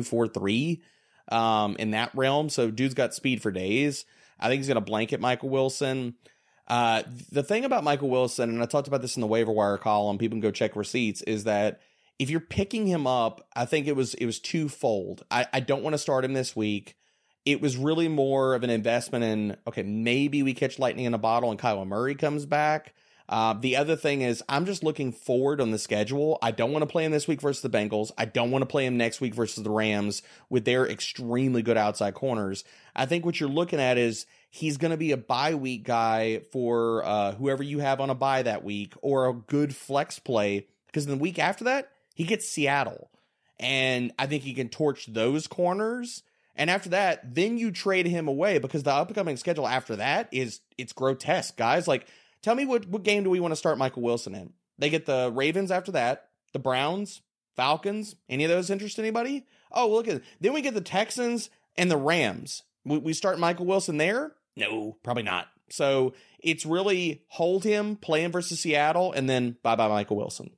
4.3 1.30 1.36
um, 1.36 1.76
in 1.78 1.91
that 1.91 2.12
realm. 2.16 2.49
So 2.49 2.72
dude's 2.72 2.93
got 2.93 3.14
speed 3.14 3.41
for 3.41 3.52
days. 3.52 4.06
I 4.39 4.47
think 4.47 4.60
he's 4.60 4.68
going 4.68 4.76
to 4.76 4.82
blanket 4.82 5.20
Michael 5.20 5.49
Wilson. 5.49 6.16
Uh, 6.68 7.04
the 7.32 7.43
thing 7.43 7.66
about 7.66 7.84
Michael 7.84 8.10
Wilson, 8.10 8.49
and 8.49 8.62
I 8.62 8.66
talked 8.66 8.88
about 8.88 9.02
this 9.02 9.18
in 9.18 9.22
the 9.22 9.28
waiver 9.28 9.52
wire 9.52 9.78
column, 9.78 10.18
people 10.18 10.36
can 10.36 10.41
go 10.41 10.52
check 10.52 10.76
receipts, 10.76 11.22
is 11.24 11.43
that 11.43 11.82
if 12.18 12.30
you're 12.30 12.39
picking 12.39 12.88
him 12.88 13.06
up, 13.06 13.45
I 13.56 13.66
think 13.66 13.88
it 13.88 13.95
was 13.95 14.14
it 14.14 14.26
was 14.26 14.39
twofold. 14.39 15.26
I, 15.30 15.47
I 15.52 15.60
don't 15.60 15.84
want 15.84 15.95
to 15.95 15.97
start 15.97 16.24
him 16.24 16.34
this 16.34 16.56
week 16.56 16.95
it 17.46 17.62
was 17.62 17.78
really 17.78 18.08
more 18.08 18.54
of 18.54 18.64
an 18.64 18.70
investment 18.70 19.24
in 19.24 19.58
okay, 19.68 19.84
maybe 19.84 20.44
we 20.44 20.54
catch 20.54 20.80
lightning 20.80 21.06
in 21.06 21.14
a 21.14 21.20
bottle 21.20 21.52
and 21.52 21.60
Kyler 21.60 21.88
Murray 21.88 22.16
comes 22.16 22.46
back. 22.46 22.94
Uh, 23.32 23.54
the 23.54 23.78
other 23.78 23.96
thing 23.96 24.22
is, 24.22 24.44
I'm 24.50 24.66
just 24.66 24.84
looking 24.84 25.14
forward 25.14 25.62
on 25.62 25.72
the 25.72 25.80
schedule. 25.80 26.38
I 26.42 26.52
don't 26.52 26.74
want 26.74 26.84
to 26.84 26.88
play 26.88 27.06
him 27.06 27.14
this 27.14 27.30
week 27.30 27.39
versus 27.39 27.62
the 27.62 27.70
Bengals. 27.70 28.12
I 28.18 28.26
don't 28.26 28.52
want 28.52 28.62
to 28.64 28.66
play 28.66 28.86
him 28.86 28.98
next 28.98 29.22
week 29.22 29.34
versus 29.34 29.64
the 29.64 29.70
Rams 29.70 30.22
with 30.50 30.66
their 30.66 30.86
extremely 30.86 31.62
good 31.62 31.78
outside 31.78 32.14
corners. 32.14 32.66
I 32.94 33.06
think 33.06 33.26
what 33.26 33.39
you're 33.39 33.48
looking 33.48 33.80
at 33.80 33.98
is 33.98 34.26
he's 34.50 34.76
going 34.76 34.92
to 34.92 34.98
be 34.98 35.14
a 35.14 35.18
bye 35.18 35.56
week 35.56 35.86
guy 35.86 36.42
for 36.52 37.06
uh, 37.06 37.32
whoever 37.36 37.64
you 37.64 37.80
have 37.80 38.02
on 38.02 38.10
a 38.10 38.16
bye 38.16 38.42
that 38.42 38.66
week 38.66 38.96
or 39.02 39.30
a 39.30 39.34
good 39.34 39.74
flex 39.74 40.20
play 40.20 40.68
because 40.88 41.06
the 41.06 41.16
week 41.16 41.39
after 41.39 41.64
that, 41.64 41.89
he 42.14 42.26
gets 42.26 42.50
Seattle. 42.50 43.10
And 43.62 44.12
I 44.20 44.26
think 44.26 44.44
he 44.44 44.54
can 44.54 44.68
torch 44.68 45.06
those 45.06 45.48
corners 45.48 46.24
and 46.56 46.70
after 46.70 46.89
that, 46.89 47.34
then 47.36 47.58
you 47.58 47.72
trade 47.72 48.06
him 48.06 48.28
away 48.28 48.60
because 48.60 48.84
the 48.84 48.93
upcoming 48.93 49.38
schedule 49.38 49.68
after 49.68 49.95
that 49.95 50.30
is 50.32 50.60
it's 50.78 50.93
grotesque, 50.93 51.58
guys. 51.58 51.88
Like, 51.88 52.08
tell 52.41 52.56
me 52.56 52.66
what 52.66 52.88
what 52.88 53.04
game 53.04 53.24
do 53.24 53.30
we 53.30 53.39
want 53.39 53.52
to 53.52 53.58
start 53.58 53.78
Michael 53.78 54.02
Wilson 54.02 54.36
in? 54.36 54.54
They 54.78 54.89
get 54.89 55.06
the 55.06 55.32
Ravens 55.34 55.72
after 55.72 55.91
that, 55.93 56.30
the 56.54 56.60
Browns, 56.60 57.22
Falcons. 57.56 58.16
Any 58.30 58.43
of 58.43 58.49
those 58.49 58.70
interest 58.70 58.99
anybody? 58.99 59.45
Oh, 59.72 59.89
look 59.89 60.08
at. 60.08 60.22
Then 60.39 60.54
we 60.54 60.62
get 60.62 60.74
the 60.74 60.82
Texans 60.82 61.49
and 61.78 61.89
the 61.89 61.97
Rams. 61.97 62.64
We, 62.84 62.97
we 62.97 63.14
start 63.14 63.39
Michael 63.39 63.66
Wilson 63.66 63.97
there? 63.97 64.34
No, 64.56 64.97
probably 65.04 65.24
not. 65.24 65.47
So 65.70 66.14
it's 66.39 66.66
really 66.66 67.24
hold 67.28 67.64
him, 67.64 67.95
play 67.95 68.24
him 68.24 68.32
versus 68.32 68.60
Seattle, 68.60 69.14
and 69.14 69.30
then 69.30 69.58
bye 69.64 69.76
bye 69.76 69.88
Michael 69.88 70.18
Wilson. 70.18 70.52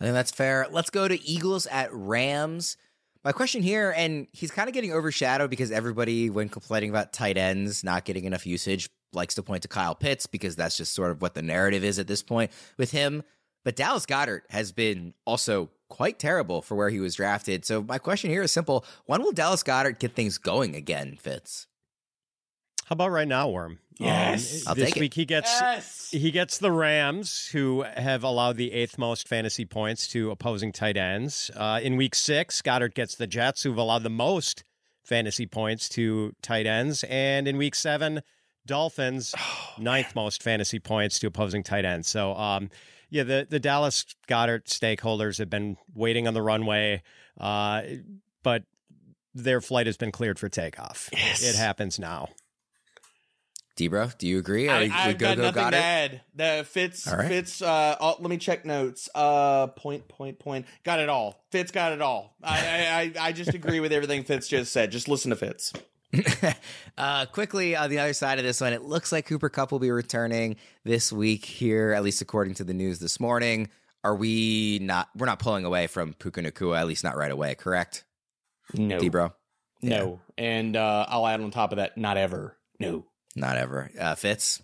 I 0.00 0.04
think 0.04 0.14
that's 0.14 0.32
fair. 0.32 0.66
Let's 0.70 0.90
go 0.90 1.06
to 1.06 1.22
Eagles 1.22 1.66
at 1.66 1.92
Rams. 1.92 2.76
My 3.24 3.30
question 3.30 3.62
here, 3.62 3.94
and 3.96 4.26
he's 4.32 4.50
kind 4.50 4.68
of 4.68 4.74
getting 4.74 4.92
overshadowed 4.92 5.48
because 5.48 5.70
everybody, 5.70 6.28
when 6.28 6.48
complaining 6.48 6.90
about 6.90 7.12
tight 7.12 7.36
ends 7.36 7.84
not 7.84 8.04
getting 8.04 8.24
enough 8.24 8.46
usage, 8.46 8.90
likes 9.12 9.36
to 9.36 9.44
point 9.44 9.62
to 9.62 9.68
Kyle 9.68 9.94
Pitts 9.94 10.26
because 10.26 10.56
that's 10.56 10.76
just 10.76 10.92
sort 10.92 11.12
of 11.12 11.22
what 11.22 11.34
the 11.34 11.42
narrative 11.42 11.84
is 11.84 12.00
at 12.00 12.08
this 12.08 12.22
point 12.22 12.50
with 12.78 12.90
him. 12.90 13.22
But 13.64 13.76
Dallas 13.76 14.06
Goedert 14.06 14.42
has 14.50 14.72
been 14.72 15.14
also 15.24 15.70
quite 15.88 16.18
terrible 16.18 16.62
for 16.62 16.74
where 16.74 16.90
he 16.90 16.98
was 16.98 17.14
drafted. 17.14 17.64
So 17.64 17.82
my 17.82 17.98
question 17.98 18.28
here 18.28 18.42
is 18.42 18.50
simple: 18.50 18.84
When 19.06 19.22
will 19.22 19.32
Dallas 19.32 19.62
Goedert 19.62 20.00
get 20.00 20.16
things 20.16 20.38
going 20.38 20.74
again, 20.74 21.16
Fitz? 21.20 21.68
How 22.86 22.94
about 22.94 23.10
right 23.10 23.28
now, 23.28 23.48
Worm? 23.48 23.78
Yes, 23.98 24.66
um, 24.66 24.76
this 24.76 24.94
week 24.96 25.14
he 25.14 25.24
gets 25.24 25.50
yes. 25.60 26.08
he 26.10 26.30
gets 26.30 26.58
the 26.58 26.72
Rams, 26.72 27.46
who 27.48 27.82
have 27.82 28.24
allowed 28.24 28.56
the 28.56 28.72
eighth 28.72 28.98
most 28.98 29.28
fantasy 29.28 29.64
points 29.64 30.08
to 30.08 30.30
opposing 30.30 30.72
tight 30.72 30.96
ends. 30.96 31.50
Uh, 31.54 31.80
in 31.82 31.96
week 31.96 32.14
six, 32.14 32.60
Goedert 32.62 32.94
gets 32.94 33.14
the 33.14 33.26
Jets, 33.26 33.62
who've 33.62 33.76
allowed 33.76 34.02
the 34.02 34.10
most 34.10 34.64
fantasy 35.04 35.46
points 35.46 35.88
to 35.90 36.34
tight 36.42 36.66
ends, 36.66 37.04
and 37.04 37.46
in 37.46 37.56
week 37.56 37.74
seven, 37.74 38.22
Dolphins, 38.66 39.34
oh, 39.38 39.70
ninth 39.78 40.14
man. 40.14 40.24
most 40.24 40.42
fantasy 40.42 40.78
points 40.78 41.18
to 41.20 41.26
opposing 41.26 41.62
tight 41.62 41.84
ends. 41.84 42.08
So, 42.08 42.34
um, 42.34 42.70
yeah, 43.10 43.22
the 43.22 43.46
the 43.48 43.60
Dallas 43.60 44.04
Goedert 44.26 44.64
stakeholders 44.64 45.38
have 45.38 45.50
been 45.50 45.76
waiting 45.94 46.26
on 46.26 46.34
the 46.34 46.42
runway, 46.42 47.02
uh, 47.38 47.82
but 48.42 48.64
their 49.34 49.60
flight 49.60 49.86
has 49.86 49.96
been 49.96 50.12
cleared 50.12 50.38
for 50.38 50.48
takeoff. 50.48 51.08
Yes. 51.12 51.42
It 51.42 51.56
happens 51.56 51.98
now. 51.98 52.28
Debro, 53.76 54.16
do 54.18 54.26
you 54.26 54.38
agree? 54.38 54.68
Or 54.68 54.72
I, 54.72 54.86
have 54.86 55.18
got 55.18 55.38
nothing 55.38 55.54
got 55.54 55.70
to 55.70 55.76
add. 55.76 56.20
The 56.34 56.66
Fitz 56.68 57.06
right. 57.06 57.26
Fitz. 57.26 57.62
Uh, 57.62 57.96
oh, 58.00 58.16
let 58.20 58.28
me 58.28 58.36
check 58.36 58.66
notes. 58.66 59.08
Uh, 59.14 59.68
point, 59.68 60.08
point, 60.08 60.38
point. 60.38 60.66
Got 60.84 61.00
it 61.00 61.08
all. 61.08 61.42
Fitz 61.50 61.70
got 61.70 61.92
it 61.92 62.02
all. 62.02 62.36
I, 62.42 63.12
I, 63.18 63.28
I 63.28 63.32
just 63.32 63.54
agree 63.54 63.80
with 63.80 63.92
everything 63.92 64.24
Fitz 64.24 64.48
just 64.48 64.72
said. 64.72 64.92
Just 64.92 65.08
listen 65.08 65.30
to 65.30 65.36
Fitz. 65.36 65.72
uh, 66.98 67.26
quickly 67.26 67.74
on 67.74 67.88
the 67.88 67.98
other 67.98 68.12
side 68.12 68.38
of 68.38 68.44
this 68.44 68.60
one, 68.60 68.74
it 68.74 68.82
looks 68.82 69.10
like 69.10 69.26
Cooper 69.26 69.48
Kupp 69.48 69.72
will 69.72 69.78
be 69.78 69.90
returning 69.90 70.56
this 70.84 71.10
week 71.10 71.44
here, 71.44 71.92
at 71.92 72.02
least 72.02 72.20
according 72.20 72.54
to 72.54 72.64
the 72.64 72.74
news 72.74 72.98
this 72.98 73.18
morning. 73.18 73.68
Are 74.04 74.14
we 74.14 74.80
not? 74.82 75.08
We're 75.16 75.26
not 75.26 75.38
pulling 75.38 75.64
away 75.64 75.86
from 75.86 76.12
Puka 76.14 76.42
Nacua, 76.42 76.78
at 76.78 76.86
least 76.86 77.04
not 77.04 77.16
right 77.16 77.30
away. 77.30 77.54
Correct? 77.54 78.04
No, 78.74 78.98
Debro. 78.98 79.32
No, 79.80 80.20
yeah. 80.36 80.44
and 80.44 80.76
uh, 80.76 81.06
I'll 81.08 81.26
add 81.26 81.40
on 81.40 81.50
top 81.50 81.72
of 81.72 81.76
that, 81.76 81.96
not 81.96 82.16
ever. 82.16 82.56
No. 82.78 83.04
Not 83.34 83.56
ever. 83.56 83.90
Uh, 83.98 84.14
Fitz? 84.14 84.62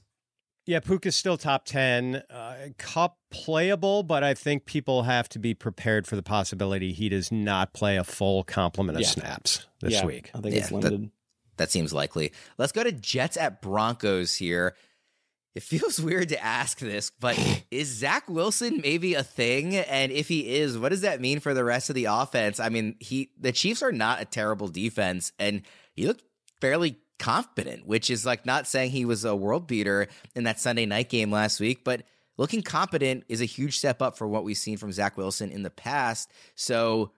Yeah, 0.67 0.81
Puka's 0.81 1.17
still 1.17 1.39
top 1.39 1.65
10. 1.65 2.17
Uh, 2.29 2.57
Kupp 2.77 3.17
playable, 3.31 4.03
but 4.03 4.23
I 4.23 4.35
think 4.35 4.67
people 4.67 5.05
have 5.05 5.27
to 5.31 5.39
be 5.39 5.55
prepared 5.55 6.07
for 6.07 6.15
the 6.15 6.23
possibility 6.23 6.93
he 6.93 7.09
does 7.09 7.33
not 7.33 7.73
play 7.73 7.97
a 7.97 8.05
full 8.05 8.45
complement 8.45 8.97
of 8.97 9.03
yeah. 9.03 9.09
snaps 9.09 9.67
this 9.81 9.95
yeah, 9.95 10.05
week. 10.05 10.31
I 10.35 10.41
think 10.41 10.55
yeah, 10.55 10.61
it's 10.61 10.71
limited. 10.71 11.05
That, 11.05 11.11
that 11.57 11.71
seems 11.71 11.95
likely. 11.95 12.33
Let's 12.59 12.73
go 12.73 12.85
to 12.85 12.93
Jets 12.93 13.39
at 13.39 13.63
Broncos 13.63 14.35
here. 14.35 14.77
It 15.55 15.63
feels 15.63 15.99
weird 16.03 16.29
to 16.29 16.45
ask 16.45 16.79
this, 16.81 17.13
but 17.19 17.39
is 17.71 17.89
Zach 17.89 18.29
Wilson 18.29 18.83
maybe 18.83 19.15
a 19.15 19.23
thing? 19.23 19.75
And 19.75 20.13
if 20.13 20.29
he 20.29 20.57
is, 20.57 20.77
what 20.77 20.91
does 20.91 21.01
that 21.01 21.23
mean 21.23 21.41
for 21.41 21.55
the 21.55 21.65
rest 21.65 21.89
of 21.89 21.95
the 21.95 22.05
offense? 22.05 22.61
I 22.61 22.69
mean, 22.69 22.97
he 23.01 23.31
the 23.41 23.53
Chiefs 23.53 23.83
are 23.83 23.91
not 23.91 24.21
a 24.21 24.27
terrible 24.27 24.69
defense, 24.69 25.33
and 25.39 25.63
he 25.95 26.07
looked 26.07 26.25
fairly 26.61 26.99
confident, 27.19 27.87
which 27.87 28.11
is 28.11 28.25
like 28.25 28.47
not 28.47 28.67
saying 28.67 28.91
he 28.91 29.05
was 29.05 29.25
a 29.25 29.37
world 29.37 29.67
beater 29.67 30.09
in 30.35 30.45
that 30.45 30.61
Sunday 30.61 30.87
night 30.87 31.09
game 31.09 31.31
last 31.31 31.61
week, 31.61 31.85
but 31.85 32.03
looking 32.37 32.63
competent 32.63 33.25
is 33.29 33.41
a 33.41 33.47
huge 33.47 33.79
step 33.79 34.01
up 34.01 34.17
for 34.17 34.27
what 34.27 34.45
we've 34.45 34.57
seen 34.57 34.77
from 34.77 34.93
Zach 34.93 35.17
Wilson 35.17 35.51
in 35.51 35.63
the 35.63 35.71
past. 35.71 36.31
So, 36.55 37.13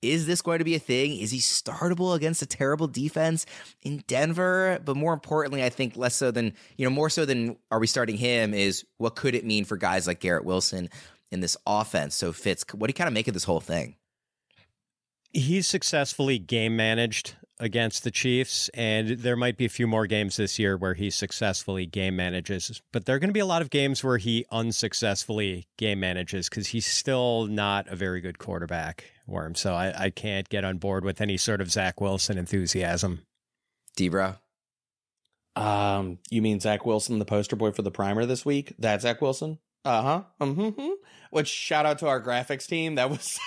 is 0.00 0.26
this 0.26 0.42
going 0.42 0.58
to 0.58 0.64
be 0.64 0.76
a 0.76 0.80
thing? 0.80 1.18
Is 1.18 1.32
he 1.32 1.38
startable 1.38 2.14
against 2.14 2.40
a 2.40 2.46
terrible 2.46 2.86
defense 2.86 3.46
in 3.82 4.04
Denver? 4.06 4.78
But 4.84 4.96
more 4.96 5.12
importantly, 5.12 5.64
I 5.64 5.70
think 5.70 5.96
less 5.96 6.14
so 6.14 6.30
than, 6.30 6.54
you 6.76 6.86
know, 6.86 6.90
more 6.94 7.10
so 7.10 7.24
than 7.24 7.56
are 7.72 7.80
we 7.80 7.88
starting 7.88 8.16
him 8.16 8.54
is 8.54 8.84
what 8.98 9.16
could 9.16 9.34
it 9.34 9.44
mean 9.44 9.64
for 9.64 9.76
guys 9.76 10.06
like 10.06 10.20
Garrett 10.20 10.44
Wilson 10.44 10.88
in 11.32 11.40
this 11.40 11.56
offense? 11.66 12.14
So, 12.14 12.32
Fitz, 12.32 12.64
what 12.72 12.86
do 12.86 12.90
you 12.90 12.94
kind 12.94 13.08
of 13.08 13.14
make 13.14 13.26
of 13.26 13.34
this 13.34 13.42
whole 13.42 13.60
thing? 13.60 13.96
He's 15.32 15.66
successfully 15.66 16.38
game 16.38 16.76
managed 16.76 17.34
against 17.60 18.04
the 18.04 18.10
Chiefs, 18.10 18.68
and 18.74 19.08
there 19.08 19.36
might 19.36 19.56
be 19.56 19.64
a 19.64 19.70
few 19.70 19.86
more 19.86 20.06
games 20.06 20.36
this 20.36 20.58
year 20.58 20.76
where 20.76 20.94
he 20.94 21.10
successfully 21.10 21.86
game 21.86 22.16
manages. 22.16 22.80
But 22.92 23.04
there 23.04 23.16
are 23.16 23.18
going 23.18 23.30
to 23.30 23.34
be 23.34 23.40
a 23.40 23.46
lot 23.46 23.62
of 23.62 23.70
games 23.70 24.04
where 24.04 24.18
he 24.18 24.44
unsuccessfully 24.50 25.66
game 25.76 26.00
manages 26.00 26.48
because 26.48 26.68
he's 26.68 26.86
still 26.86 27.46
not 27.46 27.88
a 27.88 27.96
very 27.96 28.20
good 28.20 28.38
quarterback, 28.38 29.04
Worm. 29.26 29.54
So 29.54 29.74
I, 29.74 30.04
I 30.04 30.10
can't 30.10 30.48
get 30.48 30.64
on 30.64 30.78
board 30.78 31.04
with 31.04 31.20
any 31.20 31.36
sort 31.36 31.60
of 31.60 31.70
Zach 31.70 32.00
Wilson 32.00 32.38
enthusiasm. 32.38 33.22
Debro? 33.96 34.38
Um, 35.56 36.18
you 36.30 36.40
mean 36.40 36.60
Zach 36.60 36.86
Wilson, 36.86 37.18
the 37.18 37.24
poster 37.24 37.56
boy 37.56 37.72
for 37.72 37.82
the 37.82 37.90
primer 37.90 38.24
this 38.24 38.44
week? 38.44 38.74
That 38.78 39.02
Zach 39.02 39.20
Wilson? 39.20 39.58
Uh 39.84 40.02
huh. 40.02 40.22
Mm-hmm. 40.40 40.90
Which 41.30 41.48
shout 41.48 41.86
out 41.86 41.98
to 41.98 42.06
our 42.06 42.22
graphics 42.22 42.66
team. 42.66 42.94
That 42.94 43.10
was. 43.10 43.38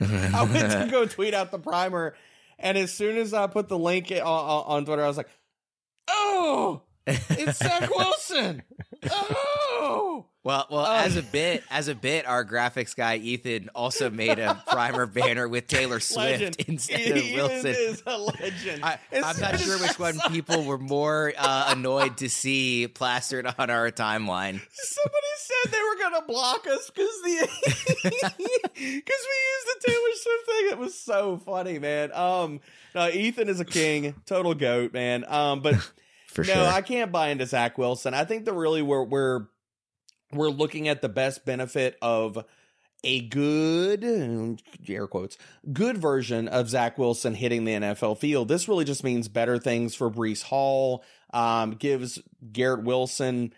I 0.00 0.42
went 0.44 0.70
to 0.70 0.88
go 0.90 1.06
tweet 1.06 1.34
out 1.34 1.50
the 1.50 1.58
primer 1.58 2.14
and 2.58 2.78
as 2.78 2.92
soon 2.92 3.16
as 3.16 3.32
I 3.34 3.46
put 3.46 3.68
the 3.68 3.78
link 3.78 4.10
on, 4.10 4.20
on 4.22 4.84
Twitter, 4.84 5.04
I 5.04 5.08
was 5.08 5.16
like, 5.16 5.28
"Oh, 6.08 6.82
it's 7.06 7.58
Zach 7.58 7.88
Wilson!" 7.96 8.62
Oh. 9.10 10.26
Well, 10.48 10.66
well, 10.70 10.86
um, 10.86 11.04
as 11.04 11.16
a 11.16 11.22
bit, 11.22 11.62
as 11.70 11.88
a 11.88 11.94
bit, 11.94 12.26
our 12.26 12.42
graphics 12.42 12.96
guy 12.96 13.16
Ethan 13.16 13.68
also 13.74 14.08
made 14.08 14.38
a 14.38 14.54
primer 14.66 15.04
banner 15.04 15.46
with 15.46 15.66
Taylor 15.66 16.00
Swift 16.00 16.40
legend. 16.40 16.56
instead 16.68 17.00
Ethan 17.00 17.18
of 17.18 17.34
Wilson. 17.34 17.74
Is 17.76 18.02
a 18.06 18.16
legend. 18.16 18.82
I, 18.82 18.98
am 19.12 19.38
not 19.40 19.60
sure 19.60 19.78
which 19.78 19.98
one 19.98 20.18
people 20.30 20.64
were 20.64 20.78
more 20.78 21.34
uh, 21.36 21.74
annoyed 21.76 22.16
to 22.16 22.30
see 22.30 22.88
plastered 22.88 23.46
on 23.58 23.68
our 23.68 23.90
timeline. 23.90 24.58
Somebody 24.72 25.26
said 25.36 25.70
they 25.70 25.82
were 25.82 25.96
going 25.98 26.22
to 26.22 26.26
block 26.26 26.66
us 26.66 26.90
because 26.94 27.10
the 27.24 27.48
because 27.66 28.72
we 28.80 28.88
used 28.88 29.04
the 29.04 29.80
Taylor 29.86 30.14
Swift 30.14 30.46
thing. 30.46 30.68
It 30.70 30.78
was 30.78 30.98
so 30.98 31.36
funny, 31.44 31.78
man. 31.78 32.10
Um, 32.14 32.60
no, 32.94 33.06
Ethan 33.10 33.50
is 33.50 33.60
a 33.60 33.66
king, 33.66 34.14
total 34.24 34.54
goat, 34.54 34.94
man. 34.94 35.26
Um, 35.28 35.60
but. 35.60 35.74
For 36.28 36.44
no, 36.44 36.52
sure. 36.52 36.66
I 36.66 36.82
can't 36.82 37.10
buy 37.10 37.28
into 37.30 37.46
Zach 37.46 37.78
Wilson. 37.78 38.12
I 38.12 38.24
think 38.24 38.44
that 38.44 38.52
really 38.52 38.82
we're 38.82 39.02
we're 39.02 39.46
we're 40.32 40.50
looking 40.50 40.88
at 40.88 41.02
the 41.02 41.08
best 41.08 41.44
benefit 41.44 41.96
of 42.02 42.44
a 43.04 43.20
good 43.20 44.60
air 44.88 45.06
quotes 45.06 45.38
good 45.72 45.96
version 45.98 46.48
of 46.48 46.68
Zach 46.68 46.98
Wilson 46.98 47.34
hitting 47.34 47.64
the 47.64 47.74
NFL 47.74 48.18
field. 48.18 48.48
This 48.48 48.66
really 48.68 48.84
just 48.84 49.04
means 49.04 49.28
better 49.28 49.58
things 49.58 49.94
for 49.94 50.10
Breece 50.10 50.42
Hall. 50.42 51.04
Um, 51.32 51.72
gives 51.72 52.20
Garrett 52.52 52.84
Wilson 52.84 53.52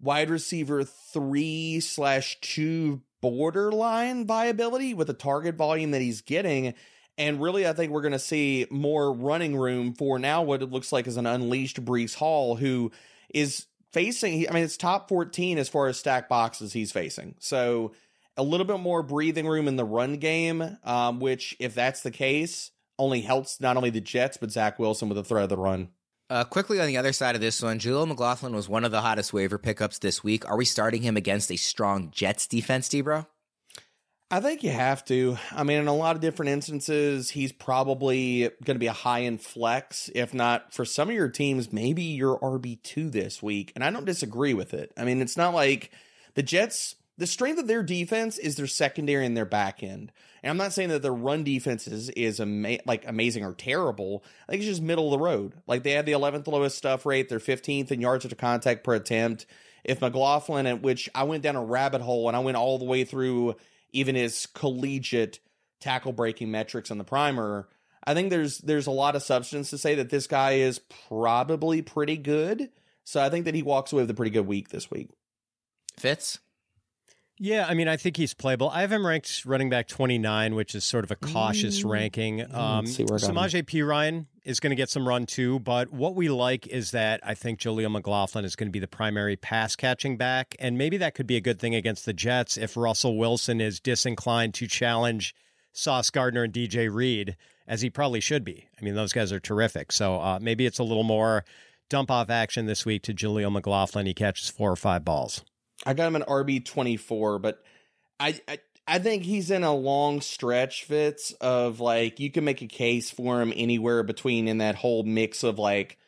wide 0.00 0.30
receiver 0.30 0.84
three 0.84 1.80
slash 1.80 2.38
two 2.40 3.02
borderline 3.20 4.26
viability 4.26 4.92
with 4.92 5.06
the 5.06 5.14
target 5.14 5.56
volume 5.56 5.92
that 5.92 6.02
he's 6.02 6.20
getting. 6.20 6.74
And 7.16 7.40
really, 7.40 7.66
I 7.66 7.72
think 7.72 7.90
we're 7.90 8.02
going 8.02 8.12
to 8.12 8.18
see 8.18 8.66
more 8.70 9.12
running 9.12 9.56
room 9.56 9.94
for 9.94 10.18
now 10.18 10.42
what 10.42 10.62
it 10.62 10.70
looks 10.70 10.92
like 10.92 11.06
is 11.06 11.16
an 11.16 11.26
unleashed 11.26 11.84
Breece 11.84 12.14
Hall, 12.14 12.56
who 12.56 12.92
is 13.32 13.66
facing, 13.94 14.48
I 14.48 14.52
mean, 14.52 14.64
it's 14.64 14.76
top 14.76 15.08
14 15.08 15.56
as 15.56 15.68
far 15.68 15.86
as 15.86 15.96
stack 15.96 16.28
boxes 16.28 16.72
he's 16.72 16.92
facing. 16.92 17.36
So 17.38 17.92
a 18.36 18.42
little 18.42 18.66
bit 18.66 18.80
more 18.80 19.02
breathing 19.02 19.46
room 19.46 19.68
in 19.68 19.76
the 19.76 19.84
run 19.84 20.16
game, 20.16 20.76
um, 20.84 21.20
which, 21.20 21.56
if 21.60 21.74
that's 21.74 22.02
the 22.02 22.10
case, 22.10 22.72
only 22.98 23.22
helps 23.22 23.60
not 23.60 23.76
only 23.76 23.90
the 23.90 24.00
Jets, 24.00 24.36
but 24.36 24.50
Zach 24.50 24.78
Wilson 24.78 25.08
with 25.08 25.16
the 25.16 25.24
threat 25.24 25.44
of 25.44 25.48
the 25.48 25.56
run. 25.56 25.88
Uh, 26.30 26.42
quickly 26.42 26.80
on 26.80 26.86
the 26.86 26.96
other 26.96 27.12
side 27.12 27.34
of 27.34 27.40
this 27.40 27.62
one, 27.62 27.78
Jaleel 27.78 28.08
McLaughlin 28.08 28.54
was 28.54 28.68
one 28.68 28.84
of 28.84 28.90
the 28.90 29.02
hottest 29.02 29.32
waiver 29.32 29.58
pickups 29.58 29.98
this 29.98 30.24
week. 30.24 30.48
Are 30.48 30.56
we 30.56 30.64
starting 30.64 31.02
him 31.02 31.16
against 31.16 31.50
a 31.52 31.56
strong 31.56 32.10
Jets 32.10 32.46
defense, 32.46 32.88
Debro? 32.88 33.26
I 34.30 34.40
think 34.40 34.64
you 34.64 34.70
have 34.70 35.04
to. 35.06 35.36
I 35.52 35.62
mean, 35.64 35.78
in 35.78 35.86
a 35.86 35.94
lot 35.94 36.16
of 36.16 36.22
different 36.22 36.50
instances, 36.50 37.30
he's 37.30 37.52
probably 37.52 38.50
going 38.64 38.74
to 38.74 38.80
be 38.80 38.86
a 38.86 38.92
high 38.92 39.22
end 39.22 39.42
flex. 39.42 40.10
If 40.14 40.32
not 40.32 40.72
for 40.72 40.84
some 40.84 41.08
of 41.08 41.14
your 41.14 41.28
teams, 41.28 41.72
maybe 41.72 42.02
your 42.02 42.38
RB2 42.40 43.12
this 43.12 43.42
week. 43.42 43.72
And 43.74 43.84
I 43.84 43.90
don't 43.90 44.06
disagree 44.06 44.54
with 44.54 44.74
it. 44.74 44.92
I 44.96 45.04
mean, 45.04 45.20
it's 45.20 45.36
not 45.36 45.54
like 45.54 45.92
the 46.34 46.42
Jets, 46.42 46.96
the 47.18 47.26
strength 47.26 47.60
of 47.60 47.68
their 47.68 47.82
defense 47.82 48.38
is 48.38 48.56
their 48.56 48.66
secondary 48.66 49.26
and 49.26 49.36
their 49.36 49.44
back 49.44 49.82
end. 49.82 50.10
And 50.42 50.50
I'm 50.50 50.56
not 50.56 50.72
saying 50.72 50.88
that 50.88 51.02
their 51.02 51.14
run 51.14 51.44
defense 51.44 51.86
is, 51.86 52.08
is 52.10 52.40
ama- 52.40 52.78
like 52.86 53.06
amazing 53.06 53.44
or 53.44 53.52
terrible. 53.52 54.24
I 54.48 54.52
think 54.52 54.62
it's 54.62 54.70
just 54.70 54.82
middle 54.82 55.12
of 55.12 55.18
the 55.18 55.24
road. 55.24 55.54
Like 55.66 55.82
they 55.82 55.92
had 55.92 56.06
the 56.06 56.12
11th 56.12 56.48
lowest 56.48 56.76
stuff 56.76 57.06
rate, 57.06 57.28
they're 57.28 57.38
15th 57.38 57.92
in 57.92 58.00
yards 58.00 58.26
to 58.26 58.34
contact 58.34 58.84
per 58.84 58.94
attempt. 58.94 59.46
If 59.84 60.00
McLaughlin, 60.00 60.66
at 60.66 60.82
which 60.82 61.10
I 61.14 61.24
went 61.24 61.42
down 61.42 61.56
a 61.56 61.64
rabbit 61.64 62.00
hole 62.00 62.26
and 62.28 62.36
I 62.36 62.40
went 62.40 62.56
all 62.56 62.78
the 62.78 62.86
way 62.86 63.04
through 63.04 63.56
even 63.94 64.14
his 64.14 64.46
collegiate 64.46 65.40
tackle 65.80 66.12
breaking 66.12 66.50
metrics 66.50 66.90
on 66.90 66.98
the 66.98 67.04
primer. 67.04 67.68
I 68.06 68.14
think 68.14 68.30
there's 68.30 68.58
there's 68.58 68.86
a 68.86 68.92
lot 68.92 69.16
of 69.16 69.22
substance 69.22 69.70
to 69.70 69.78
say 69.78 69.94
that 69.94 70.10
this 70.10 70.26
guy 70.26 70.52
is 70.52 70.80
probably 71.08 71.80
pretty 71.82 72.16
good. 72.16 72.70
So 73.04 73.22
I 73.22 73.30
think 73.30 73.44
that 73.44 73.54
he 73.54 73.62
walks 73.62 73.92
away 73.92 74.02
with 74.02 74.10
a 74.10 74.14
pretty 74.14 74.30
good 74.30 74.46
week 74.46 74.70
this 74.70 74.90
week. 74.90 75.10
Fitz? 75.98 76.38
Yeah, 77.44 77.66
I 77.68 77.74
mean, 77.74 77.88
I 77.88 77.98
think 77.98 78.16
he's 78.16 78.32
playable. 78.32 78.70
I 78.70 78.80
have 78.80 78.90
him 78.90 79.06
ranked 79.06 79.44
running 79.44 79.68
back 79.68 79.86
29, 79.86 80.54
which 80.54 80.74
is 80.74 80.82
sort 80.82 81.04
of 81.04 81.10
a 81.10 81.16
cautious 81.16 81.82
mm. 81.82 81.90
ranking. 81.90 82.40
Um, 82.40 82.86
Samaje 82.86 83.62
Perine 83.64 84.24
is 84.44 84.60
going 84.60 84.70
to 84.70 84.76
get 84.76 84.88
some 84.88 85.06
run 85.06 85.26
too, 85.26 85.58
but 85.58 85.92
what 85.92 86.14
we 86.14 86.30
like 86.30 86.66
is 86.66 86.92
that 86.92 87.20
I 87.22 87.34
think 87.34 87.60
Jaleel 87.60 87.92
McLaughlin 87.92 88.46
is 88.46 88.56
going 88.56 88.68
to 88.68 88.72
be 88.72 88.78
the 88.78 88.88
primary 88.88 89.36
pass 89.36 89.76
catching 89.76 90.16
back, 90.16 90.56
and 90.58 90.78
maybe 90.78 90.96
that 90.96 91.14
could 91.14 91.26
be 91.26 91.36
a 91.36 91.40
good 91.42 91.60
thing 91.60 91.74
against 91.74 92.06
the 92.06 92.14
Jets 92.14 92.56
if 92.56 92.78
Russell 92.78 93.18
Wilson 93.18 93.60
is 93.60 93.78
disinclined 93.78 94.54
to 94.54 94.66
challenge 94.66 95.34
Sauce 95.74 96.08
Gardner 96.08 96.44
and 96.44 96.52
DJ 96.54 96.90
Reed, 96.90 97.36
as 97.68 97.82
he 97.82 97.90
probably 97.90 98.20
should 98.20 98.46
be. 98.46 98.68
I 98.80 98.82
mean, 98.82 98.94
those 98.94 99.12
guys 99.12 99.32
are 99.32 99.40
terrific. 99.40 99.92
So 99.92 100.18
uh, 100.18 100.38
maybe 100.40 100.64
it's 100.64 100.78
a 100.78 100.82
little 100.82 101.04
more 101.04 101.44
dump 101.90 102.10
off 102.10 102.30
action 102.30 102.64
this 102.64 102.86
week 102.86 103.02
to 103.02 103.12
Jaleel 103.12 103.52
McLaughlin. 103.52 104.06
He 104.06 104.14
catches 104.14 104.48
four 104.48 104.72
or 104.72 104.76
five 104.76 105.04
balls. 105.04 105.44
I 105.84 105.94
got 105.94 106.06
him 106.06 106.16
an 106.16 106.22
RB 106.22 106.64
twenty 106.64 106.96
four, 106.96 107.38
but 107.38 107.62
I, 108.20 108.40
I 108.48 108.58
I 108.86 108.98
think 108.98 109.22
he's 109.22 109.50
in 109.50 109.64
a 109.64 109.74
long 109.74 110.20
stretch 110.20 110.84
fits 110.84 111.32
of 111.40 111.80
like 111.80 112.20
you 112.20 112.30
can 112.30 112.44
make 112.44 112.62
a 112.62 112.66
case 112.66 113.10
for 113.10 113.40
him 113.40 113.52
anywhere 113.56 114.02
between 114.02 114.46
in 114.46 114.58
that 114.58 114.74
whole 114.74 115.02
mix 115.04 115.42
of 115.42 115.58
like 115.58 115.98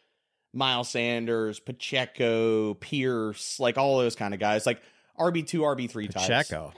Miles 0.53 0.91
Sanders, 0.91 1.59
Pacheco, 1.59 2.75
Pierce, 2.75 3.59
like 3.59 3.79
all 3.79 3.99
those 3.99 4.17
kind 4.17 4.35
of 4.35 4.41
guys, 4.41 4.67
like 4.67 4.81
RB 5.19 5.47
two, 5.47 5.61
RB 5.61 5.89
three 5.89 6.09
types. 6.09 6.27
Pacheco, 6.27 6.73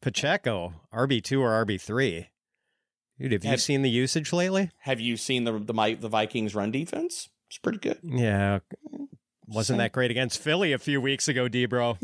Pacheco, 0.00 0.74
RB 0.92 1.22
two 1.22 1.40
or 1.40 1.64
RB 1.64 1.80
three. 1.80 2.28
Dude, 3.18 3.32
have, 3.32 3.42
have 3.44 3.52
you 3.52 3.58
seen 3.58 3.82
the 3.82 3.90
usage 3.90 4.32
lately? 4.32 4.70
Have 4.80 5.00
you 5.00 5.16
seen 5.16 5.44
the 5.44 5.52
the 5.58 5.96
the 6.00 6.08
Vikings 6.08 6.54
run 6.54 6.72
defense? 6.72 7.28
It's 7.48 7.58
pretty 7.58 7.78
good. 7.78 7.98
Yeah, 8.02 8.60
wasn't 9.52 9.78
that 9.78 9.92
great 9.92 10.10
against 10.10 10.40
Philly 10.40 10.72
a 10.72 10.78
few 10.78 11.00
weeks 11.00 11.28
ago, 11.28 11.48
Debro? 11.48 11.96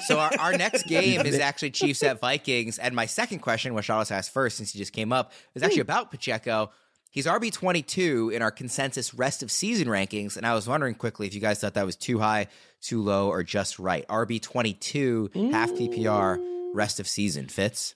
so 0.06 0.18
our, 0.18 0.30
our 0.38 0.52
next 0.56 0.86
game 0.86 1.20
is 1.26 1.38
actually 1.38 1.70
Chiefs 1.70 2.02
at 2.02 2.20
Vikings. 2.20 2.78
And 2.78 2.94
my 2.94 3.06
second 3.06 3.40
question, 3.40 3.74
which 3.74 3.90
I'll 3.90 4.00
just 4.00 4.12
ask 4.12 4.32
first 4.32 4.56
since 4.56 4.72
he 4.72 4.78
just 4.78 4.92
came 4.92 5.12
up, 5.12 5.32
is 5.54 5.62
actually 5.62 5.76
hmm. 5.76 5.82
about 5.82 6.10
Pacheco. 6.10 6.70
He's 7.10 7.26
RB 7.26 7.52
twenty 7.52 7.82
two 7.82 8.30
in 8.34 8.40
our 8.40 8.50
consensus 8.50 9.12
rest 9.12 9.42
of 9.42 9.50
season 9.50 9.86
rankings, 9.86 10.38
and 10.38 10.46
I 10.46 10.54
was 10.54 10.66
wondering 10.66 10.94
quickly 10.94 11.26
if 11.26 11.34
you 11.34 11.40
guys 11.40 11.60
thought 11.60 11.74
that 11.74 11.84
was 11.84 11.94
too 11.94 12.18
high, 12.18 12.46
too 12.80 13.02
low, 13.02 13.28
or 13.28 13.42
just 13.42 13.78
right. 13.78 14.08
RB 14.08 14.40
twenty 14.40 14.72
two, 14.72 15.30
half 15.34 15.70
PPR, 15.72 16.42
rest 16.72 17.00
of 17.00 17.06
season 17.06 17.48
Fitz. 17.48 17.94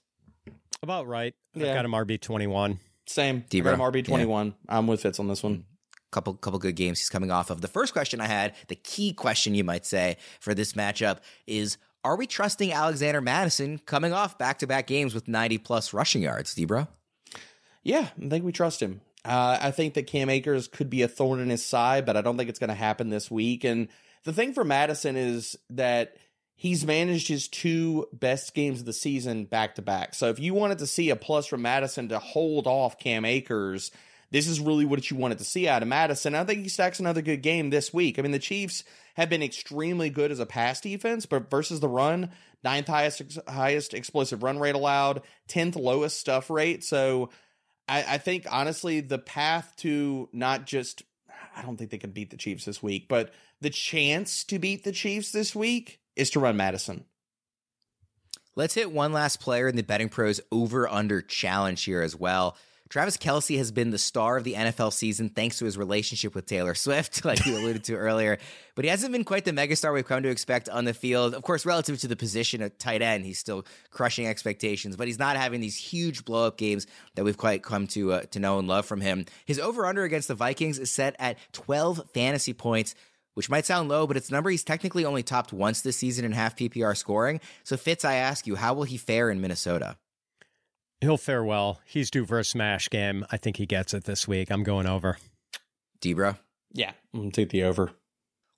About 0.83 1.07
right. 1.07 1.33
Yeah. 1.55 1.69
I've 1.69 1.75
got 1.77 1.85
him 1.85 1.91
RB 1.93 2.21
twenty 2.21 2.45
one. 2.45 2.79
Same. 3.07 3.43
I 3.51 3.59
got 3.59 3.73
him 3.73 3.79
RB 3.79 4.05
twenty 4.05 4.25
one. 4.25 4.53
Yeah. 4.69 4.77
I'm 4.77 4.85
with 4.85 5.01
Fitz 5.01 5.19
on 5.19 5.27
this 5.27 5.41
one 5.41 5.65
couple 6.11 6.33
couple 6.35 6.59
good 6.59 6.75
games 6.75 6.99
he's 6.99 7.09
coming 7.09 7.31
off 7.31 7.49
of. 7.49 7.61
The 7.61 7.67
first 7.67 7.93
question 7.93 8.21
I 8.21 8.27
had, 8.27 8.53
the 8.67 8.75
key 8.75 9.13
question 9.13 9.55
you 9.55 9.63
might 9.63 9.85
say 9.85 10.17
for 10.39 10.53
this 10.53 10.73
matchup 10.73 11.19
is 11.45 11.77
are 12.03 12.15
we 12.15 12.27
trusting 12.27 12.71
Alexander 12.71 13.21
Mattison 13.21 13.79
coming 13.79 14.13
off 14.13 14.37
back 14.37 14.59
to 14.59 14.67
back 14.67 14.87
games 14.87 15.13
with 15.13 15.27
90 15.27 15.57
plus 15.57 15.93
rushing 15.93 16.21
yards, 16.21 16.55
Debro? 16.55 16.87
Yeah, 17.83 18.07
I 18.23 18.29
think 18.29 18.45
we 18.45 18.51
trust 18.51 18.81
him. 18.81 19.01
Uh, 19.25 19.57
I 19.61 19.71
think 19.71 19.95
that 19.95 20.07
Cam 20.07 20.29
Akers 20.29 20.67
could 20.67 20.89
be 20.89 21.01
a 21.01 21.07
thorn 21.07 21.41
in 21.41 21.49
his 21.49 21.65
side, 21.65 22.05
but 22.05 22.15
I 22.15 22.21
don't 22.21 22.37
think 22.37 22.49
it's 22.49 22.59
going 22.59 22.69
to 22.69 22.75
happen 22.75 23.09
this 23.09 23.29
week. 23.29 23.65
And 23.65 23.89
the 24.23 24.31
thing 24.31 24.53
for 24.53 24.63
Mattison 24.63 25.17
is 25.17 25.57
that 25.71 26.15
he's 26.55 26.85
managed 26.85 27.27
his 27.27 27.47
two 27.47 28.07
best 28.13 28.53
games 28.53 28.79
of 28.79 28.85
the 28.85 28.93
season 28.93 29.45
back 29.45 29.75
to 29.75 29.81
back. 29.81 30.15
So 30.15 30.29
if 30.29 30.39
you 30.39 30.53
wanted 30.53 30.79
to 30.79 30.87
see 30.87 31.09
a 31.09 31.15
plus 31.15 31.45
from 31.45 31.61
Mattison 31.61 32.09
to 32.09 32.19
hold 32.19 32.67
off 32.67 32.99
Cam 32.99 33.25
Akers, 33.25 33.91
this 34.31 34.47
is 34.47 34.59
really 34.59 34.85
what 34.85 35.09
you 35.09 35.17
wanted 35.17 35.37
to 35.37 35.43
see 35.43 35.67
out 35.67 35.81
of 35.81 35.87
Mattison. 35.87 36.35
I 36.35 36.43
think 36.43 36.63
he 36.63 36.69
stacks 36.69 36.99
another 36.99 37.21
good 37.21 37.41
game 37.41 37.69
this 37.69 37.93
week. 37.93 38.19
I 38.19 38.21
mean, 38.21 38.31
the 38.31 38.39
Chiefs 38.39 38.83
have 39.15 39.29
been 39.29 39.43
extremely 39.43 40.09
good 40.09 40.31
as 40.31 40.39
a 40.39 40.45
pass 40.45 40.81
defense, 40.81 41.25
but 41.25 41.49
versus 41.49 41.79
the 41.79 41.89
run, 41.89 42.31
ninth 42.63 42.87
highest 42.87 43.39
highest 43.47 43.93
explosive 43.93 44.43
run 44.43 44.59
rate 44.59 44.75
allowed, 44.75 45.21
tenth 45.47 45.75
lowest 45.75 46.19
stuff 46.19 46.49
rate. 46.49 46.83
So 46.83 47.29
I, 47.87 48.03
I 48.03 48.17
think 48.17 48.45
honestly, 48.49 48.99
the 48.99 49.17
path 49.17 49.73
to 49.77 50.29
not 50.33 50.65
just 50.65 51.03
I 51.55 51.61
don't 51.61 51.77
think 51.77 51.89
they 51.89 51.97
can 51.97 52.11
beat 52.11 52.29
the 52.29 52.37
Chiefs 52.37 52.65
this 52.65 52.83
week, 52.83 53.07
but 53.07 53.33
the 53.61 53.69
chance 53.69 54.43
to 54.45 54.59
beat 54.59 54.83
the 54.83 54.91
Chiefs 54.91 55.31
this 55.31 55.55
week 55.55 55.99
is 56.15 56.29
to 56.31 56.39
run 56.39 56.57
Mattison. 56.57 57.05
Let's 58.55 58.73
hit 58.73 58.91
one 58.91 59.13
last 59.13 59.39
player 59.39 59.67
in 59.67 59.75
the 59.75 59.83
betting 59.83 60.09
pros 60.09 60.41
over 60.51 60.87
under 60.87 61.21
challenge 61.21 61.83
here 61.83 62.01
as 62.01 62.15
well. 62.15 62.57
Travis 62.89 63.17
Kelce 63.17 63.57
has 63.57 63.71
been 63.71 63.89
the 63.89 63.97
star 63.97 64.37
of 64.37 64.43
the 64.43 64.53
NFL 64.53 64.93
season 64.93 65.29
thanks 65.29 65.59
to 65.59 65.65
his 65.65 65.77
relationship 65.77 66.33
with 66.33 66.45
Taylor 66.45 66.73
Swift, 66.73 67.25
like 67.25 67.45
you 67.45 67.57
alluded 67.57 67.83
to 67.85 67.95
earlier. 67.95 68.37
But 68.75 68.85
he 68.85 68.89
hasn't 68.89 69.11
been 69.11 69.23
quite 69.23 69.45
the 69.45 69.51
megastar 69.51 69.93
we've 69.93 70.07
come 70.07 70.23
to 70.23 70.29
expect 70.29 70.69
on 70.69 70.85
the 70.85 70.93
field. 70.93 71.33
Of 71.33 71.43
course, 71.43 71.65
relative 71.65 71.99
to 71.99 72.07
the 72.07 72.15
position 72.15 72.61
at 72.61 72.79
tight 72.79 73.01
end, 73.01 73.25
he's 73.25 73.39
still 73.39 73.65
crushing 73.91 74.27
expectations, 74.27 74.95
but 74.95 75.07
he's 75.07 75.19
not 75.19 75.35
having 75.35 75.59
these 75.59 75.75
huge 75.75 76.23
blow 76.23 76.47
up 76.47 76.57
games 76.57 76.87
that 77.15 77.25
we've 77.25 77.37
quite 77.37 77.63
come 77.63 77.87
to 77.87 78.13
uh, 78.13 78.21
to 78.31 78.39
know 78.39 78.59
and 78.59 78.67
love 78.67 78.85
from 78.85 79.01
him. 79.01 79.25
His 79.45 79.59
over 79.59 79.85
under 79.85 80.03
against 80.03 80.29
the 80.29 80.35
Vikings 80.35 80.79
is 80.79 80.91
set 80.91 81.15
at 81.19 81.37
12 81.53 82.09
fantasy 82.13 82.53
points 82.53 82.95
which 83.33 83.51
might 83.51 83.67
sound 83.67 83.87
low, 83.87 84.07
but 84.07 84.17
it's 84.17 84.29
a 84.29 84.31
number 84.31 84.49
he's 84.49 84.63
technically 84.63 85.05
only 85.05 85.21
topped 85.21 85.53
once 85.53 85.81
this 85.81 85.95
season 85.95 86.25
in 86.25 86.31
half 86.31 86.55
PPR 86.55 86.97
scoring. 86.97 87.39
So, 87.63 87.77
Fitz, 87.77 88.03
I 88.03 88.15
ask 88.15 88.47
you, 88.47 88.55
how 88.55 88.73
will 88.73 88.85
he 88.85 88.97
fare 88.97 89.29
in 89.29 89.39
Minnesota? 89.39 89.95
He'll 91.01 91.17
fare 91.17 91.43
well. 91.43 91.79
He's 91.85 92.09
due 92.09 92.25
for 92.25 92.39
a 92.39 92.43
smash 92.43 92.89
game. 92.89 93.25
I 93.31 93.37
think 93.37 93.57
he 93.57 93.65
gets 93.65 93.93
it 93.93 94.05
this 94.05 94.27
week. 94.27 94.49
I'm 94.49 94.63
going 94.63 94.87
over. 94.87 95.17
Debro? 96.01 96.37
Yeah, 96.73 96.91
I'm 97.13 97.19
going 97.19 97.31
to 97.31 97.41
take 97.41 97.49
the 97.49 97.63
over. 97.63 97.91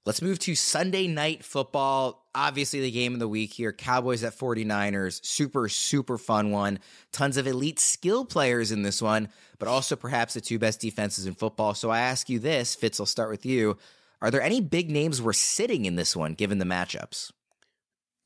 Let's 0.05 0.21
move 0.21 0.39
to 0.39 0.55
Sunday 0.55 1.07
night 1.07 1.43
football. 1.43 2.25
Obviously, 2.33 2.79
the 2.79 2.91
game 2.91 3.13
of 3.13 3.19
the 3.19 3.27
week 3.27 3.53
here 3.53 3.73
Cowboys 3.73 4.23
at 4.23 4.37
49ers. 4.37 5.23
Super, 5.25 5.67
super 5.67 6.17
fun 6.17 6.51
one. 6.51 6.79
Tons 7.11 7.37
of 7.37 7.45
elite 7.45 7.79
skill 7.79 8.23
players 8.23 8.71
in 8.71 8.83
this 8.83 9.01
one, 9.01 9.27
but 9.59 9.67
also 9.67 9.95
perhaps 9.95 10.33
the 10.33 10.41
two 10.41 10.57
best 10.57 10.79
defenses 10.79 11.25
in 11.25 11.35
football. 11.35 11.73
So 11.73 11.89
I 11.89 11.99
ask 11.99 12.29
you 12.29 12.39
this, 12.39 12.73
Fitz, 12.73 12.99
I'll 12.99 13.05
start 13.05 13.29
with 13.29 13.45
you. 13.45 13.77
Are 14.21 14.31
there 14.31 14.41
any 14.41 14.61
big 14.61 14.89
names 14.89 15.21
we're 15.21 15.33
sitting 15.33 15.85
in 15.85 15.95
this 15.95 16.15
one, 16.15 16.33
given 16.33 16.57
the 16.57 16.65
matchups? 16.65 17.31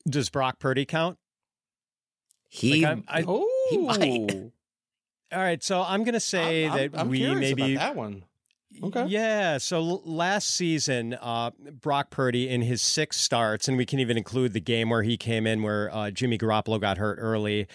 Does 0.08 0.30
Brock 0.30 0.58
Purdy 0.58 0.84
count? 0.84 1.18
He, 2.54 2.86
like 2.86 3.02
I, 3.08 3.18
I, 3.18 3.46
he 3.70 3.78
might. 3.78 4.52
All 5.32 5.40
right, 5.40 5.60
so 5.60 5.82
I'm 5.82 6.04
going 6.04 6.14
to 6.14 6.20
say 6.20 6.68
I'm, 6.68 6.76
that 6.76 7.00
I'm 7.00 7.08
we 7.08 7.34
maybe 7.34 7.74
that 7.74 7.96
one. 7.96 8.22
Okay. 8.80 9.06
Yeah. 9.06 9.58
So 9.58 9.82
last 10.04 10.52
season, 10.52 11.18
uh, 11.20 11.50
Brock 11.80 12.10
Purdy 12.10 12.48
in 12.48 12.62
his 12.62 12.80
six 12.80 13.16
starts, 13.16 13.66
and 13.66 13.76
we 13.76 13.84
can 13.84 13.98
even 13.98 14.16
include 14.16 14.52
the 14.52 14.60
game 14.60 14.90
where 14.90 15.02
he 15.02 15.16
came 15.16 15.48
in 15.48 15.64
where 15.64 15.92
uh, 15.92 16.12
Jimmy 16.12 16.38
Garoppolo 16.38 16.80
got 16.80 16.96
hurt 16.96 17.18
early, 17.20 17.66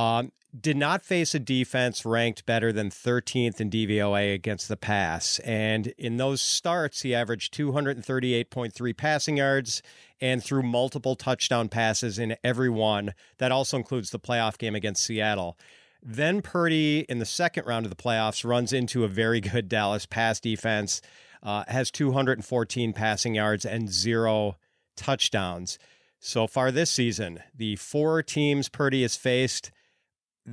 um, 0.00 0.32
did 0.58 0.76
not 0.76 1.04
face 1.04 1.34
a 1.34 1.38
defense 1.38 2.04
ranked 2.04 2.44
better 2.46 2.72
than 2.72 2.90
13th 2.90 3.60
in 3.60 3.70
DVOA 3.70 4.34
against 4.34 4.68
the 4.68 4.76
pass. 4.76 5.38
And 5.40 5.88
in 5.98 6.16
those 6.16 6.40
starts, 6.40 7.02
he 7.02 7.14
averaged 7.14 7.54
238.3 7.54 8.96
passing 8.96 9.36
yards 9.36 9.82
and 10.20 10.42
threw 10.42 10.62
multiple 10.62 11.14
touchdown 11.14 11.68
passes 11.68 12.18
in 12.18 12.36
every 12.42 12.70
one. 12.70 13.14
That 13.38 13.52
also 13.52 13.76
includes 13.76 14.10
the 14.10 14.18
playoff 14.18 14.58
game 14.58 14.74
against 14.74 15.04
Seattle. 15.04 15.56
Then 16.02 16.40
Purdy 16.42 17.00
in 17.08 17.18
the 17.18 17.26
second 17.26 17.66
round 17.66 17.86
of 17.86 17.90
the 17.90 18.02
playoffs 18.02 18.44
runs 18.44 18.72
into 18.72 19.04
a 19.04 19.08
very 19.08 19.40
good 19.52 19.68
Dallas 19.68 20.06
pass 20.06 20.40
defense, 20.40 21.00
uh, 21.42 21.64
has 21.68 21.90
214 21.90 22.92
passing 22.92 23.34
yards 23.34 23.64
and 23.64 23.88
zero 23.92 24.56
touchdowns. 24.96 25.78
So 26.18 26.46
far 26.46 26.70
this 26.70 26.90
season, 26.90 27.40
the 27.54 27.76
four 27.76 28.22
teams 28.22 28.68
Purdy 28.68 29.02
has 29.02 29.16
faced 29.16 29.70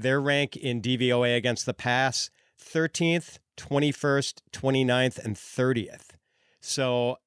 their 0.02 0.22
rank 0.22 0.56
in 0.56 0.82
DVOA 0.82 1.36
against 1.36 1.66
the 1.66 1.74
pass 1.74 2.30
13th, 2.62 3.40
21st, 3.58 4.42
29th, 4.52 5.18
and 5.20 5.36
30th. 5.36 6.10
So 6.60 7.18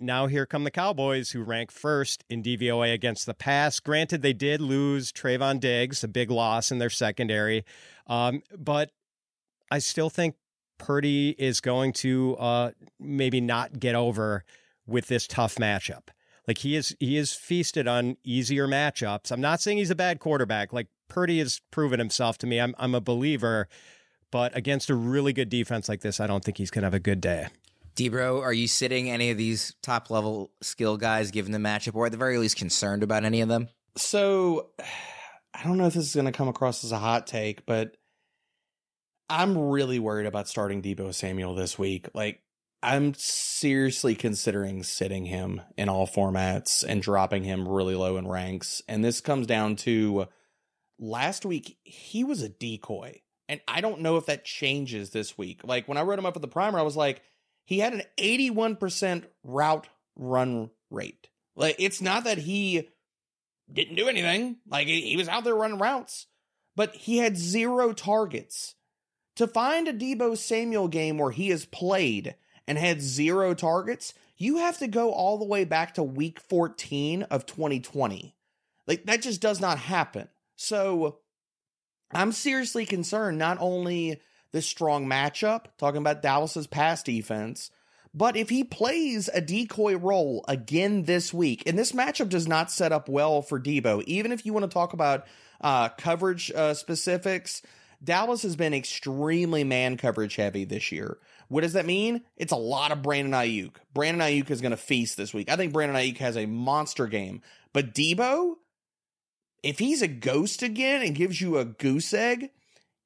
now 0.00 0.26
here 0.26 0.46
come 0.46 0.64
the 0.64 0.70
Cowboys, 0.70 1.30
who 1.30 1.42
rank 1.42 1.70
first 1.70 2.24
in 2.28 2.42
DVOA 2.42 2.92
against 2.92 3.26
the 3.26 3.34
pass. 3.34 3.80
Granted, 3.80 4.22
they 4.22 4.32
did 4.32 4.60
lose 4.60 5.12
Trevon 5.12 5.60
Diggs, 5.60 6.04
a 6.04 6.08
big 6.08 6.30
loss 6.30 6.70
in 6.70 6.78
their 6.78 6.90
secondary, 6.90 7.64
um, 8.06 8.42
but 8.56 8.90
I 9.70 9.78
still 9.78 10.10
think 10.10 10.36
Purdy 10.78 11.34
is 11.38 11.60
going 11.60 11.92
to 11.94 12.36
uh, 12.36 12.70
maybe 12.98 13.40
not 13.40 13.78
get 13.78 13.94
over 13.94 14.44
with 14.86 15.08
this 15.08 15.26
tough 15.26 15.56
matchup. 15.56 16.08
Like 16.48 16.58
he 16.58 16.74
is, 16.74 16.96
he 16.98 17.18
is 17.18 17.34
feasted 17.34 17.86
on 17.86 18.16
easier 18.24 18.66
matchups. 18.66 19.30
I'm 19.30 19.40
not 19.40 19.60
saying 19.60 19.78
he's 19.78 19.90
a 19.90 19.94
bad 19.94 20.18
quarterback. 20.18 20.72
Like 20.72 20.88
Purdy 21.08 21.38
has 21.40 21.60
proven 21.70 21.98
himself 21.98 22.38
to 22.38 22.46
me. 22.46 22.58
I'm, 22.58 22.74
I'm 22.78 22.94
a 22.94 23.00
believer, 23.02 23.68
but 24.32 24.56
against 24.56 24.88
a 24.88 24.94
really 24.94 25.34
good 25.34 25.50
defense 25.50 25.90
like 25.90 26.00
this, 26.00 26.20
I 26.20 26.26
don't 26.26 26.42
think 26.42 26.56
he's 26.56 26.70
going 26.70 26.82
to 26.82 26.86
have 26.86 26.94
a 26.94 27.00
good 27.00 27.20
day. 27.20 27.48
Debro, 27.96 28.40
are 28.40 28.52
you 28.52 28.68
sitting 28.68 29.10
any 29.10 29.30
of 29.30 29.36
these 29.36 29.74
top 29.82 30.08
level 30.08 30.52
skill 30.62 30.96
guys 30.96 31.30
given 31.32 31.52
the 31.52 31.58
matchup, 31.58 31.94
or 31.96 32.06
at 32.06 32.12
the 32.12 32.18
very 32.18 32.38
least 32.38 32.56
concerned 32.56 33.02
about 33.02 33.24
any 33.24 33.40
of 33.40 33.48
them? 33.48 33.68
So, 33.96 34.70
I 35.52 35.64
don't 35.64 35.78
know 35.78 35.86
if 35.86 35.94
this 35.94 36.06
is 36.06 36.14
going 36.14 36.26
to 36.26 36.32
come 36.32 36.46
across 36.46 36.84
as 36.84 36.92
a 36.92 36.98
hot 36.98 37.26
take, 37.26 37.66
but 37.66 37.96
I'm 39.28 39.58
really 39.58 39.98
worried 39.98 40.26
about 40.26 40.48
starting 40.48 40.80
Deebo 40.80 41.12
Samuel 41.12 41.56
this 41.56 41.76
week. 41.76 42.08
Like, 42.14 42.40
I'm 42.82 43.14
seriously 43.14 44.14
considering 44.14 44.82
sitting 44.84 45.26
him 45.26 45.60
in 45.76 45.88
all 45.88 46.06
formats 46.06 46.84
and 46.86 47.02
dropping 47.02 47.44
him 47.44 47.66
really 47.66 47.96
low 47.96 48.16
in 48.16 48.28
ranks. 48.28 48.82
And 48.88 49.04
this 49.04 49.20
comes 49.20 49.46
down 49.46 49.76
to 49.76 50.28
last 50.98 51.44
week, 51.44 51.78
he 51.82 52.22
was 52.24 52.42
a 52.42 52.48
decoy. 52.48 53.20
And 53.48 53.60
I 53.66 53.80
don't 53.80 54.02
know 54.02 54.16
if 54.16 54.26
that 54.26 54.44
changes 54.44 55.10
this 55.10 55.36
week. 55.36 55.62
Like, 55.64 55.88
when 55.88 55.96
I 55.96 56.02
wrote 56.02 56.18
him 56.18 56.26
up 56.26 56.36
at 56.36 56.42
the 56.42 56.48
primer, 56.48 56.78
I 56.78 56.82
was 56.82 56.96
like, 56.96 57.22
he 57.64 57.78
had 57.78 57.94
an 57.94 58.02
81% 58.18 59.24
route 59.42 59.88
run 60.16 60.70
rate. 60.90 61.28
Like, 61.56 61.76
it's 61.78 62.00
not 62.00 62.24
that 62.24 62.38
he 62.38 62.88
didn't 63.72 63.96
do 63.96 64.08
anything. 64.08 64.56
Like, 64.68 64.86
he 64.86 65.16
was 65.16 65.28
out 65.28 65.44
there 65.44 65.54
running 65.54 65.78
routes, 65.78 66.26
but 66.76 66.94
he 66.94 67.18
had 67.18 67.36
zero 67.36 67.92
targets. 67.92 68.74
To 69.36 69.46
find 69.46 69.86
a 69.86 69.92
Deebo 69.92 70.36
Samuel 70.36 70.88
game 70.88 71.16
where 71.16 71.30
he 71.30 71.50
has 71.50 71.64
played 71.64 72.34
and 72.68 72.78
had 72.78 73.00
zero 73.00 73.54
targets, 73.54 74.14
you 74.36 74.58
have 74.58 74.78
to 74.78 74.86
go 74.86 75.10
all 75.10 75.38
the 75.38 75.44
way 75.44 75.64
back 75.64 75.94
to 75.94 76.02
week 76.04 76.38
14 76.38 77.24
of 77.24 77.46
2020. 77.46 78.36
Like, 78.86 79.04
that 79.06 79.22
just 79.22 79.40
does 79.40 79.60
not 79.60 79.78
happen. 79.78 80.28
So, 80.54 81.18
I'm 82.12 82.32
seriously 82.32 82.86
concerned 82.86 83.38
not 83.38 83.58
only 83.60 84.20
the 84.52 84.62
strong 84.62 85.06
matchup, 85.06 85.66
talking 85.78 85.98
about 85.98 86.22
Dallas's 86.22 86.66
pass 86.66 87.02
defense, 87.02 87.70
but 88.14 88.36
if 88.36 88.48
he 88.48 88.64
plays 88.64 89.28
a 89.32 89.40
decoy 89.40 89.96
role 89.96 90.44
again 90.48 91.04
this 91.04 91.32
week, 91.32 91.64
and 91.66 91.78
this 91.78 91.92
matchup 91.92 92.28
does 92.28 92.48
not 92.48 92.70
set 92.70 92.92
up 92.92 93.08
well 93.08 93.42
for 93.42 93.60
Deebo, 93.60 94.02
even 94.04 94.32
if 94.32 94.46
you 94.46 94.52
want 94.52 94.64
to 94.64 94.72
talk 94.72 94.92
about 94.92 95.26
uh, 95.60 95.90
coverage 95.90 96.50
uh, 96.52 96.74
specifics, 96.74 97.62
Dallas 98.02 98.42
has 98.42 98.56
been 98.56 98.74
extremely 98.74 99.64
man 99.64 99.96
coverage 99.96 100.36
heavy 100.36 100.64
this 100.64 100.92
year. 100.92 101.18
What 101.48 101.62
does 101.62 101.72
that 101.72 101.86
mean? 101.86 102.22
It's 102.36 102.52
a 102.52 102.56
lot 102.56 102.92
of 102.92 103.02
Brandon 103.02 103.32
Aiyuk. 103.32 103.76
Brandon 103.94 104.26
Aiyuk 104.26 104.50
is 104.50 104.60
going 104.60 104.70
to 104.70 104.76
feast 104.76 105.16
this 105.16 105.32
week. 105.32 105.50
I 105.50 105.56
think 105.56 105.72
Brandon 105.72 105.96
Aiyuk 105.96 106.18
has 106.18 106.36
a 106.36 106.46
monster 106.46 107.06
game. 107.06 107.42
But 107.72 107.94
Deebo, 107.94 108.56
if 109.62 109.78
he's 109.78 110.02
a 110.02 110.08
ghost 110.08 110.62
again 110.62 111.02
and 111.02 111.14
gives 111.14 111.40
you 111.40 111.58
a 111.58 111.64
goose 111.64 112.12
egg, 112.12 112.50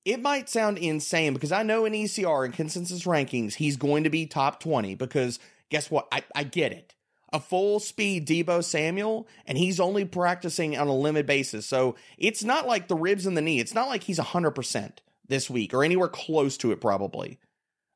it 0.04 0.20
might 0.20 0.48
sound 0.48 0.78
insane 0.78 1.34
because 1.34 1.52
I 1.52 1.62
know 1.62 1.84
in 1.84 1.92
ECR 1.92 2.44
and 2.44 2.54
consensus 2.54 3.04
rankings, 3.04 3.54
he's 3.54 3.76
going 3.76 4.04
to 4.04 4.10
be 4.10 4.26
top 4.26 4.60
20 4.60 4.96
because 4.96 5.38
guess 5.70 5.90
what? 5.90 6.08
I, 6.10 6.22
I 6.34 6.44
get 6.44 6.72
it. 6.72 6.94
A 7.32 7.40
full 7.40 7.80
speed 7.80 8.28
Deebo 8.28 8.62
Samuel, 8.62 9.26
and 9.46 9.56
he's 9.56 9.80
only 9.80 10.04
practicing 10.04 10.76
on 10.76 10.88
a 10.88 10.94
limited 10.94 11.26
basis. 11.26 11.64
So 11.64 11.96
it's 12.18 12.44
not 12.44 12.66
like 12.66 12.88
the 12.88 12.94
ribs 12.94 13.24
and 13.24 13.36
the 13.36 13.40
knee. 13.40 13.58
It's 13.58 13.74
not 13.74 13.88
like 13.88 14.02
he's 14.02 14.18
100% 14.18 14.98
this 15.28 15.48
week 15.48 15.72
or 15.72 15.82
anywhere 15.82 16.08
close 16.08 16.58
to 16.58 16.72
it, 16.72 16.80
probably. 16.82 17.38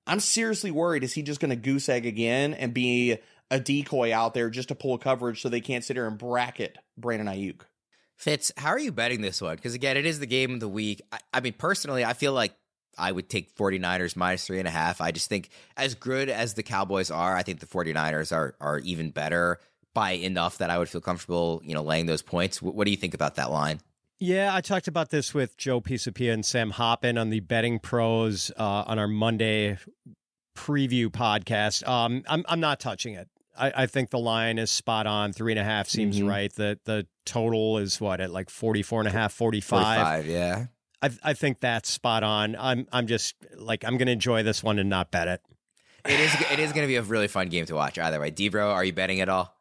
I'm 0.07 0.21
seriously 0.21 0.71
worried 0.71 1.05
is 1.05 1.13
he 1.13 1.23
just 1.23 1.41
going 1.41 1.51
to 1.51 1.57
goose 1.57 1.89
egg 1.89 2.07
again 2.07 2.55
and 2.55 2.73
be 2.73 3.19
a 3.51 3.61
decoy 3.61 4.15
out 4.15 4.35
there 4.35 4.51
just 4.51 4.69
to 4.69 4.75
pull 4.75 4.99
coverage 4.99 5.43
so 5.43 5.49
they 5.49 5.61
can't 5.61 5.85
sit 5.85 5.97
here 5.97 6.07
and 6.07 6.19
bracket 6.19 6.79
Brandon 6.97 7.29
Aiyuk? 7.29 7.63
Fitz, 8.17 8.51
how 8.57 8.71
are 8.71 8.79
you 8.79 8.93
betting 8.93 9.21
this 9.21 9.43
one? 9.43 9.57
Because 9.57 9.75
again, 9.75 9.97
it 9.97 10.07
is 10.07 10.19
the 10.19 10.27
game 10.27 10.55
of 10.55 10.61
the 10.61 10.69
week. 10.69 11.03
I, 11.13 11.19
I, 11.35 11.41
mean, 11.41 11.53
personally, 11.53 12.05
I 12.05 12.15
feel 12.15 12.33
like 12.33 12.55
I 12.97 13.13
would 13.13 13.29
take 13.29 13.55
49ers 13.55 14.17
minus 14.17 14.47
three 14.47 14.59
and 14.59 14.69
a 14.69 14.71
half. 14.71 15.01
I 15.01 15.11
just 15.11 15.29
think 15.29 15.51
as 15.77 15.95
good 15.95 16.31
as 16.31 16.55
the 16.55 16.63
Cowboys 16.63 17.11
are, 17.11 17.37
I 17.37 17.43
think 17.43 17.61
the 17.61 17.67
49ers 17.67 18.35
are 18.35 18.55
are 18.61 18.79
even 18.79 19.11
better 19.11 19.61
by 19.93 20.13
enough 20.13 20.59
that 20.59 20.71
I 20.71 20.79
would 20.79 20.89
feel 20.89 21.01
comfortable, 21.01 21.61
you 21.65 21.75
know, 21.75 21.83
laying 21.83 22.07
those 22.07 22.23
points. 22.23 22.63
What, 22.63 22.75
what 22.75 22.85
do 22.85 22.91
you 22.91 22.97
think 22.97 23.15
about 23.15 23.37
that 23.37 23.51
line? 23.51 23.81
Yeah, 24.19 24.55
I 24.55 24.63
talked 24.63 24.89
about 24.89 25.11
this 25.11 25.35
with 25.35 25.59
Joe 25.59 25.81
Pisapia 25.81 26.33
and 26.33 26.45
Sam 26.45 26.73
Hoppen 26.73 27.21
on 27.21 27.29
the 27.29 27.41
Betting 27.41 27.79
Pros 27.79 28.51
uh, 28.57 28.85
on 28.87 28.99
our 28.99 29.09
Monday 29.09 29.77
preview 30.57 31.09
podcast. 31.09 31.87
Um, 31.87 32.25
I'm 32.27 32.45
I'm 32.49 32.61
not 32.61 32.81
touching 32.81 33.15
it. 33.15 33.29
I, 33.59 33.73
I, 33.75 33.87
think 33.87 34.11
the 34.11 34.19
line 34.19 34.59
is 34.59 34.71
spot 34.71 35.07
on. 35.07 35.33
Three 35.33 35.53
and 35.53 35.59
a 35.59 35.65
half 35.65 35.89
seems 35.89 36.19
mm-hmm. 36.19 36.29
right. 36.29 36.53
The 36.53 36.79
the 36.85 37.07
total 37.25 37.79
is 37.79 38.01
what 38.01 38.21
at 38.21 38.31
like 38.31 38.51
44 38.51 39.01
and 39.01 39.09
a 39.09 39.13
half, 39.13 39.33
45. 39.33 39.97
45 39.97 40.27
yeah. 40.27 40.67
I 41.03 41.11
I 41.23 41.35
think 41.35 41.61
that's 41.61 41.91
spot 41.91 42.23
on. 42.23 42.57
I'm 42.59 42.87
I'm 42.93 43.07
just 43.07 43.35
like 43.57 43.85
I'm 43.85 43.99
going 43.99 44.07
to 44.07 44.13
enjoy 44.13 44.43
this 44.43 44.63
one 44.63 44.79
and 44.79 44.89
not 44.89 45.11
bet 45.11 45.29
it. 45.29 45.41
It 46.07 46.21
is 46.21 46.35
it 46.53 46.59
is 46.59 46.73
going 46.73 46.85
to 46.87 46.89
be 46.89 46.97
a 46.97 47.03
really 47.03 47.29
fun 47.29 47.49
game 47.49 47.67
to 47.67 47.75
watch 47.75 47.99
either 47.99 48.21
way. 48.21 48.31
Debro, 48.31 48.73
are 48.73 48.85
you 48.85 48.93
betting 48.93 49.21
at 49.21 49.29
all? 49.29 49.56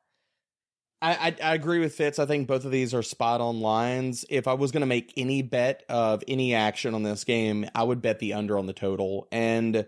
I, 1.05 1.11
I, 1.11 1.51
I 1.51 1.53
agree 1.53 1.77
with 1.77 1.93
Fitz. 1.93 2.17
I 2.17 2.25
think 2.25 2.47
both 2.47 2.65
of 2.65 2.71
these 2.71 2.95
are 2.95 3.03
spot 3.03 3.39
on 3.39 3.61
lines. 3.61 4.25
If 4.27 4.47
I 4.47 4.55
was 4.55 4.71
going 4.71 4.81
to 4.81 4.87
make 4.87 5.13
any 5.15 5.43
bet 5.43 5.83
of 5.87 6.23
any 6.27 6.55
action 6.55 6.95
on 6.95 7.03
this 7.03 7.23
game, 7.23 7.69
I 7.75 7.83
would 7.83 8.01
bet 8.01 8.17
the 8.17 8.33
under 8.33 8.57
on 8.57 8.65
the 8.65 8.73
total. 8.73 9.27
And 9.31 9.85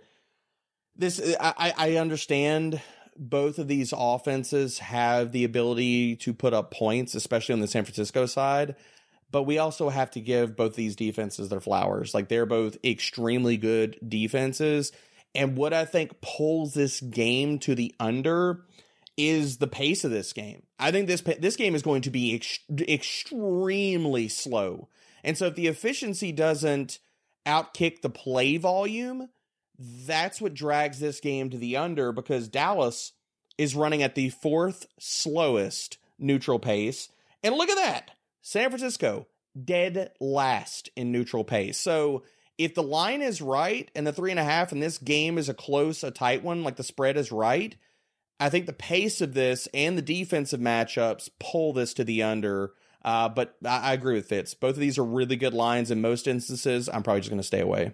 this, 0.96 1.36
I, 1.40 1.74
I 1.76 1.96
understand 1.96 2.80
both 3.18 3.58
of 3.58 3.68
these 3.68 3.96
offenses 3.98 4.78
have 4.78 5.32
the 5.32 5.44
ability 5.44 6.18
to 6.18 6.36
put 6.36 6.54
up 6.54 6.70
points, 6.70 7.16
especially 7.16 7.54
on 7.54 7.62
the 7.62 7.68
San 7.68 7.84
Francisco 7.84 8.28
side. 8.28 8.76
But 9.32 9.44
we 9.44 9.58
also 9.58 9.90
have 9.90 10.12
to 10.12 10.22
give 10.22 10.56
both 10.56 10.76
these 10.76 10.96
defenses 10.96 11.50
their 11.50 11.60
flowers. 11.60 12.14
Like 12.14 12.30
they're 12.30 12.46
both 12.46 12.78
extremely 12.86 13.58
good 13.58 13.98
defenses. 14.08 14.92
And 15.34 15.58
what 15.58 15.74
I 15.74 15.86
think 15.86 16.22
pulls 16.22 16.76
this 16.76 17.02
game 17.02 17.58
to 17.60 17.74
the 17.74 17.96
under 18.00 18.67
is 19.18 19.58
the 19.58 19.68
pace 19.68 20.04
of 20.04 20.12
this 20.12 20.32
game. 20.32 20.64
I 20.80 20.92
think 20.92 21.08
this 21.08 21.22
this 21.22 21.56
game 21.56 21.76
is 21.76 21.82
going 21.82 22.04
to 22.04 22.12
be 22.12 22.36
ex- 22.36 22.60
extremely 22.88 24.28
slow. 24.28 24.90
And 25.24 25.38
so 25.38 25.48
if 25.48 25.56
the 25.56 25.68
efficiency 25.68 26.32
doesn't 26.32 27.00
outkick 27.46 28.02
the 28.02 28.10
play 28.10 28.58
volume, 28.58 29.30
that's 29.80 30.40
what 30.40 30.54
drags 30.54 31.00
this 31.00 31.20
game 31.20 31.50
to 31.50 31.58
the 31.58 31.78
under 31.78 32.12
because 32.12 32.48
Dallas 32.48 33.14
is 33.58 33.76
running 33.76 34.04
at 34.04 34.16
the 34.16 34.30
fourth 34.30 34.86
slowest 35.00 35.98
neutral 36.20 36.60
pace. 36.60 37.10
And 37.44 37.56
look 37.56 37.70
at 37.70 37.76
that. 37.78 38.12
San 38.42 38.70
Francisco 38.70 39.28
dead 39.66 40.12
last 40.20 40.90
in 40.96 41.12
neutral 41.12 41.44
pace. 41.44 41.78
So 41.78 42.24
if 42.58 42.74
the 42.74 42.84
line 42.84 43.22
is 43.22 43.42
right 43.42 43.90
and 43.96 44.06
the 44.06 44.14
three 44.14 44.32
and 44.32 44.40
a 44.40 44.44
half 44.44 44.72
and 44.72 44.82
this 44.82 44.98
game 44.98 45.38
is 45.38 45.50
a 45.50 45.54
close, 45.54 46.04
a 46.04 46.12
tight 46.12 46.44
one, 46.44 46.64
like 46.64 46.76
the 46.76 46.84
spread 46.84 47.18
is 47.18 47.32
right, 47.32 47.76
I 48.40 48.50
think 48.50 48.66
the 48.66 48.74
pace 48.74 49.22
of 49.22 49.34
this 49.34 49.68
and 49.74 49.98
the 49.98 50.02
defensive 50.02 50.60
matchups 50.60 51.30
pull 51.40 51.74
this 51.74 51.94
to 51.96 52.04
the 52.04 52.24
under. 52.24 52.74
Uh, 53.04 53.30
but 53.30 53.56
I, 53.66 53.80
I 53.80 53.94
agree 53.94 54.16
with 54.16 54.28
Fitz. 54.28 54.54
Both 54.54 54.76
of 54.76 54.80
these 54.80 54.98
are 54.98 55.04
really 55.04 55.36
good 55.36 55.54
lines 55.54 55.92
in 55.92 56.02
most 56.02 56.28
instances. 56.28 56.90
I'm 56.90 57.04
probably 57.04 57.22
just 57.22 57.30
going 57.30 57.40
to 57.40 57.48
stay 57.48 57.62
away. 57.62 57.94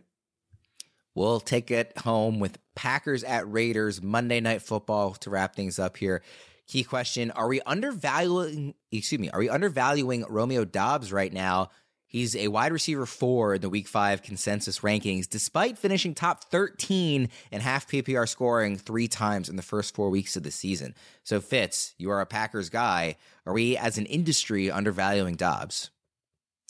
We'll 1.16 1.40
take 1.40 1.70
it 1.70 1.98
home 2.00 2.40
with 2.40 2.58
Packers 2.76 3.24
at 3.24 3.50
Raiders 3.52 4.02
Monday 4.02 4.40
Night 4.40 4.64
Football 4.64 5.14
to 5.16 5.30
wrap 5.30 5.56
things 5.56 5.78
up 5.78 5.98
here. 5.98 6.24
Key 6.66 6.84
question: 6.84 7.30
Are 7.32 7.48
we 7.48 7.62
undervaluing? 7.62 8.74
Excuse 8.92 9.20
me. 9.20 9.30
Are 9.30 9.40
we 9.40 9.50
undervaluing 9.50 10.26
Romeo 10.28 10.66
Doubs 10.66 11.12
right 11.12 11.32
now? 11.32 11.70
He's 12.14 12.36
a 12.36 12.50
wide 12.50 12.72
receiver 12.72 13.08
four 13.08 13.56
in 13.56 13.62
the 13.62 13.72
Week 13.72 13.88
Five 13.88 14.22
consensus 14.22 14.82
rankings, 14.82 15.28
despite 15.28 15.80
finishing 15.80 16.14
top 16.14 16.44
13 16.44 17.28
in 17.52 17.62
half 17.62 17.88
PPR 17.88 18.30
scoring 18.30 18.78
three 18.78 19.08
times 19.08 19.50
in 19.50 19.56
the 19.56 19.64
first 19.64 19.96
four 19.96 20.12
weeks 20.12 20.36
of 20.38 20.44
the 20.44 20.52
season. 20.52 20.94
So, 21.24 21.42
Fitz, 21.42 21.96
you 21.98 22.12
are 22.12 22.22
a 22.22 22.28
Packers 22.28 22.70
guy. 22.70 23.16
Are 23.48 23.54
we, 23.54 23.76
as 23.76 23.98
an 23.98 24.06
industry, 24.06 24.70
undervaluing 24.70 25.34
Doubs? 25.34 25.90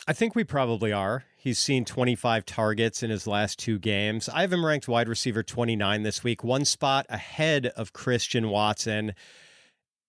I 0.07 0.13
think 0.13 0.33
we 0.33 0.45
probably 0.45 0.93
are. 0.93 1.25
He's 1.35 1.59
seen 1.59 1.83
25 1.83 2.45
targets 2.45 3.03
in 3.03 3.09
his 3.09 3.27
last 3.27 3.59
two 3.59 3.79
games. 3.79 4.29
I 4.29 4.41
have 4.41 4.53
him 4.53 4.65
ranked 4.65 4.87
wide 4.87 5.09
receiver 5.09 5.43
29 5.43 6.03
this 6.03 6.23
week, 6.23 6.41
one 6.41 6.63
spot 6.63 7.05
ahead 7.09 7.65
of 7.75 7.91
Christian 7.91 8.47
Watson. 8.47 9.13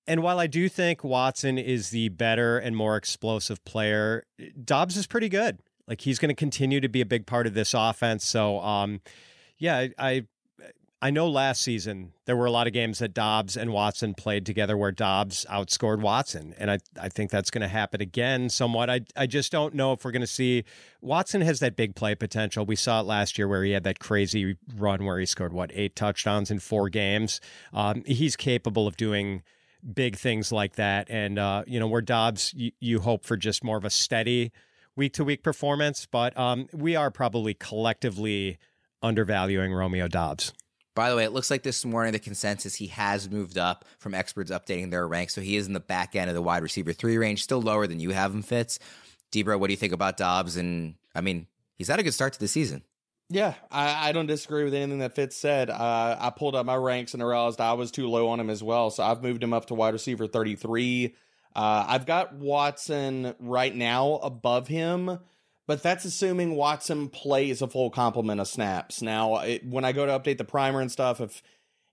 And 0.06 0.22
while 0.22 0.38
I 0.38 0.46
do 0.46 0.68
think 0.68 1.02
Watson 1.02 1.58
is 1.58 1.90
the 1.90 2.10
better 2.10 2.58
and 2.58 2.76
more 2.76 2.96
explosive 2.96 3.64
player, 3.64 4.24
Doubs 4.62 4.96
is 4.96 5.06
pretty 5.06 5.28
good. 5.28 5.58
Like 5.86 6.02
he's 6.02 6.18
going 6.18 6.28
to 6.30 6.34
continue 6.34 6.80
to 6.80 6.88
be 6.88 7.00
a 7.00 7.06
big 7.06 7.26
part 7.26 7.46
of 7.46 7.54
this 7.54 7.74
offense. 7.74 8.24
So, 8.26 8.60
um, 8.60 9.00
yeah, 9.58 9.88
I 9.98 10.26
I 11.04 11.10
know 11.10 11.28
last 11.28 11.60
season 11.60 12.14
there 12.24 12.34
were 12.34 12.46
a 12.46 12.50
lot 12.50 12.66
of 12.66 12.72
games 12.72 13.00
that 13.00 13.12
Doubs 13.12 13.58
and 13.58 13.74
Watson 13.74 14.14
played 14.14 14.46
together 14.46 14.74
where 14.74 14.90
Doubs 14.90 15.44
outscored 15.50 16.00
Watson. 16.00 16.54
And 16.56 16.70
I, 16.70 16.78
I 16.98 17.10
think 17.10 17.30
that's 17.30 17.50
going 17.50 17.60
to 17.60 17.68
happen 17.68 18.00
again 18.00 18.48
somewhat. 18.48 18.88
I, 18.88 19.02
I 19.14 19.26
just 19.26 19.52
don't 19.52 19.74
know 19.74 19.92
if 19.92 20.02
we're 20.02 20.12
going 20.12 20.22
to 20.22 20.26
see 20.26 20.64
Watson 21.02 21.42
has 21.42 21.60
that 21.60 21.76
big 21.76 21.94
play 21.94 22.14
potential. 22.14 22.64
We 22.64 22.76
saw 22.76 23.00
it 23.00 23.04
last 23.04 23.36
year 23.36 23.46
where 23.46 23.62
he 23.62 23.72
had 23.72 23.84
that 23.84 23.98
crazy 23.98 24.56
run 24.74 25.04
where 25.04 25.18
he 25.18 25.26
scored, 25.26 25.52
what, 25.52 25.70
eight 25.74 25.94
touchdowns 25.94 26.50
in 26.50 26.58
four 26.58 26.88
games. 26.88 27.38
Um, 27.74 28.02
he's 28.06 28.34
capable 28.34 28.86
of 28.86 28.96
doing 28.96 29.42
big 29.92 30.16
things 30.16 30.52
like 30.52 30.76
that. 30.76 31.10
And, 31.10 31.38
uh, 31.38 31.64
you 31.66 31.78
know, 31.78 31.86
where 31.86 32.00
Doubs, 32.00 32.54
you, 32.56 33.00
hope 33.00 33.24
for 33.24 33.36
just 33.36 33.62
more 33.62 33.76
of 33.76 33.84
a 33.84 33.90
steady 33.90 34.52
week 34.96 35.14
to 35.14 35.24
week 35.24 35.42
performance. 35.42 36.06
But 36.06 36.36
um, 36.38 36.68
we 36.72 36.96
are 36.96 37.10
probably 37.10 37.54
collectively 37.54 38.58
undervaluing 39.02 39.72
Romeo 39.72 40.08
Doubs. 40.08 40.52
By 40.94 41.10
the 41.10 41.16
way, 41.16 41.24
it 41.24 41.32
looks 41.32 41.50
like 41.50 41.64
this 41.64 41.84
morning 41.84 42.12
the 42.12 42.20
consensus 42.20 42.76
he 42.76 42.86
has 42.86 43.28
moved 43.28 43.58
up 43.58 43.84
from 43.98 44.14
experts 44.14 44.50
updating 44.50 44.90
their 44.90 45.08
ranks. 45.08 45.34
So 45.34 45.40
he 45.40 45.56
is 45.56 45.66
in 45.66 45.72
the 45.72 45.80
back 45.80 46.14
end 46.14 46.30
of 46.30 46.34
the 46.34 46.42
wide 46.42 46.62
receiver 46.62 46.92
three 46.92 47.18
range, 47.18 47.42
still 47.42 47.60
lower 47.60 47.86
than 47.86 47.98
you 47.98 48.10
have 48.10 48.32
him, 48.32 48.42
Fitz. 48.42 48.78
Debro, 49.32 49.58
what 49.58 49.66
do 49.66 49.72
you 49.72 49.76
think 49.76 49.92
about 49.92 50.16
Doubs? 50.16 50.56
And 50.56 50.94
I 51.14 51.20
mean, 51.20 51.48
he's 51.74 51.88
had 51.88 51.98
a 51.98 52.04
good 52.04 52.14
start 52.14 52.32
to 52.34 52.40
the 52.40 52.46
season. 52.46 52.82
Yeah, 53.30 53.54
I, 53.70 54.10
I 54.10 54.12
don't 54.12 54.26
disagree 54.26 54.64
with 54.64 54.74
anything 54.74 54.98
that 54.98 55.14
Fitz 55.14 55.36
said. 55.36 55.70
Uh, 55.70 56.16
I 56.18 56.30
pulled 56.30 56.54
up 56.54 56.66
my 56.66 56.76
ranks 56.76 57.14
and 57.14 57.22
realized 57.24 57.60
I 57.60 57.72
was 57.72 57.90
too 57.90 58.08
low 58.08 58.28
on 58.28 58.38
him 58.38 58.50
as 58.50 58.62
well. 58.62 58.90
So 58.90 59.02
I've 59.02 59.22
moved 59.22 59.42
him 59.42 59.52
up 59.52 59.66
to 59.66 59.74
wide 59.74 59.94
receiver 59.94 60.26
33. 60.26 61.14
Uh, 61.56 61.84
I've 61.88 62.06
got 62.06 62.34
Watson 62.34 63.34
right 63.40 63.74
now 63.74 64.16
above 64.16 64.68
him 64.68 65.18
but 65.66 65.82
that's 65.82 66.04
assuming 66.04 66.56
Watson 66.56 67.08
plays 67.08 67.62
a 67.62 67.68
full 67.68 67.90
complement 67.90 68.40
of 68.40 68.48
snaps. 68.48 69.00
Now, 69.00 69.36
it, 69.36 69.66
when 69.66 69.84
I 69.84 69.92
go 69.92 70.04
to 70.04 70.18
update 70.18 70.38
the 70.38 70.44
primer 70.44 70.80
and 70.80 70.92
stuff, 70.92 71.20
if 71.20 71.42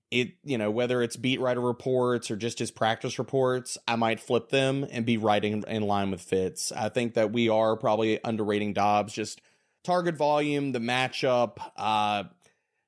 it, 0.10 0.34
you 0.44 0.58
know, 0.58 0.70
whether 0.70 1.02
it's 1.02 1.16
beat 1.16 1.40
writer 1.40 1.62
reports 1.62 2.30
or 2.30 2.36
just 2.36 2.60
his 2.60 2.70
practice 2.70 3.18
reports, 3.18 3.78
I 3.88 3.96
might 3.96 4.20
flip 4.20 4.50
them 4.50 4.86
and 4.92 5.06
be 5.06 5.18
writing 5.18 5.64
in 5.68 5.84
line 5.84 6.12
with 6.12 6.22
Fitz. 6.22 6.74
I 6.74 6.90
think 6.90 7.14
that 7.14 7.32
we 7.32 7.48
are 7.48 7.78
probably 7.78 8.20
underrating 8.24 8.74
Doubs 8.74 9.14
just 9.14 9.42
target 9.84 10.16
volume, 10.16 10.72
the 10.72 10.80
matchup. 10.80 11.58
Uh, 11.76 12.26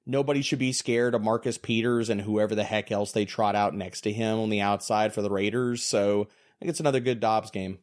nobody 0.05 0.41
should 0.41 0.59
be 0.59 0.73
scared 0.73 1.15
of 1.15 1.21
Marcus 1.21 1.57
Peters 1.57 2.09
and 2.09 2.21
whoever 2.21 2.55
the 2.55 2.63
heck 2.63 2.91
else 2.91 3.11
they 3.11 3.25
trot 3.25 3.55
out 3.55 3.73
next 3.73 4.01
to 4.01 4.11
him 4.11 4.39
on 4.39 4.49
the 4.49 4.61
outside 4.61 5.13
for 5.13 5.21
the 5.21 5.29
Raiders. 5.29 5.83
So 5.83 6.21
I 6.21 6.55
think 6.59 6.69
it's 6.69 6.79
another 6.79 6.99
good 6.99 7.19
Doubs 7.19 7.51
game. 7.51 7.79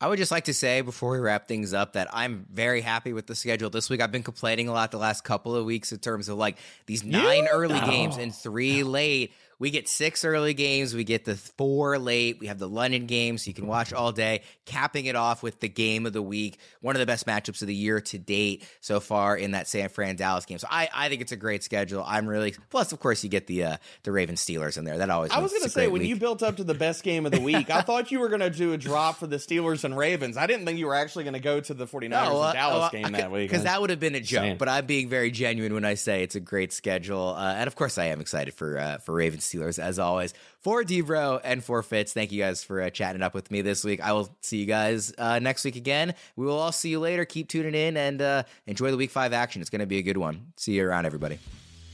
I 0.00 0.08
would 0.08 0.18
just 0.18 0.32
like 0.32 0.44
to 0.44 0.54
say 0.54 0.80
before 0.80 1.12
we 1.12 1.18
wrap 1.20 1.46
things 1.46 1.72
up 1.72 1.92
that 1.92 2.08
I'm 2.12 2.44
very 2.50 2.80
happy 2.80 3.12
with 3.12 3.28
the 3.28 3.36
schedule 3.36 3.70
this 3.70 3.88
week. 3.88 4.00
I've 4.00 4.10
been 4.10 4.24
complaining 4.24 4.66
a 4.66 4.72
lot 4.72 4.90
the 4.90 4.98
last 4.98 5.22
couple 5.22 5.54
of 5.54 5.64
weeks 5.64 5.92
in 5.92 6.00
terms 6.00 6.28
of 6.28 6.36
like 6.36 6.58
these 6.86 7.04
nine 7.04 7.46
early 7.46 7.78
games 7.82 8.16
and 8.16 8.34
three 8.34 8.82
late 8.82 9.32
we 9.58 9.70
get 9.70 9.88
six 9.88 10.24
early 10.24 10.54
games. 10.54 10.94
We 10.94 11.04
get 11.04 11.24
the 11.24 11.36
four 11.36 11.98
late. 11.98 12.38
We 12.40 12.46
have 12.48 12.58
the 12.58 12.68
London 12.68 13.06
game, 13.06 13.38
so 13.38 13.48
you 13.48 13.54
can 13.54 13.66
watch 13.66 13.92
all 13.92 14.12
day, 14.12 14.42
capping 14.66 15.06
it 15.06 15.16
off 15.16 15.42
with 15.42 15.60
the 15.60 15.68
game 15.68 16.06
of 16.06 16.12
the 16.12 16.22
week. 16.22 16.58
One 16.80 16.96
of 16.96 17.00
the 17.00 17.06
best 17.06 17.26
matchups 17.26 17.62
of 17.62 17.68
the 17.68 17.74
year 17.74 18.00
to 18.00 18.18
date 18.18 18.66
so 18.80 19.00
far 19.00 19.36
in 19.36 19.52
that 19.52 19.68
San 19.68 19.88
Fran 19.88 20.16
Dallas 20.16 20.44
game. 20.46 20.58
So 20.58 20.66
I, 20.70 20.88
I 20.94 21.08
think 21.08 21.20
it's 21.20 21.32
a 21.32 21.36
great 21.36 21.62
schedule. 21.62 22.02
I'm 22.06 22.26
really 22.26 22.54
plus, 22.70 22.92
of 22.92 23.00
course, 23.00 23.22
you 23.22 23.30
get 23.30 23.46
the 23.46 23.64
uh, 23.64 23.76
the 24.02 24.12
Raven 24.12 24.36
Steelers 24.36 24.78
in 24.78 24.84
there. 24.84 24.98
That 24.98 25.10
always. 25.10 25.30
I 25.30 25.38
was 25.38 25.52
going 25.52 25.62
to 25.64 25.70
say 25.70 25.86
when 25.86 26.00
week. 26.00 26.08
you 26.08 26.16
built 26.16 26.42
up 26.42 26.56
to 26.56 26.64
the 26.64 26.74
best 26.74 27.02
game 27.02 27.26
of 27.26 27.32
the 27.32 27.40
week, 27.40 27.70
I 27.70 27.82
thought 27.82 28.10
you 28.10 28.20
were 28.20 28.28
going 28.28 28.40
to 28.40 28.50
do 28.50 28.72
a 28.72 28.78
drop 28.78 29.16
for 29.16 29.26
the 29.26 29.36
Steelers 29.36 29.84
and 29.84 29.96
Ravens. 29.96 30.36
I 30.36 30.46
didn't 30.46 30.66
think 30.66 30.78
you 30.78 30.86
were 30.86 30.94
actually 30.94 31.24
going 31.24 31.34
to 31.34 31.40
go 31.40 31.60
to 31.60 31.74
the 31.74 31.86
49ers 31.86 32.10
no, 32.10 32.40
uh, 32.40 32.46
and 32.46 32.54
Dallas 32.54 32.86
uh, 32.86 32.90
game 32.90 33.12
that 33.12 33.30
week 33.30 33.50
because 33.50 33.64
that 33.64 33.80
would 33.80 33.90
have 33.90 34.00
been 34.00 34.14
a 34.14 34.20
joke. 34.20 34.58
But 34.58 34.68
I'm 34.68 34.86
being 34.86 35.08
very 35.08 35.30
genuine 35.30 35.74
when 35.74 35.84
I 35.84 35.94
say 35.94 36.22
it's 36.22 36.34
a 36.34 36.40
great 36.40 36.72
schedule, 36.72 37.34
uh, 37.36 37.54
and 37.54 37.66
of 37.66 37.76
course, 37.76 37.98
I 37.98 38.06
am 38.06 38.20
excited 38.20 38.54
for 38.54 38.78
uh, 38.78 38.98
for 38.98 39.12
Ravens 39.12 39.41
Steelers 39.42 39.78
as 39.78 39.98
always 39.98 40.34
for 40.60 40.82
Debro 40.82 41.40
and 41.44 41.62
for 41.62 41.82
Fitz. 41.82 42.12
Thank 42.12 42.32
you 42.32 42.42
guys 42.42 42.64
for 42.64 42.80
uh, 42.80 42.90
chatting 42.90 43.22
up 43.22 43.34
with 43.34 43.50
me 43.50 43.62
this 43.62 43.84
week. 43.84 44.00
I 44.00 44.12
will 44.12 44.34
see 44.40 44.58
you 44.58 44.66
guys 44.66 45.12
uh, 45.18 45.38
next 45.38 45.64
week 45.64 45.76
again. 45.76 46.14
We 46.36 46.46
will 46.46 46.58
all 46.58 46.72
see 46.72 46.90
you 46.90 47.00
later. 47.00 47.24
Keep 47.24 47.48
tuning 47.48 47.74
in 47.74 47.96
and 47.96 48.22
uh, 48.22 48.42
enjoy 48.66 48.90
the 48.90 48.96
week 48.96 49.10
five 49.10 49.32
action. 49.32 49.60
It's 49.60 49.70
going 49.70 49.80
to 49.80 49.86
be 49.86 49.98
a 49.98 50.02
good 50.02 50.16
one. 50.16 50.52
See 50.56 50.72
you 50.72 50.86
around, 50.86 51.06
everybody. 51.06 51.38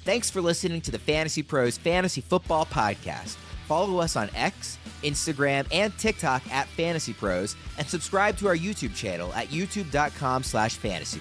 Thanks 0.04 0.30
for 0.30 0.40
listening 0.40 0.80
to 0.82 0.90
the 0.90 0.98
Fantasy 0.98 1.42
Pros 1.42 1.76
Fantasy 1.76 2.20
Football 2.20 2.66
Podcast. 2.66 3.36
Follow 3.66 3.98
us 3.98 4.16
on 4.16 4.30
X, 4.34 4.78
Instagram, 5.02 5.66
and 5.70 5.96
TikTok 5.98 6.42
at 6.50 6.66
Fantasy 6.68 7.12
Pros, 7.12 7.54
and 7.76 7.86
subscribe 7.86 8.38
to 8.38 8.48
our 8.48 8.56
YouTube 8.56 8.96
channel 8.96 9.30
at 9.34 9.48
youtube.com 9.48 10.42
slash 10.42 10.76
fantasy 10.76 11.20